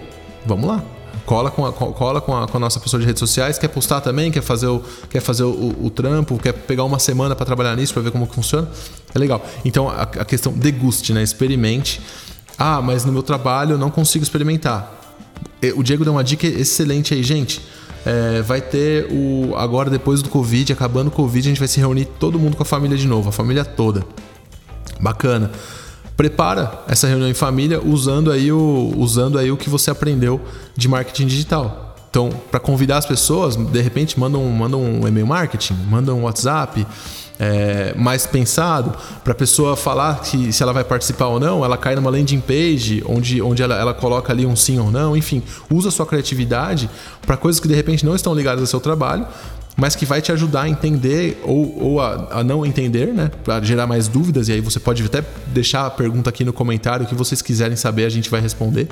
vamos 0.46 0.68
lá. 0.68 0.95
Cola 1.26 1.50
com 1.50 1.66
a, 1.66 1.74
cola 1.74 2.22
com 2.22 2.38
a, 2.38 2.48
com 2.48 2.58
a 2.58 2.60
nossa 2.60 2.80
pessoa 2.80 3.00
de 3.00 3.06
redes 3.06 3.20
sociais, 3.20 3.58
quer 3.58 3.68
postar 3.68 4.00
também, 4.00 4.32
quer 4.32 4.42
fazer 4.42 4.68
o, 4.68 4.84
quer 5.10 5.22
fazer 5.22 5.44
o, 5.44 5.76
o 5.84 5.90
trampo, 5.90 6.38
quer 6.38 6.54
pegar 6.54 6.84
uma 6.84 7.00
semana 7.00 7.36
para 7.36 7.46
trabalhar 7.46 7.76
nisso, 7.76 7.94
para 7.94 8.04
ver 8.04 8.12
como 8.12 8.28
funciona. 8.28 8.68
É 9.14 9.18
legal. 9.18 9.44
Então 9.64 9.90
a, 9.90 10.04
a 10.04 10.26
questão 10.26 10.54
deguste, 10.54 11.14
né? 11.14 11.24
Experimente. 11.24 12.00
Ah, 12.58 12.82
mas 12.82 13.06
no 13.06 13.12
meu 13.12 13.24
trabalho 13.24 13.74
eu 13.74 13.78
não 13.78 13.90
consigo 13.90 14.24
experimentar. 14.24 15.02
O 15.76 15.82
Diego 15.82 16.04
deu 16.04 16.14
uma 16.14 16.24
dica 16.24 16.46
excelente 16.46 17.14
aí, 17.14 17.24
gente. 17.24 17.62
É, 18.06 18.44
vai 18.44 18.62
ter 18.62 19.08
o. 19.12 19.56
Agora, 19.58 19.90
depois 19.90 20.22
do 20.22 20.30
Covid, 20.30 20.72
acabando 20.72 21.08
o 21.08 21.12
Covid, 21.12 21.48
a 21.48 21.50
gente 21.50 21.60
vai 21.60 21.68
se 21.68 21.80
reunir 21.80 22.06
todo 22.06 22.38
mundo 22.38 22.56
com 22.56 22.62
a 22.62 22.66
família 22.66 22.96
de 22.96 23.08
novo, 23.08 23.30
a 23.30 23.32
família 23.32 23.66
toda. 23.66 24.06
Bacana 25.02 25.52
prepara 26.16 26.84
essa 26.88 27.08
reunião 27.08 27.30
em 27.30 27.34
família 27.34 27.82
usando 27.84 28.32
aí 28.32 28.52
o, 28.52 28.94
usando 28.98 29.38
aí 29.38 29.52
o 29.52 29.58
que 29.58 29.70
você 29.70 29.92
aprendeu 29.92 30.42
de 30.76 30.88
marketing 30.88 31.28
digital. 31.28 31.96
Então, 32.10 32.30
para 32.50 32.62
convidar 32.62 32.98
as 32.98 33.06
pessoas, 33.06 33.58
de 33.58 33.82
repente, 33.82 34.18
manda 34.18 34.38
um, 34.38 34.50
manda 34.50 34.78
um 34.78 35.06
e-mail 35.06 35.28
marketing, 35.28 35.74
manda 35.90 36.14
um 36.14 36.24
WhatsApp 36.24 36.88
é, 37.38 37.94
mais 37.98 38.26
pensado, 38.26 38.94
para 39.22 39.34
a 39.34 39.36
pessoa 39.36 39.76
falar 39.76 40.22
que 40.22 40.54
se 40.54 40.64
ela 40.64 40.72
vai 40.72 40.86
participar 40.86 41.28
ou 41.28 41.42
não, 41.42 41.66
ela 41.66 41.78
cai 41.78 41.94
numa 41.94 42.10
landing 42.10 42.40
page 42.40 43.04
onde, 43.06 43.42
onde 43.42 43.62
ela, 43.62 43.76
ela 43.76 43.94
coloca 43.94 44.32
ali 44.32 44.46
um 44.46 44.56
sim 44.56 44.80
ou 44.80 44.90
não, 44.90 45.18
enfim, 45.18 45.44
usa 45.70 45.90
a 45.90 45.92
sua 45.92 46.06
criatividade 46.06 46.90
para 47.26 47.36
coisas 47.36 47.60
que 47.60 47.68
de 47.68 47.76
repente 47.76 48.06
não 48.06 48.16
estão 48.16 48.34
ligadas 48.34 48.62
ao 48.62 48.68
seu 48.68 48.80
trabalho, 48.80 49.28
mas 49.78 49.96
que 49.96 50.06
vai 50.06 50.22
te 50.22 50.32
ajudar 50.32 50.64
a 50.64 50.70
entender 50.70 51.42
ou, 51.44 51.82
ou 51.82 52.02
a, 52.02 52.40
a, 52.40 52.44
não 52.44 52.66
entender, 52.66 53.14
né? 53.14 53.30
Para 53.44 53.62
gerar 53.62 53.86
mais 53.86 54.08
dúvidas. 54.08 54.48
E 54.48 54.54
aí 54.54 54.62
você 54.62 54.80
pode 54.80 55.04
até 55.04 55.24
deixar 55.48 55.86
a 55.86 55.90
pergunta 55.90 56.30
aqui 56.30 56.46
no 56.46 56.54
comentário, 56.54 57.06
o 57.06 57.10
que 57.10 57.16
vocês 57.16 57.42
quiserem 57.42 57.76
saber, 57.76 58.06
a 58.06 58.10
gente 58.10 58.30
vai 58.30 58.40
responder. 58.40 58.88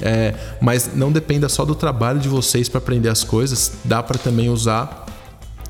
É, 0.00 0.34
mas 0.60 0.90
não 0.94 1.12
dependa 1.12 1.48
só 1.48 1.64
do 1.64 1.74
trabalho 1.74 2.18
de 2.18 2.28
vocês 2.28 2.68
para 2.68 2.78
aprender 2.78 3.08
as 3.08 3.22
coisas. 3.22 3.72
Dá 3.84 4.02
para 4.02 4.18
também 4.18 4.50
usar, 4.50 5.06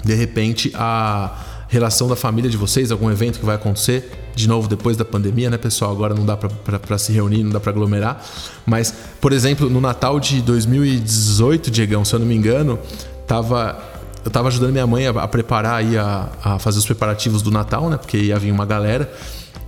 de 0.03 0.15
repente, 0.15 0.73
a 0.75 1.37
relação 1.69 2.09
da 2.09 2.17
família 2.17 2.51
de 2.51 2.57
vocês, 2.57 2.91
algum 2.91 3.11
evento 3.11 3.39
que 3.39 3.45
vai 3.45 3.57
acontecer. 3.57 4.31
De 4.35 4.49
novo, 4.49 4.67
depois 4.67 4.97
da 4.97 5.05
pandemia, 5.05 5.51
né, 5.51 5.59
pessoal? 5.59 5.93
Agora 5.93 6.15
não 6.15 6.25
dá 6.25 6.37
para 6.37 6.99
se 6.99 7.13
reunir, 7.13 7.43
não 7.43 7.51
dá 7.51 7.61
para 7.61 7.71
aglomerar. 7.71 8.25
Mas, 8.65 8.95
por 9.21 9.33
exemplo, 9.33 9.69
no 9.69 9.81
Natal 9.81 10.19
de 10.19 10.41
2018, 10.41 11.71
Diegão, 11.71 12.05
se 12.05 12.15
eu 12.15 12.19
não 12.19 12.27
me 12.27 12.35
engano, 12.35 12.79
tava 13.27 13.94
eu 14.25 14.31
tava 14.31 14.49
ajudando 14.49 14.73
minha 14.73 14.87
mãe 14.87 15.07
a, 15.07 15.11
a 15.11 15.29
preparar 15.29 15.77
aí, 15.77 15.99
a, 15.99 16.29
a, 16.43 16.59
fazer 16.59 16.79
os 16.79 16.87
preparativos 16.87 17.43
do 17.43 17.51
Natal, 17.51 17.91
né? 17.91 17.97
Porque 17.97 18.17
ia 18.17 18.39
vir 18.39 18.51
uma 18.51 18.65
galera. 18.65 19.13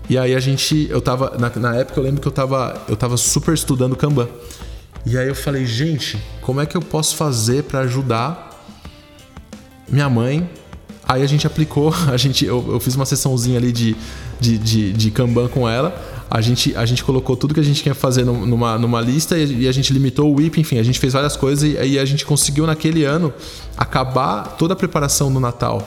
E 0.08 0.16
aí 0.16 0.34
a 0.34 0.40
gente, 0.40 0.86
eu 0.90 1.00
tava, 1.00 1.36
na, 1.38 1.50
na 1.56 1.76
época 1.76 2.00
eu 2.00 2.04
lembro 2.04 2.20
que 2.20 2.28
eu 2.28 2.32
tava, 2.32 2.80
eu 2.88 2.96
tava 2.96 3.16
super 3.16 3.52
estudando 3.52 3.94
Kanban. 3.94 4.28
E 5.04 5.18
aí 5.18 5.28
eu 5.28 5.34
falei, 5.34 5.66
gente, 5.66 6.18
como 6.40 6.60
é 6.60 6.66
que 6.66 6.76
eu 6.76 6.80
posso 6.80 7.16
fazer 7.16 7.64
para 7.64 7.80
ajudar 7.80 8.50
minha 9.88 10.08
mãe? 10.08 10.48
Aí 11.06 11.22
a 11.22 11.26
gente 11.26 11.46
aplicou, 11.46 11.94
a 12.10 12.16
gente, 12.16 12.44
eu, 12.44 12.64
eu 12.68 12.80
fiz 12.80 12.96
uma 12.96 13.04
sessãozinha 13.04 13.58
ali 13.58 13.72
de, 13.72 13.94
de, 14.40 14.58
de, 14.58 14.92
de 14.92 15.10
Kanban 15.10 15.48
com 15.48 15.68
ela 15.68 16.15
a 16.28 16.40
gente, 16.40 16.74
a 16.76 16.84
gente 16.84 17.04
colocou 17.04 17.36
tudo 17.36 17.54
que 17.54 17.60
a 17.60 17.62
gente 17.62 17.82
quer 17.82 17.94
fazer 17.94 18.24
numa, 18.24 18.76
numa 18.78 19.00
lista 19.00 19.38
e 19.38 19.68
a 19.68 19.72
gente 19.72 19.92
limitou 19.92 20.32
o 20.32 20.36
WIP, 20.36 20.60
enfim, 20.60 20.78
a 20.78 20.82
gente 20.82 20.98
fez 20.98 21.12
várias 21.12 21.36
coisas 21.36 21.70
e 21.70 21.78
aí 21.78 21.98
a 21.98 22.04
gente 22.04 22.26
conseguiu 22.26 22.66
naquele 22.66 23.04
ano 23.04 23.32
acabar 23.76 24.56
toda 24.56 24.74
a 24.74 24.76
preparação 24.76 25.32
do 25.32 25.38
Natal 25.38 25.86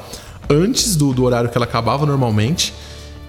antes 0.50 0.96
do, 0.96 1.14
do 1.14 1.24
horário 1.24 1.50
que 1.50 1.58
ela 1.58 1.66
acabava 1.66 2.06
normalmente 2.06 2.74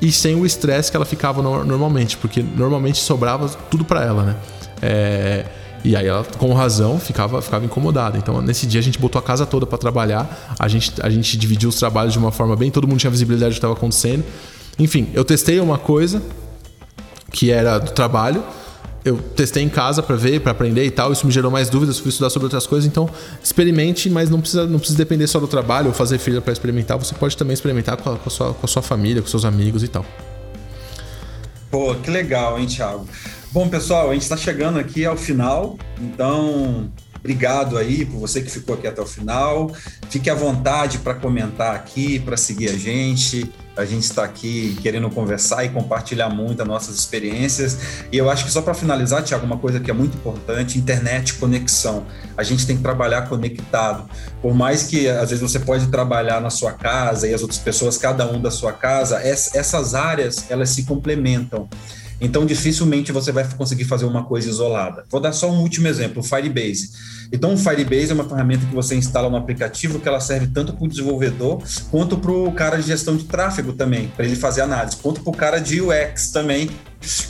e 0.00 0.10
sem 0.10 0.34
o 0.34 0.46
estresse 0.46 0.90
que 0.90 0.96
ela 0.96 1.04
ficava 1.04 1.42
no, 1.42 1.64
normalmente, 1.64 2.16
porque 2.16 2.42
normalmente 2.42 2.98
sobrava 2.98 3.48
tudo 3.70 3.84
para 3.84 4.04
ela, 4.04 4.22
né? 4.22 4.36
É, 4.80 5.44
e 5.84 5.96
aí 5.96 6.06
ela, 6.06 6.24
com 6.24 6.52
razão, 6.54 6.98
ficava, 6.98 7.40
ficava 7.42 7.64
incomodada. 7.64 8.16
Então, 8.16 8.40
nesse 8.40 8.66
dia 8.66 8.80
a 8.80 8.82
gente 8.82 8.98
botou 8.98 9.18
a 9.18 9.22
casa 9.22 9.44
toda 9.44 9.66
para 9.66 9.76
trabalhar, 9.78 10.54
a 10.58 10.68
gente, 10.68 10.92
a 11.02 11.10
gente 11.10 11.36
dividiu 11.36 11.68
os 11.68 11.76
trabalhos 11.76 12.12
de 12.12 12.18
uma 12.18 12.30
forma 12.30 12.56
bem, 12.56 12.70
todo 12.70 12.86
mundo 12.86 12.98
tinha 12.98 13.10
visibilidade 13.10 13.50
do 13.50 13.54
que 13.54 13.58
estava 13.58 13.74
acontecendo. 13.74 14.24
Enfim, 14.78 15.08
eu 15.12 15.24
testei 15.24 15.60
uma 15.60 15.76
coisa, 15.76 16.22
que 17.30 17.50
era 17.50 17.78
do 17.78 17.92
trabalho. 17.92 18.42
Eu 19.02 19.16
testei 19.16 19.62
em 19.62 19.68
casa 19.68 20.02
para 20.02 20.14
ver, 20.14 20.40
para 20.40 20.52
aprender 20.52 20.84
e 20.84 20.90
tal. 20.90 21.10
Isso 21.10 21.26
me 21.26 21.32
gerou 21.32 21.50
mais 21.50 21.70
dúvidas, 21.70 21.98
fui 21.98 22.10
estudar 22.10 22.28
sobre 22.28 22.46
outras 22.46 22.66
coisas. 22.66 22.86
Então, 22.86 23.08
experimente, 23.42 24.10
mas 24.10 24.28
não 24.28 24.40
precisa, 24.40 24.66
não 24.66 24.78
precisa 24.78 24.98
depender 24.98 25.26
só 25.26 25.40
do 25.40 25.48
trabalho 25.48 25.88
ou 25.88 25.94
fazer 25.94 26.18
filha 26.18 26.40
para 26.40 26.52
experimentar. 26.52 26.98
Você 26.98 27.14
pode 27.14 27.36
também 27.36 27.54
experimentar 27.54 27.96
com 27.96 28.10
a, 28.10 28.16
com, 28.16 28.28
a 28.28 28.30
sua, 28.30 28.52
com 28.52 28.66
a 28.66 28.68
sua 28.68 28.82
família, 28.82 29.22
com 29.22 29.28
seus 29.28 29.44
amigos 29.44 29.82
e 29.82 29.88
tal. 29.88 30.04
Pô, 31.70 31.94
que 31.94 32.10
legal, 32.10 32.58
hein, 32.58 32.66
Thiago? 32.66 33.06
Bom, 33.52 33.68
pessoal, 33.68 34.10
a 34.10 34.12
gente 34.12 34.22
está 34.22 34.36
chegando 34.36 34.78
aqui 34.78 35.04
ao 35.04 35.16
final, 35.16 35.78
então 35.98 36.90
Obrigado 37.20 37.76
aí 37.76 38.04
por 38.04 38.18
você 38.18 38.40
que 38.40 38.50
ficou 38.50 38.74
aqui 38.74 38.86
até 38.86 39.00
o 39.00 39.06
final. 39.06 39.70
Fique 40.08 40.28
à 40.28 40.34
vontade 40.34 40.98
para 40.98 41.14
comentar 41.14 41.74
aqui, 41.74 42.18
para 42.18 42.36
seguir 42.36 42.70
a 42.70 42.76
gente. 42.76 43.50
A 43.76 43.84
gente 43.84 44.02
está 44.02 44.24
aqui 44.24 44.76
querendo 44.82 45.08
conversar 45.10 45.64
e 45.64 45.68
compartilhar 45.68 46.28
muito 46.28 46.60
as 46.60 46.68
nossas 46.68 46.96
experiências. 46.96 47.78
E 48.10 48.18
eu 48.18 48.28
acho 48.28 48.44
que 48.44 48.50
só 48.50 48.60
para 48.60 48.74
finalizar, 48.74 49.22
Tiago, 49.22 49.46
uma 49.46 49.58
coisa 49.58 49.78
que 49.78 49.90
é 49.90 49.94
muito 49.94 50.16
importante: 50.16 50.78
internet, 50.78 51.34
conexão. 51.34 52.06
A 52.36 52.42
gente 52.42 52.66
tem 52.66 52.76
que 52.76 52.82
trabalhar 52.82 53.28
conectado. 53.28 54.08
Por 54.42 54.54
mais 54.54 54.84
que 54.84 55.08
às 55.08 55.30
vezes 55.30 55.40
você 55.40 55.58
pode 55.58 55.86
trabalhar 55.86 56.40
na 56.40 56.50
sua 56.50 56.72
casa 56.72 57.28
e 57.28 57.34
as 57.34 57.42
outras 57.42 57.60
pessoas, 57.60 57.96
cada 57.96 58.30
um 58.30 58.40
da 58.40 58.50
sua 58.50 58.72
casa, 58.72 59.20
essas 59.22 59.94
áreas 59.94 60.46
elas 60.50 60.70
se 60.70 60.84
complementam. 60.84 61.68
Então, 62.20 62.44
dificilmente 62.44 63.12
você 63.12 63.32
vai 63.32 63.48
conseguir 63.56 63.84
fazer 63.84 64.04
uma 64.04 64.24
coisa 64.24 64.48
isolada. 64.48 65.04
Vou 65.08 65.20
dar 65.20 65.32
só 65.32 65.50
um 65.50 65.60
último 65.60 65.88
exemplo, 65.88 66.20
o 66.20 66.22
Firebase. 66.22 66.90
Então, 67.32 67.54
o 67.54 67.56
Firebase 67.56 68.10
é 68.10 68.14
uma 68.14 68.28
ferramenta 68.28 68.66
que 68.66 68.74
você 68.74 68.94
instala 68.94 69.30
no 69.30 69.36
aplicativo 69.36 69.98
que 69.98 70.08
ela 70.08 70.20
serve 70.20 70.48
tanto 70.48 70.72
para 70.72 70.84
o 70.84 70.88
desenvolvedor 70.88 71.62
quanto 71.90 72.18
para 72.18 72.30
o 72.30 72.52
cara 72.52 72.76
de 72.76 72.86
gestão 72.86 73.16
de 73.16 73.24
tráfego 73.24 73.72
também, 73.72 74.08
para 74.08 74.24
ele 74.24 74.36
fazer 74.36 74.62
análise, 74.62 74.96
quanto 74.96 75.22
para 75.22 75.30
o 75.30 75.36
cara 75.36 75.58
de 75.58 75.80
UX 75.80 76.30
também, 76.30 76.68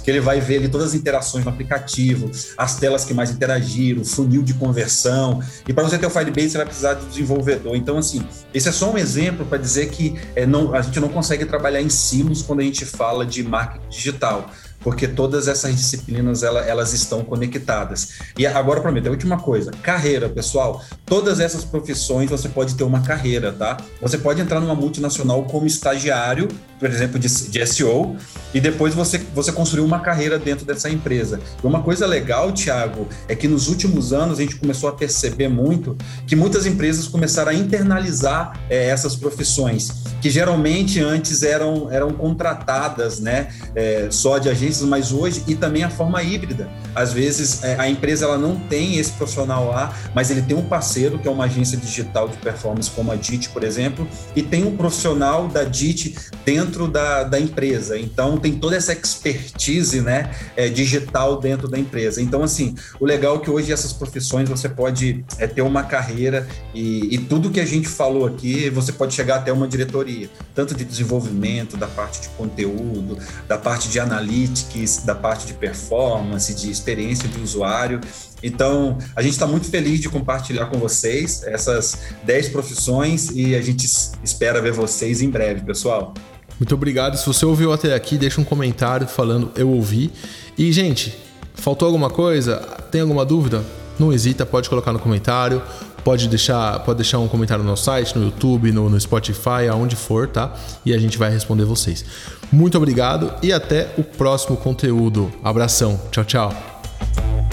que 0.03 0.11
ele 0.11 0.21
vai 0.21 0.41
ver 0.41 0.57
ali 0.59 0.69
todas 0.69 0.89
as 0.89 0.95
interações 0.95 1.45
no 1.45 1.51
aplicativo, 1.51 2.31
as 2.57 2.77
telas 2.77 3.05
que 3.05 3.15
mais 3.15 3.31
interagiram, 3.31 4.03
o 4.03 4.05
funil 4.05 4.43
de 4.43 4.55
conversão. 4.55 5.41
E 5.69 5.73
para 5.73 5.85
você 5.85 5.99
ter 5.99 6.07
o 6.07 6.11
Firebase, 6.11 6.51
você 6.51 6.57
vai 6.57 6.67
precisar 6.67 6.95
de 6.95 7.07
desenvolvedor. 7.07 7.77
Então, 7.77 7.97
assim, 7.97 8.25
esse 8.53 8.69
é 8.69 8.73
só 8.73 8.91
um 8.91 8.99
exemplo 8.99 9.47
para 9.47 9.59
dizer 9.59 9.91
que 9.91 10.19
é, 10.35 10.45
não, 10.45 10.75
a 10.75 10.83
gente 10.83 10.99
não 10.99 11.09
consegue 11.09 11.45
trabalhar 11.45 11.81
em 11.81 11.89
silos 11.89 12.43
quando 12.43 12.61
a 12.61 12.65
gente 12.65 12.85
fala 12.85 13.25
de 13.25 13.43
marketing 13.43 13.89
digital 13.89 14.51
porque 14.81 15.07
todas 15.07 15.49
essas 15.49 15.75
disciplinas 15.75 16.43
elas, 16.43 16.93
estão 16.93 17.25
conectadas. 17.25 18.15
E 18.37 18.47
agora, 18.47 18.81
prometo, 18.81 19.07
a 19.09 19.11
última 19.11 19.39
coisa: 19.39 19.71
carreira, 19.83 20.29
pessoal. 20.29 20.83
Todas 21.11 21.41
essas 21.41 21.65
profissões 21.65 22.31
você 22.31 22.49
pode 22.49 22.77
ter 22.77 22.85
uma 22.85 23.01
carreira, 23.01 23.51
tá? 23.51 23.79
Você 24.01 24.17
pode 24.17 24.41
entrar 24.41 24.61
numa 24.61 24.77
multinacional 24.77 25.43
como 25.43 25.67
estagiário, 25.67 26.47
por 26.79 26.89
exemplo, 26.89 27.19
de, 27.19 27.27
de 27.27 27.67
SEO, 27.67 28.17
e 28.55 28.61
depois 28.61 28.95
você, 28.95 29.19
você 29.35 29.51
construir 29.51 29.83
uma 29.83 29.99
carreira 29.99 30.39
dentro 30.39 30.65
dessa 30.65 30.89
empresa. 30.89 31.41
E 31.63 31.67
uma 31.67 31.83
coisa 31.83 32.07
legal, 32.07 32.53
Thiago, 32.53 33.09
é 33.27 33.35
que 33.35 33.49
nos 33.49 33.67
últimos 33.67 34.13
anos 34.13 34.39
a 34.39 34.43
gente 34.43 34.55
começou 34.55 34.89
a 34.89 34.93
perceber 34.93 35.49
muito 35.49 35.97
que 36.29 36.37
muitas 36.37 36.65
empresas 36.65 37.09
começaram 37.09 37.51
a 37.51 37.55
internalizar 37.55 38.61
é, 38.71 38.87
essas 38.87 39.17
profissões, 39.17 39.91
que 40.23 40.31
geralmente 40.31 41.01
antes 41.01 41.43
eram, 41.43 41.91
eram 41.91 42.13
contratadas, 42.13 43.19
né, 43.19 43.49
é, 43.75 44.07
só 44.11 44.39
de 44.39 44.49
agências, 44.49 44.89
mas 44.89 45.11
hoje, 45.11 45.43
e 45.49 45.57
também 45.57 45.83
a 45.83 45.91
forma 45.91 46.23
híbrida. 46.23 46.71
Às 46.95 47.13
vezes 47.13 47.65
é, 47.65 47.75
a 47.81 47.89
empresa 47.89 48.27
ela 48.27 48.39
não 48.39 48.55
tem 48.57 48.97
esse 48.97 49.11
profissional 49.13 49.69
lá, 49.69 49.93
mas 50.15 50.31
ele 50.31 50.43
tem 50.43 50.57
um 50.57 50.63
parceiro 51.01 51.19
que 51.19 51.27
é 51.27 51.31
uma 51.31 51.45
agência 51.45 51.79
digital 51.79 52.29
de 52.29 52.37
performance 52.37 52.91
como 52.91 53.11
a 53.11 53.17
DIT, 53.17 53.49
por 53.51 53.65
exemplo, 53.65 54.07
e 54.37 54.43
tem 54.43 54.65
um 54.65 54.77
profissional 54.77 55.49
da 55.49 55.65
DIT 55.65 56.15
dentro 56.45 56.87
da, 56.87 57.25
da 57.25 57.41
empresa. 57.41 57.99
Então 57.99 58.37
tem 58.37 58.53
toda 58.53 58.77
essa 58.77 58.93
expertise, 58.93 60.01
né, 60.01 60.31
é, 60.57 60.69
digital 60.69 61.41
dentro 61.41 61.69
da 61.69 61.79
empresa. 61.79 62.21
Então 62.21 62.43
assim, 62.43 62.75
o 62.99 63.07
legal 63.07 63.37
é 63.37 63.39
que 63.39 63.51
hoje 63.51 63.73
essas 63.73 63.93
profissões 63.93 64.49
você 64.49 64.69
pode 64.69 65.25
é, 65.39 65.47
ter 65.47 65.63
uma 65.63 65.85
carreira 65.85 66.47
e, 66.75 67.15
e 67.15 67.19
tudo 67.19 67.51
que 67.51 67.61
a 67.61 67.67
gente 67.67 67.89
falou 67.89 68.27
aqui 68.27 68.69
você 68.71 68.93
pode 68.93 69.15
chegar 69.15 69.37
até 69.37 69.53
uma 69.53 69.67
diretoria, 69.67 70.29
tanto 70.55 70.75
de 70.75 70.85
desenvolvimento, 70.85 71.77
da 71.77 71.87
parte 71.87 72.21
de 72.23 72.29
conteúdo, 72.31 73.19
da 73.49 73.57
parte 73.57 73.89
de 73.89 73.99
analytics, 73.99 75.03
da 75.05 75.15
parte 75.15 75.47
de 75.47 75.55
performance, 75.55 76.55
de 76.55 76.71
experiência 76.71 77.29
de 77.29 77.41
usuário. 77.41 78.01
Então, 78.43 78.99
a 79.15 79.23
gente 79.23 79.33
está 79.33 79.47
muito 79.47 79.69
feliz 79.69 80.01
de 80.01 80.09
compartilhar 80.09 80.67
com 80.67 80.79
vocês 80.79 81.43
essas 81.45 81.99
10 82.25 82.49
profissões 82.49 83.31
e 83.31 83.55
a 83.55 83.63
gente 83.63 83.87
espera 84.23 84.61
ver 84.61 84.73
vocês 84.73 85.21
em 85.23 85.31
breve, 85.31 85.63
pessoal. 85.63 86.15
Muito 86.59 86.75
obrigado. 86.75 87.17
Se 87.17 87.27
você 87.27 87.47
ouviu 87.47 87.73
até 87.73 87.95
aqui, 87.95 88.19
deixa 88.19 88.41
um 88.41 88.45
comentário 88.45 89.07
falando 89.07 89.51
eu 89.57 89.71
ouvi. 89.71 90.11
E, 90.59 90.71
gente, 90.73 91.17
faltou 91.55 91.87
alguma 91.87 92.11
coisa? 92.11 92.57
Tem 92.91 93.01
alguma 93.01 93.25
dúvida? 93.25 93.65
Não 93.99 94.13
hesita, 94.13 94.45
pode 94.45 94.69
colocar 94.69 94.93
no 94.93 94.99
comentário. 94.99 95.63
Pode 96.05 96.29
deixar, 96.29 96.81
pode 96.81 96.97
deixar 96.97 97.19
um 97.19 97.29
comentário 97.29 97.63
no 97.63 97.71
nosso 97.71 97.85
site, 97.85 98.17
no 98.17 98.25
YouTube, 98.25 98.73
no, 98.73 98.89
no 98.89 98.99
Spotify, 98.99 99.69
aonde 99.71 99.97
for, 99.97 100.27
tá? 100.27 100.55
E 100.85 100.95
a 100.95 100.99
gente 100.99 101.19
vai 101.19 101.31
responder 101.31 101.65
vocês. 101.65 102.05
Muito 102.51 102.77
obrigado 102.79 103.33
e 103.43 103.53
até 103.53 103.93
o 103.99 104.03
próximo 104.03 104.57
conteúdo. 104.57 105.31
Abração. 105.45 106.01
Tchau, 106.11 106.25
tchau. 106.25 106.80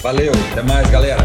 Valeu, 0.02 0.32
até 0.52 0.62
mais, 0.62 0.88
galera. 0.90 1.18